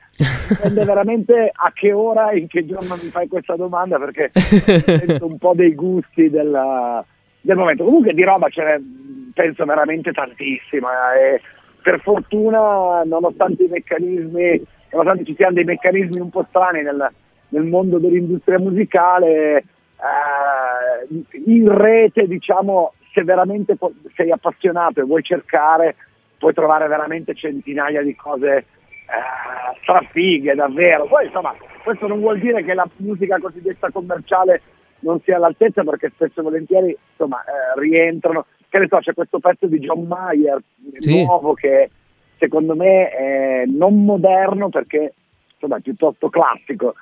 dipende 0.48 0.82
veramente 0.84 1.50
a 1.52 1.70
che 1.72 1.92
ora 1.92 2.30
e 2.30 2.38
in 2.38 2.48
che 2.48 2.66
giorno 2.66 2.96
mi 2.96 3.10
fai 3.10 3.28
questa 3.28 3.54
domanda 3.54 3.98
perché 3.98 4.30
sento 4.34 5.26
un 5.26 5.38
po' 5.38 5.52
dei 5.54 5.74
gusti 5.74 6.28
della- 6.28 7.04
del 7.46 7.56
momento. 7.56 7.84
Comunque 7.84 8.12
di 8.12 8.24
roba 8.24 8.48
ce 8.48 8.62
n'è 8.62 8.80
penso 9.32 9.64
veramente 9.64 10.12
tantissima 10.12 11.14
e 11.14 11.40
per 11.80 12.00
fortuna 12.00 13.02
nonostante 13.04 13.64
i 13.64 13.68
meccanismi, 13.68 14.66
nonostante 14.90 15.24
ci 15.24 15.34
siano 15.36 15.54
dei 15.54 15.64
meccanismi 15.64 16.20
un 16.20 16.30
po' 16.30 16.44
strani 16.48 16.82
nel, 16.82 17.08
nel 17.50 17.64
mondo 17.64 17.98
dell'industria 17.98 18.58
musicale, 18.58 19.56
eh, 19.58 21.24
in 21.44 21.72
rete 21.72 22.26
diciamo 22.26 22.94
se 23.12 23.22
veramente 23.22 23.76
po- 23.76 23.92
sei 24.14 24.30
appassionato 24.32 25.00
e 25.00 25.04
vuoi 25.04 25.22
cercare 25.22 25.94
puoi 26.38 26.52
trovare 26.52 26.86
veramente 26.88 27.34
centinaia 27.34 28.02
di 28.02 28.14
cose 28.14 28.56
eh, 28.56 28.64
strafighe 29.82 30.54
davvero. 30.54 31.06
Poi 31.06 31.26
insomma 31.26 31.54
questo 31.84 32.08
non 32.08 32.18
vuol 32.18 32.40
dire 32.40 32.64
che 32.64 32.74
la 32.74 32.88
musica 32.96 33.38
cosiddetta 33.38 33.90
commerciale 33.90 34.60
non 35.00 35.20
sia 35.22 35.36
all'altezza 35.36 35.82
perché 35.84 36.10
spesso 36.14 36.40
e 36.40 36.42
volentieri 36.42 36.96
insomma 37.10 37.42
eh, 37.42 37.80
rientrano. 37.80 38.46
Che 38.68 38.78
ne 38.78 38.86
so, 38.88 38.98
c'è 38.98 39.14
questo 39.14 39.38
pezzo 39.38 39.66
di 39.66 39.78
John 39.78 40.06
Mayer 40.06 40.60
Sì. 40.98 41.24
nuovo 41.24 41.54
che 41.54 41.90
secondo 42.38 42.74
me 42.74 43.10
è 43.10 43.64
non 43.66 44.04
moderno 44.04 44.68
perché 44.68 45.14
insomma 45.52 45.76
è 45.76 45.80
piuttosto 45.80 46.28
classico, 46.28 46.94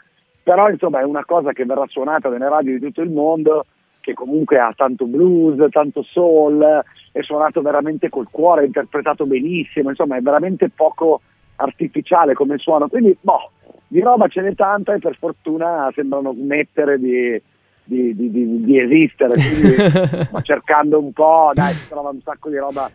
però 0.42 0.68
insomma 0.68 1.00
è 1.00 1.04
una 1.04 1.24
cosa 1.24 1.52
che 1.52 1.64
verrà 1.64 1.86
suonata 1.86 2.28
nelle 2.28 2.48
radio 2.48 2.72
di 2.72 2.80
tutto 2.80 3.00
il 3.00 3.10
mondo 3.10 3.66
che 4.00 4.12
comunque 4.12 4.58
ha 4.58 4.72
tanto 4.76 5.06
blues, 5.06 5.70
tanto 5.70 6.02
soul, 6.02 6.82
è 7.10 7.22
suonato 7.22 7.62
veramente 7.62 8.10
col 8.10 8.28
cuore, 8.30 8.62
è 8.62 8.66
interpretato 8.66 9.24
benissimo, 9.24 9.88
insomma 9.88 10.16
è 10.16 10.20
veramente 10.20 10.68
poco 10.68 11.22
artificiale 11.56 12.34
come 12.34 12.58
suono, 12.58 12.88
quindi 12.88 13.16
boh, 13.18 13.50
di 13.86 14.00
roba 14.00 14.28
ce 14.28 14.42
n'è 14.42 14.54
tanta 14.54 14.92
e 14.92 14.98
per 14.98 15.16
fortuna 15.16 15.90
sembrano 15.94 16.34
smettere 16.34 16.98
di, 16.98 17.40
di- 17.84 18.14
di- 18.14 18.30
di- 18.30 18.64
di 18.64 18.78
esistere, 18.80 19.34
quindi 19.34 19.74
sto 20.24 20.40
cercando 20.42 20.98
un 20.98 21.12
po', 21.12 21.50
dai, 21.54 21.72
si 21.74 21.88
trova 21.88 22.10
un 22.10 22.20
sacco 22.22 22.48
di 22.48 22.56
roba, 22.56 22.90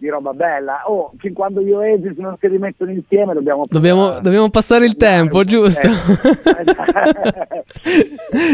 di 0.00 0.08
roba 0.08 0.32
bella. 0.32 0.82
Oh, 0.86 1.12
fin 1.18 1.34
quando 1.34 1.60
io 1.60 1.82
e 1.82 1.92
Esis 1.92 2.16
non 2.16 2.34
si 2.40 2.46
rimettono 2.48 2.90
insieme 2.90 3.34
dobbiamo... 3.34 3.66
Dobbiamo, 3.68 4.18
dobbiamo 4.20 4.48
passare 4.48 4.86
il 4.86 4.96
tempo, 4.96 5.44
giusto? 5.44 5.88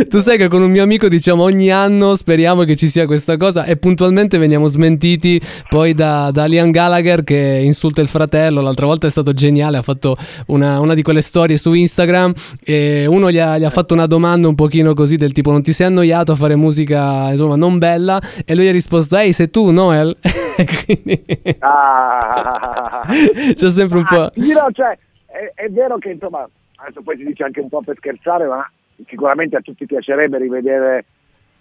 tu 0.08 0.18
sai 0.18 0.36
che 0.36 0.48
con 0.48 0.62
un 0.62 0.70
mio 0.70 0.82
amico 0.82 1.06
diciamo 1.08 1.44
ogni 1.44 1.70
anno 1.70 2.16
speriamo 2.16 2.64
che 2.64 2.74
ci 2.74 2.88
sia 2.88 3.06
questa 3.06 3.36
cosa 3.36 3.64
e 3.64 3.76
puntualmente 3.76 4.38
veniamo 4.38 4.66
smentiti 4.66 5.40
poi 5.68 5.94
da, 5.94 6.30
da 6.32 6.46
Liam 6.46 6.72
Gallagher 6.72 7.22
che 7.22 7.62
insulta 7.62 8.00
il 8.00 8.08
fratello. 8.08 8.60
L'altra 8.60 8.86
volta 8.86 9.06
è 9.06 9.10
stato 9.10 9.32
geniale, 9.32 9.76
ha 9.76 9.82
fatto 9.82 10.16
una, 10.46 10.80
una 10.80 10.94
di 10.94 11.02
quelle 11.02 11.20
storie 11.20 11.56
su 11.56 11.72
Instagram 11.72 12.32
e 12.64 13.06
uno 13.06 13.30
gli 13.30 13.38
ha, 13.38 13.56
gli 13.56 13.64
ha 13.64 13.70
fatto 13.70 13.94
una 13.94 14.06
domanda 14.06 14.48
un 14.48 14.56
pochino 14.56 14.94
così 14.94 15.14
del 15.16 15.30
tipo 15.30 15.52
non 15.52 15.62
ti 15.62 15.72
sei 15.72 15.86
annoiato 15.86 16.32
a 16.32 16.34
fare 16.34 16.56
musica 16.56 17.30
insomma 17.30 17.54
non 17.54 17.78
bella 17.78 18.20
e 18.44 18.56
lui 18.56 18.66
ha 18.66 18.72
risposto 18.72 19.16
ehi 19.16 19.32
sei 19.32 19.48
tu 19.48 19.70
Noel? 19.70 20.16
Quindi 20.84 21.22
Ah. 21.60 23.02
c'è 23.54 23.70
sempre 23.70 23.98
un 23.98 24.04
po'... 24.04 24.22
Ah, 24.22 24.32
io 24.34 24.60
no, 24.60 24.70
cioè, 24.72 24.98
è, 25.26 25.52
è 25.54 25.68
vero 25.70 25.98
che 25.98 26.10
insomma, 26.10 26.48
adesso 26.76 27.02
poi 27.02 27.16
si 27.16 27.24
dice 27.24 27.44
anche 27.44 27.60
un 27.60 27.68
po' 27.68 27.82
per 27.82 27.96
scherzare, 27.96 28.46
ma 28.46 28.68
sicuramente 29.06 29.56
a 29.56 29.60
tutti 29.60 29.86
piacerebbe 29.86 30.38
rivedere 30.38 31.04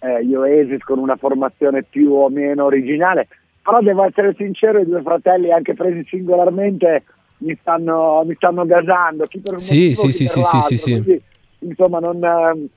eh, 0.00 0.24
gli 0.24 0.34
Oasis 0.34 0.82
con 0.82 0.98
una 0.98 1.16
formazione 1.16 1.82
più 1.82 2.12
o 2.12 2.28
meno 2.28 2.64
originale, 2.64 3.28
però 3.62 3.80
devo 3.80 4.04
essere 4.04 4.34
sincero, 4.36 4.80
i 4.80 4.86
due 4.86 5.02
fratelli 5.02 5.52
anche 5.52 5.74
presi 5.74 6.04
singolarmente 6.08 7.04
mi 7.38 7.56
stanno, 7.60 8.22
mi 8.24 8.34
stanno 8.34 8.64
gasando, 8.64 9.24
chi 9.24 9.40
per 9.40 9.54
un 9.54 9.60
Sì, 9.60 9.88
motivo, 9.88 10.10
sì, 10.10 10.26
sì, 10.26 10.42
sì, 10.42 10.76
sì, 10.76 10.76
sì, 10.76 11.22
insomma 11.60 11.98
non, 11.98 12.24
eh, 12.24 12.68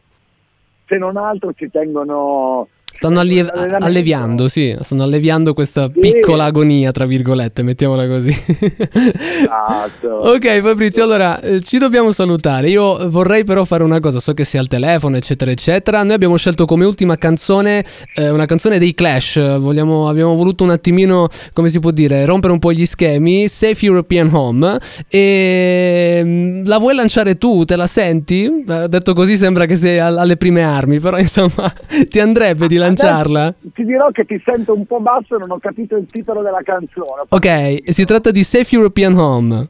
se 0.85 0.97
non 0.97 1.17
altro 1.17 1.53
ci 1.53 1.69
tengono 1.69 2.67
Stanno 2.99 3.21
allie- 3.21 3.45
Allenamento. 3.47 3.85
alleviando, 3.85 4.47
sì, 4.49 4.75
stanno 4.81 5.03
alleviando 5.03 5.53
questa 5.53 5.87
piccola 5.87 6.43
agonia, 6.43 6.91
tra 6.91 7.05
virgolette, 7.05 7.63
mettiamola 7.63 8.05
così. 8.09 8.29
Esatto. 8.29 10.07
ok, 10.35 10.59
Fabrizio, 10.61 11.05
allora 11.05 11.39
eh, 11.39 11.61
ci 11.61 11.77
dobbiamo 11.77 12.11
salutare. 12.11 12.69
Io 12.69 13.09
vorrei 13.09 13.45
però 13.45 13.63
fare 13.63 13.83
una 13.83 13.99
cosa, 14.01 14.19
so 14.19 14.33
che 14.33 14.43
sei 14.43 14.59
al 14.59 14.67
telefono, 14.67 15.15
eccetera, 15.15 15.49
eccetera. 15.49 16.03
Noi 16.03 16.13
abbiamo 16.15 16.35
scelto 16.35 16.65
come 16.65 16.83
ultima 16.83 17.15
canzone 17.15 17.85
eh, 18.15 18.29
una 18.31 18.43
canzone 18.45 18.79
dei 18.79 18.93
Clash. 18.93 19.57
Vogliamo- 19.57 20.09
abbiamo 20.09 20.35
voluto 20.35 20.65
un 20.65 20.71
attimino, 20.71 21.29
come 21.53 21.69
si 21.69 21.79
può 21.79 21.91
dire, 21.91 22.25
rompere 22.25 22.51
un 22.51 22.59
po' 22.59 22.73
gli 22.73 22.85
schemi. 22.85 23.47
Safe 23.47 23.85
European 23.85 24.27
Home. 24.33 24.77
E 25.07 26.21
mm, 26.21 26.65
la 26.65 26.77
vuoi 26.79 26.95
lanciare 26.95 27.37
tu? 27.37 27.63
Te 27.63 27.77
la 27.77 27.87
senti? 27.87 28.43
Eh, 28.67 28.89
detto 28.89 29.13
così 29.13 29.37
sembra 29.37 29.65
che 29.65 29.77
sei 29.77 29.99
al- 29.99 30.17
alle 30.17 30.35
prime 30.35 30.63
armi, 30.63 30.99
però 30.99 31.15
insomma, 31.19 31.73
ti 32.09 32.19
andrebbe 32.19 32.67
di 32.67 32.75
lanciarla? 32.89 33.45
Adesso 33.45 33.71
ti 33.73 33.85
dirò 33.85 34.09
che 34.11 34.25
ti 34.25 34.41
sento 34.43 34.73
un 34.73 34.85
po' 34.85 34.99
basso 34.99 35.35
e 35.35 35.39
non 35.39 35.51
ho 35.51 35.59
capito 35.59 35.95
il 35.95 36.05
titolo 36.05 36.41
della 36.41 36.61
canzone. 36.63 37.23
Ok, 37.29 37.91
si 37.91 38.05
tratta 38.05 38.31
di 38.31 38.43
Safe 38.43 38.75
European 38.75 39.13
Home. 39.17 39.67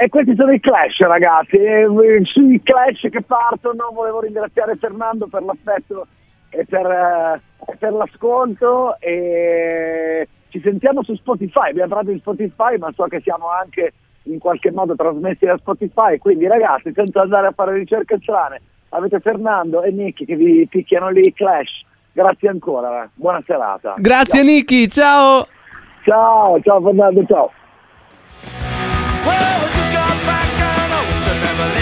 E 0.00 0.08
questi 0.10 0.36
sono 0.36 0.52
i 0.52 0.60
Clash, 0.60 0.98
ragazzi. 1.00 1.56
E, 1.56 1.82
eh, 1.82 2.24
sui 2.24 2.60
Clash 2.62 3.08
che 3.10 3.20
partono, 3.22 3.90
volevo 3.92 4.20
ringraziare 4.20 4.76
Fernando 4.76 5.26
per 5.26 5.42
l'affetto 5.42 6.06
e 6.50 6.64
per, 6.64 6.86
eh, 6.86 7.40
per 7.78 7.92
l'ascolto. 7.92 8.96
E 9.00 10.28
ci 10.50 10.60
sentiamo 10.60 11.02
su 11.02 11.16
Spotify. 11.16 11.70
Abbiamo 11.70 11.88
parlato 11.88 12.12
di 12.12 12.20
Spotify, 12.20 12.78
ma 12.78 12.92
so 12.94 13.06
che 13.06 13.20
siamo 13.22 13.50
anche 13.50 13.92
in 14.24 14.38
qualche 14.38 14.70
modo 14.70 14.94
trasmessi 14.94 15.46
da 15.46 15.56
Spotify. 15.56 16.16
Quindi, 16.18 16.46
ragazzi, 16.46 16.92
senza 16.94 17.22
andare 17.22 17.48
a 17.48 17.52
fare 17.52 17.74
ricerche 17.74 18.18
strane, 18.20 18.60
avete 18.90 19.20
Fernando 19.20 19.82
e 19.82 19.90
Nicky 19.90 20.24
che 20.24 20.36
vi 20.36 20.66
picchiano 20.68 21.08
lì 21.10 21.32
Clash. 21.32 21.84
Grazie 22.12 22.48
ancora, 22.48 23.04
eh. 23.04 23.08
buona 23.14 23.42
serata. 23.46 23.94
Grazie 23.96 24.42
Nicky, 24.42 24.88
ciao! 24.88 25.46
Ciao, 26.04 26.60
ciao 26.60 26.80
Fernando, 26.80 27.24
ciao. 27.26 27.52
I 31.60 31.77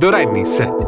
Con 0.00 0.79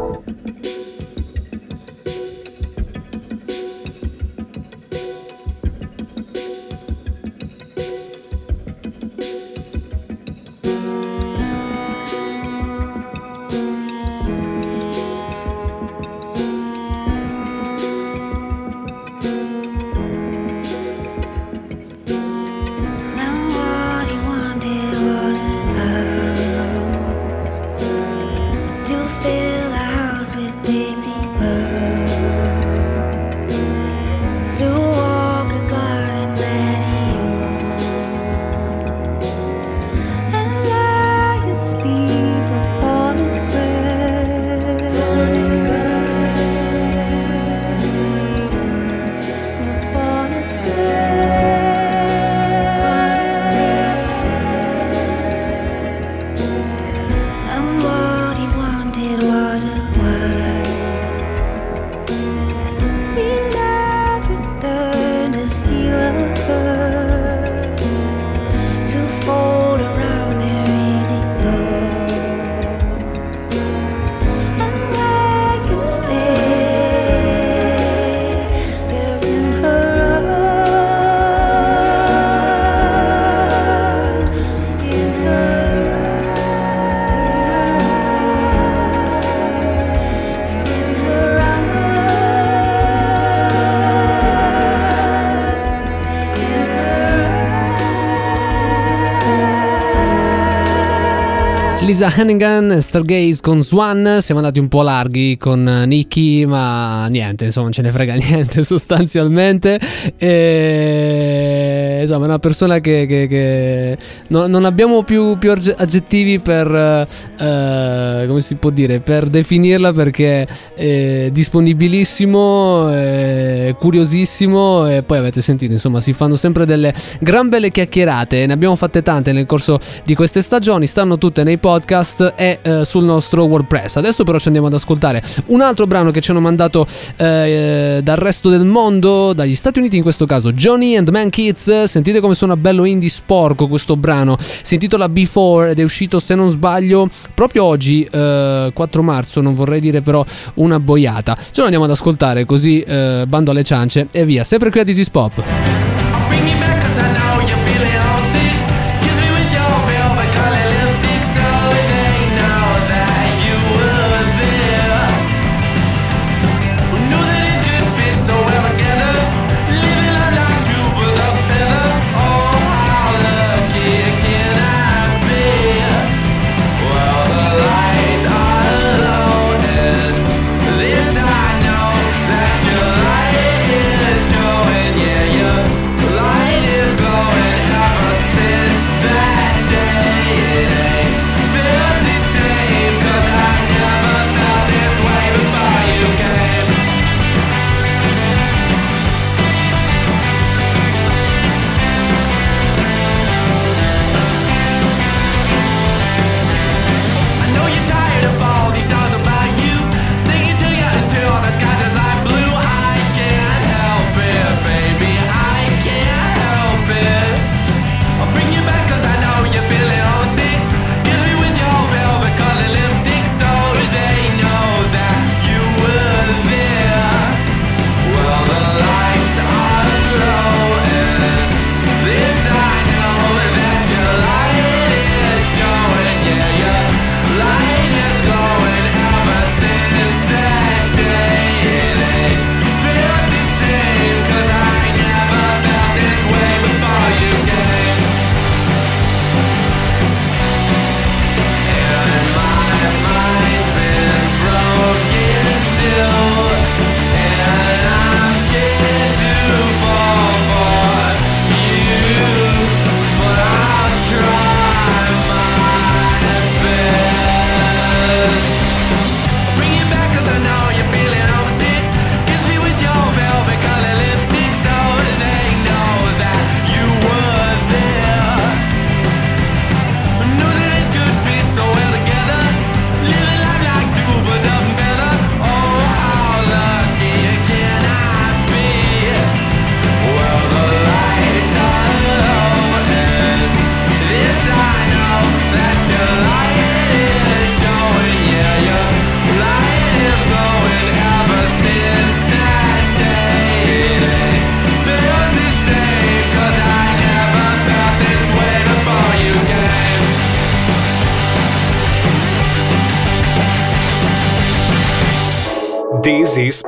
Lisa 101.93 102.11
Hannigan, 102.11 102.81
Stargaze 102.81 103.39
con 103.39 103.61
Swan, 103.61 104.17
siamo 104.19 104.39
andati 104.41 104.57
un 104.59 104.67
po' 104.67 104.81
larghi 104.81 105.37
con 105.37 105.61
Nicky, 105.85 106.43
ma 106.43 107.05
niente, 107.05 107.45
insomma, 107.45 107.65
non 107.65 107.73
ce 107.73 107.83
ne 107.83 107.91
frega 107.91 108.15
niente 108.17 108.63
sostanzialmente. 108.63 109.79
E, 110.17 111.99
insomma, 112.01 112.23
è 112.23 112.27
una 112.29 112.39
persona 112.39 112.79
che, 112.79 113.05
che- 113.05 113.27
che- 113.27 113.97
no- 114.33 114.47
non 114.47 114.65
abbiamo 114.65 115.03
più, 115.03 115.37
più 115.37 115.51
agge- 115.51 115.75
aggettivi 115.77 116.39
per, 116.39 116.67
eh, 116.73 118.25
come 118.27 118.41
si 118.41 118.55
può 118.55 118.71
dire, 118.71 118.99
per 118.99 119.27
definirla 119.27 119.93
perché 119.93 120.47
è 120.73 121.29
disponibilissimo, 121.31 122.89
è 122.89 123.75
curiosissimo 123.77 124.89
e 124.89 125.03
poi 125.03 125.19
avete 125.19 125.41
sentito, 125.41 125.73
insomma, 125.73 126.01
si 126.01 126.13
fanno 126.13 126.35
sempre 126.35 126.65
delle 126.65 126.93
gran 127.19 127.47
belle 127.47 127.69
chiacchierate, 127.69 128.45
ne 128.45 128.53
abbiamo 128.53 128.75
fatte 128.75 129.03
tante 129.03 129.31
nel 129.31 129.45
corso 129.45 129.79
di 130.03 130.15
queste 130.15 130.41
stagioni, 130.41 130.87
stanno 130.87 131.17
tutte 131.17 131.43
nei 131.43 131.59
podcast 131.59 132.33
e 132.35 132.57
eh, 132.61 132.85
sul 132.85 133.03
nostro 133.03 133.43
WordPress. 133.43 133.97
Adesso 133.97 134.23
però 134.23 134.39
ci 134.39 134.47
andiamo 134.47 134.67
ad 134.67 134.73
ascoltare 134.73 135.21
un 135.47 135.61
altro 135.61 135.85
brano 135.85 136.09
che 136.09 136.21
ci 136.21 136.31
hanno 136.31 136.39
mandato 136.39 136.87
eh, 137.17 137.99
dal 138.03 138.17
resto 138.17 138.49
del 138.49 138.65
mondo, 138.65 139.33
dagli 139.33 139.55
Stati 139.55 139.77
Uniti 139.79 139.97
in 139.97 140.01
questo 140.01 140.25
caso, 140.25 140.51
Johnny 140.51 140.95
and 140.95 141.09
Man 141.09 141.29
Kids. 141.29 141.83
Sentite 141.83 142.19
come 142.19 142.33
suona 142.33 142.57
bello 142.57 142.85
indie 142.85 143.09
sporco 143.09 143.67
questo 143.67 143.95
brano. 143.95 144.22
Si 144.37 144.75
intitola 144.75 145.09
Before 145.09 145.71
ed 145.71 145.79
è 145.79 145.83
uscito, 145.83 146.19
se 146.19 146.35
non 146.35 146.49
sbaglio, 146.49 147.09
proprio 147.33 147.63
oggi, 147.63 148.07
eh, 148.09 148.71
4 148.73 149.03
marzo. 149.03 149.41
Non 149.41 149.53
vorrei 149.53 149.79
dire 149.79 150.01
però 150.01 150.25
una 150.55 150.79
boiata. 150.79 151.35
Ce 151.35 151.59
lo 151.59 151.63
andiamo 151.63 151.85
ad 151.85 151.91
ascoltare 151.91 152.45
così 152.45 152.81
eh, 152.81 153.25
bando 153.27 153.51
alle 153.51 153.63
ciance 153.63 154.07
e 154.11 154.25
via. 154.25 154.43
Sempre 154.43 154.69
qui 154.71 154.79
a 154.79 154.83
This 154.83 154.97
is 154.97 155.09
Pop. 155.09 155.92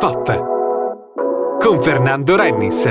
Pop. 0.05 1.59
Con 1.59 1.81
Fernando 1.81 2.37
Rennis. 2.37 2.87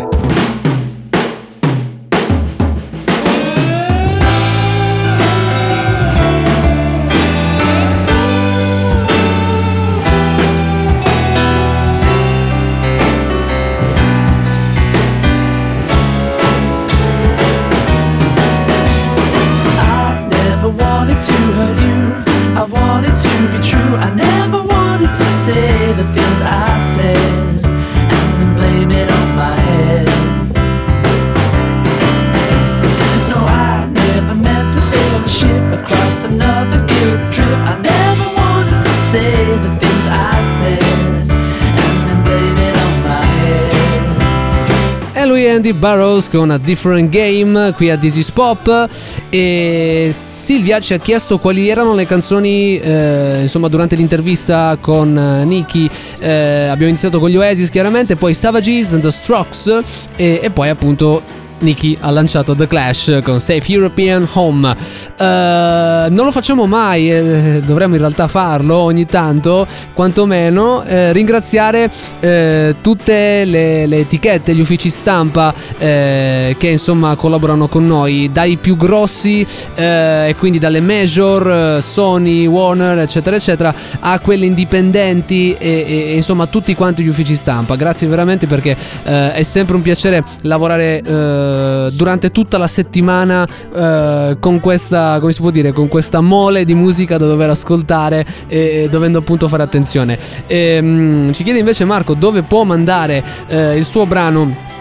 Andy 45.64 45.78
Burrows 45.78 46.28
con 46.28 46.50
A 46.50 46.58
Different 46.58 47.08
Game 47.08 47.72
qui 47.72 47.88
a 47.88 47.96
This 47.96 48.16
is 48.16 48.30
Pop. 48.30 48.86
E 49.30 50.10
Silvia 50.12 50.78
ci 50.78 50.92
ha 50.92 50.98
chiesto 50.98 51.38
quali 51.38 51.70
erano 51.70 51.94
le 51.94 52.04
canzoni 52.04 52.76
eh, 52.76 53.38
insomma 53.40 53.68
durante 53.68 53.96
l'intervista 53.96 54.76
con 54.78 55.16
eh, 55.16 55.46
Nicky. 55.46 55.88
Eh, 56.18 56.66
abbiamo 56.68 56.88
iniziato 56.88 57.18
con 57.18 57.30
gli 57.30 57.36
Oasis 57.36 57.70
chiaramente 57.70 58.14
poi 58.14 58.34
Savages 58.34 58.92
and 58.92 59.04
The 59.04 59.10
Strokes 59.10 59.80
e, 60.16 60.40
e 60.42 60.50
poi 60.50 60.68
appunto 60.68 61.22
Nicky 61.60 61.96
ha 62.00 62.10
lanciato 62.10 62.54
The 62.54 62.66
Clash 62.66 63.20
con 63.22 63.40
Safe 63.40 63.72
European 63.72 64.28
Home. 64.32 64.76
Eh, 65.16 66.06
non 66.10 66.24
lo 66.24 66.30
facciamo 66.30 66.66
mai, 66.66 67.10
eh, 67.10 67.62
dovremmo 67.64 67.94
in 67.94 68.00
realtà 68.00 68.28
farlo 68.28 68.76
ogni 68.76 69.06
tanto, 69.06 69.66
quantomeno 69.92 70.82
eh, 70.84 71.12
ringraziare 71.12 71.90
eh, 72.20 72.76
tutte 72.80 73.44
le, 73.44 73.86
le 73.86 73.98
etichette, 73.98 74.54
gli 74.54 74.60
uffici 74.60 74.90
stampa 74.90 75.54
eh, 75.78 76.56
che 76.58 76.68
insomma 76.68 77.16
collaborano 77.16 77.68
con 77.68 77.86
noi, 77.86 78.30
dai 78.32 78.56
più 78.56 78.76
grossi 78.76 79.46
eh, 79.74 80.28
e 80.28 80.34
quindi 80.38 80.58
dalle 80.58 80.80
major, 80.80 81.82
Sony, 81.82 82.46
Warner, 82.46 82.98
eccetera, 82.98 83.36
eccetera, 83.36 83.74
a 84.00 84.20
quelle 84.20 84.46
indipendenti 84.46 85.54
e, 85.58 85.84
e- 85.86 86.14
insomma 86.14 86.46
tutti 86.46 86.74
quanti 86.74 87.02
gli 87.02 87.08
uffici 87.08 87.34
stampa. 87.34 87.76
Grazie 87.76 88.06
veramente 88.06 88.46
perché 88.46 88.76
è 89.02 89.42
sempre 89.42 89.76
un 89.76 89.82
piacere 89.82 90.22
lavorare 90.42 91.02
eh, 91.44 91.90
durante 91.92 92.30
tutta 92.30 92.58
la 92.58 92.66
settimana 92.66 93.46
eh, 93.74 94.36
con 94.40 94.60
questa, 94.60 95.18
come 95.20 95.32
si 95.32 95.40
può 95.40 95.50
dire, 95.50 95.72
con 95.72 95.88
questa 95.88 96.20
mole 96.20 96.64
di 96.64 96.74
musica 96.74 97.18
da 97.18 97.26
dover 97.26 97.50
ascoltare 97.50 98.26
e, 98.46 98.82
e 98.84 98.88
dovendo 98.88 99.18
appunto 99.18 99.48
fare 99.48 99.62
attenzione. 99.62 100.18
Ehm, 100.46 101.32
ci 101.32 101.42
chiede 101.42 101.58
invece 101.58 101.84
Marco 101.84 102.14
dove 102.14 102.42
può 102.42 102.64
mandare 102.64 103.22
eh, 103.46 103.76
il 103.76 103.84
suo 103.84 104.06
brano. 104.06 104.72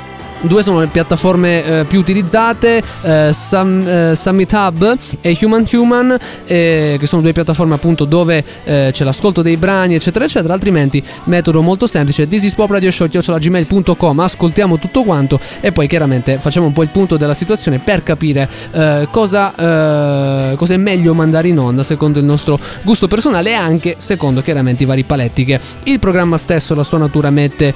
Due 0.46 0.62
sono 0.62 0.82
le 0.82 0.88
piattaforme 0.88 1.64
eh, 1.64 1.86
più 1.86 2.00
utilizzate, 2.00 2.84
eh, 3.02 3.30
Sum- 3.32 3.88
eh, 3.88 4.14
Summit 4.14 4.52
Hub 4.52 4.98
e 5.22 5.38
Human 5.42 5.66
Human, 5.72 6.18
eh, 6.46 6.98
che 7.00 7.08
sono 7.08 7.22
due 7.22 7.32
piattaforme 7.32 7.76
appunto 7.76 8.04
dove 8.04 8.44
eh, 8.66 8.90
c'è 8.92 9.06
l'ascolto 9.06 9.42
dei 9.42 9.56
brani, 9.56 9.96
eccetera, 9.96 10.26
eccetera. 10.26 10.54
Altrimenti, 10.54 11.02
metodo 11.26 11.62
molto 11.62 11.88
semplice: 11.88 12.28
thisispopradioshow.gmail.com 12.28 14.20
Ascoltiamo 14.20 14.78
tutto 14.80 15.04
quanto 15.04 15.40
e 15.62 15.72
poi 15.72 15.88
chiaramente 15.88 16.38
facciamo 16.40 16.66
un 16.66 16.74
po' 16.74 16.84
il 16.84 16.90
punto 16.90 17.16
della 17.16 17.34
situazione 17.34 17.80
per 17.80 18.04
capire 18.04 18.50
eh, 18.74 19.08
cosa, 19.12 19.54
cosa 20.56 20.74
è 20.74 20.78
meglio 20.78 21.14
mandare 21.14 21.48
in 21.48 21.58
onda 21.58 21.84
secondo 21.84 22.20
il 22.20 22.26
nostro 22.26 22.60
gusto 22.82 23.08
personale 23.08 23.52
e 23.52 23.54
anche 23.54 23.96
secondo 23.98 24.42
chiaramente 24.42 24.84
i 24.84 24.86
vari 24.86 25.06
paletti 25.06 25.46
che 25.46 25.58
il 25.84 26.00
programma 26.00 26.36
stesso, 26.36 26.76
la 26.76 26.84
sua 26.84 26.98
natura, 26.98 27.30
mette 27.30 27.74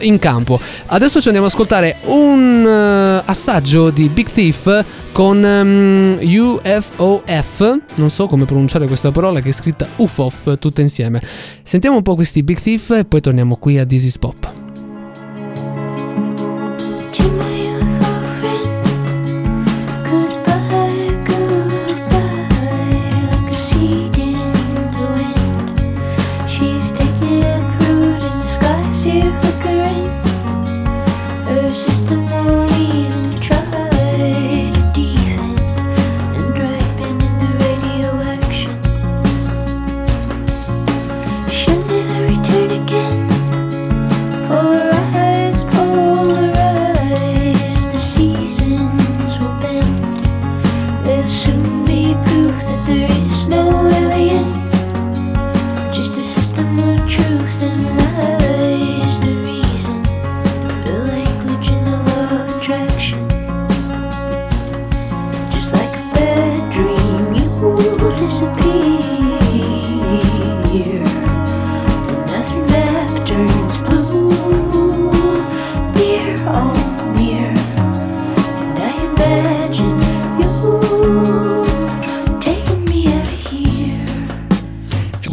in 0.00 0.18
campo. 0.18 0.58
Adesso 0.86 1.20
ci 1.20 1.28
andiamo 1.28 1.46
ad 1.46 1.52
ascoltare 1.52 1.75
un 2.04 2.64
eh, 2.66 3.22
assaggio 3.26 3.90
di 3.90 4.08
Big 4.08 4.30
Thief 4.30 4.84
con 5.12 5.44
ehm, 5.44 6.18
UFOF, 6.20 7.78
non 7.96 8.08
so 8.08 8.26
come 8.26 8.46
pronunciare 8.46 8.86
questa 8.86 9.10
parola 9.10 9.40
che 9.40 9.50
è 9.50 9.52
scritta 9.52 9.86
UFOF 9.96 10.58
tutta 10.58 10.80
insieme. 10.80 11.20
Sentiamo 11.62 11.96
un 11.96 12.02
po' 12.02 12.14
questi 12.14 12.42
Big 12.42 12.58
Thief 12.60 12.90
e 12.90 13.04
poi 13.04 13.20
torniamo 13.20 13.56
qui 13.56 13.78
a 13.78 13.84
This 13.84 14.04
is 14.04 14.18
Pop. 14.18 14.65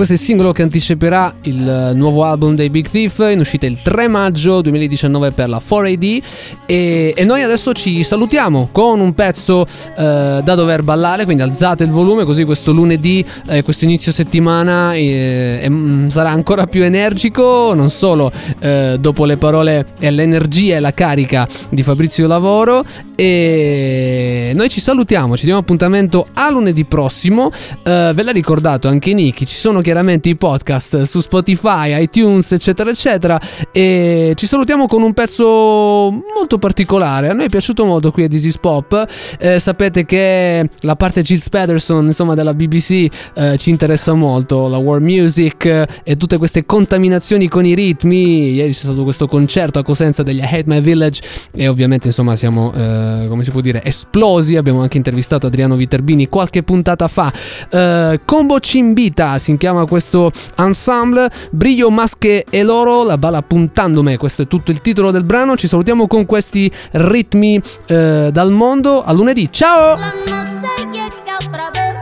Questo 0.04 0.20
è 0.20 0.22
il 0.22 0.30
singolo 0.30 0.52
che 0.52 0.64
anticiperà 0.64 1.34
il 1.44 1.66
eh, 1.66 1.94
nuovo 1.94 2.26
album 2.26 2.56
dei 2.56 2.70
Big 2.70 2.90
Thief 2.90 3.26
in 3.32 3.40
uscita 3.40 3.68
il 3.68 3.82
3 3.82 4.10
maggio 4.10 4.60
2019 4.60 5.32
per 5.32 5.48
la 5.48 5.62
4AD 5.66 6.24
e, 6.66 7.14
e 7.16 7.24
noi 7.24 7.42
adesso 7.42 7.72
ci 7.72 8.04
salutiamo 8.04 8.68
con 8.74 9.00
un 9.00 9.14
pezzo 9.14 9.66
eh, 9.66 10.42
da 10.44 10.56
dover 10.56 10.84
ballare, 10.84 11.24
quindi 11.24 11.42
alzate 11.42 11.86
il 11.86 11.90
volume 11.90 12.26
così 12.26 12.44
questo 12.44 12.74
lunedì, 12.74 13.24
eh, 13.48 13.64
questo 13.64 13.86
inizio 13.86 14.12
settimana 14.12 14.94
eh, 14.94 15.60
em- 15.62 16.10
sarà 16.10 16.32
ancora 16.32 16.68
più 16.68 16.84
energico, 16.84 17.72
non 17.74 17.90
solo 17.90 18.30
eh, 18.60 18.98
dopo 19.00 19.24
le 19.24 19.38
parole 19.38 19.86
e 20.00 20.12
l'energia 20.12 20.76
e 20.76 20.80
la 20.82 20.92
carica 20.92 21.48
di 21.70 21.82
Fabrizio 21.82 22.28
Lavoro. 22.28 22.84
E 23.16 24.52
noi 24.56 24.70
ci 24.70 24.82
salutiamo, 24.82 25.38
ci 25.38 25.46
diamo 25.46 25.62
appuntamento 25.62 26.28
a 26.34 26.50
lunedì 26.50 26.84
prossimo, 26.84 27.52
Eh, 27.84 28.12
ve 28.14 28.24
l'ha 28.24 28.32
ricordato 28.32 28.88
anche 28.88 29.14
Nicky, 29.14 29.46
ci 29.46 29.56
sono 29.56 29.80
chiaramente 29.80 29.92
i 30.02 30.36
podcast 30.36 31.04
su 31.04 31.20
Spotify, 31.20 32.02
iTunes 32.02 32.52
eccetera 32.52 32.90
eccetera. 32.90 33.40
E 33.72 34.34
ci 34.36 34.48
salutiamo 34.48 34.88
con 34.88 35.02
un 35.02 35.14
pezzo 35.14 35.46
molto 35.46 36.58
particolare, 36.58 37.30
a 37.30 37.34
noi 37.34 37.46
è 37.46 37.50
piaciuto 37.50 37.86
molto 37.86 38.12
qui 38.12 38.24
a 38.24 38.28
is 38.30 38.58
Pop, 38.58 39.06
Eh, 39.40 39.60
sapete 39.60 40.06
che 40.06 40.70
la 40.82 40.96
parte 40.96 41.22
Gilles 41.22 41.50
Patterson 41.50 42.06
insomma 42.06 42.34
della 42.34 42.54
BBC 42.54 43.08
eh, 43.36 43.58
ci 43.58 43.70
interessa 43.70 44.14
molto, 44.14 44.68
la 44.68 44.78
world 44.78 45.04
music 45.04 45.66
eh, 45.66 45.88
e 46.04 46.18
tutte 46.18 46.38
queste 46.38 46.66
contaminazioni 46.66 47.48
con 47.48 47.66
i 47.66 47.76
ritmi, 47.76 48.54
ieri 48.54 48.72
c'è 48.72 48.84
stato 48.84 49.04
questo 49.04 49.28
concerto 49.28 49.80
a 49.80 49.84
Cosenza 49.84 50.24
degli 50.24 50.42
Hate 50.42 50.64
My 50.66 50.82
Village. 50.82 51.22
E 51.54 51.68
ovviamente 51.68 52.08
insomma 52.08 52.36
siamo 52.36 52.74
eh, 52.74 53.26
come 53.28 53.44
si 53.44 53.52
può 53.52 53.62
dire 53.62 53.84
esplosi, 53.84 54.56
abbiamo 54.56 54.82
anche 54.82 54.98
intervistato 54.98 55.48
Adriano 55.48 55.76
Viterbini 55.76 56.28
qualche 56.28 56.64
puntata 56.64 57.08
fa, 57.08 57.32
Eh, 57.70 58.20
Combo 58.26 58.60
Cimbita 58.60 59.38
si 59.40 59.56
chiama 59.58 59.83
questo 59.86 60.32
ensemble, 60.58 61.30
Brillo 61.52 61.90
Masche 61.90 62.46
e 62.50 62.64
Loro, 62.64 63.04
la 63.04 63.18
bala 63.18 63.42
puntandome, 63.42 64.18
questo 64.18 64.44
è 64.44 64.48
tutto 64.48 64.72
il 64.72 64.82
titolo 64.82 65.12
del 65.12 65.24
brano, 65.24 65.56
ci 65.56 65.68
salutiamo 65.68 66.08
con 66.08 66.26
questi 66.26 66.72
ritmi 66.92 67.62
eh, 67.88 68.30
dal 68.32 68.52
mondo, 68.52 69.04
a 69.04 69.12
lunedì, 69.12 69.50
ciao! 69.52 69.96
La 69.98 70.14
noche 70.14 70.90
llega 70.92 71.38
otra 71.42 71.70
vez 71.72 71.94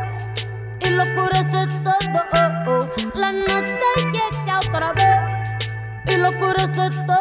y 0.84 0.90
lo 0.90 1.04
todo. 1.16 1.32
oh, 6.78 7.14
oh. 7.14 7.21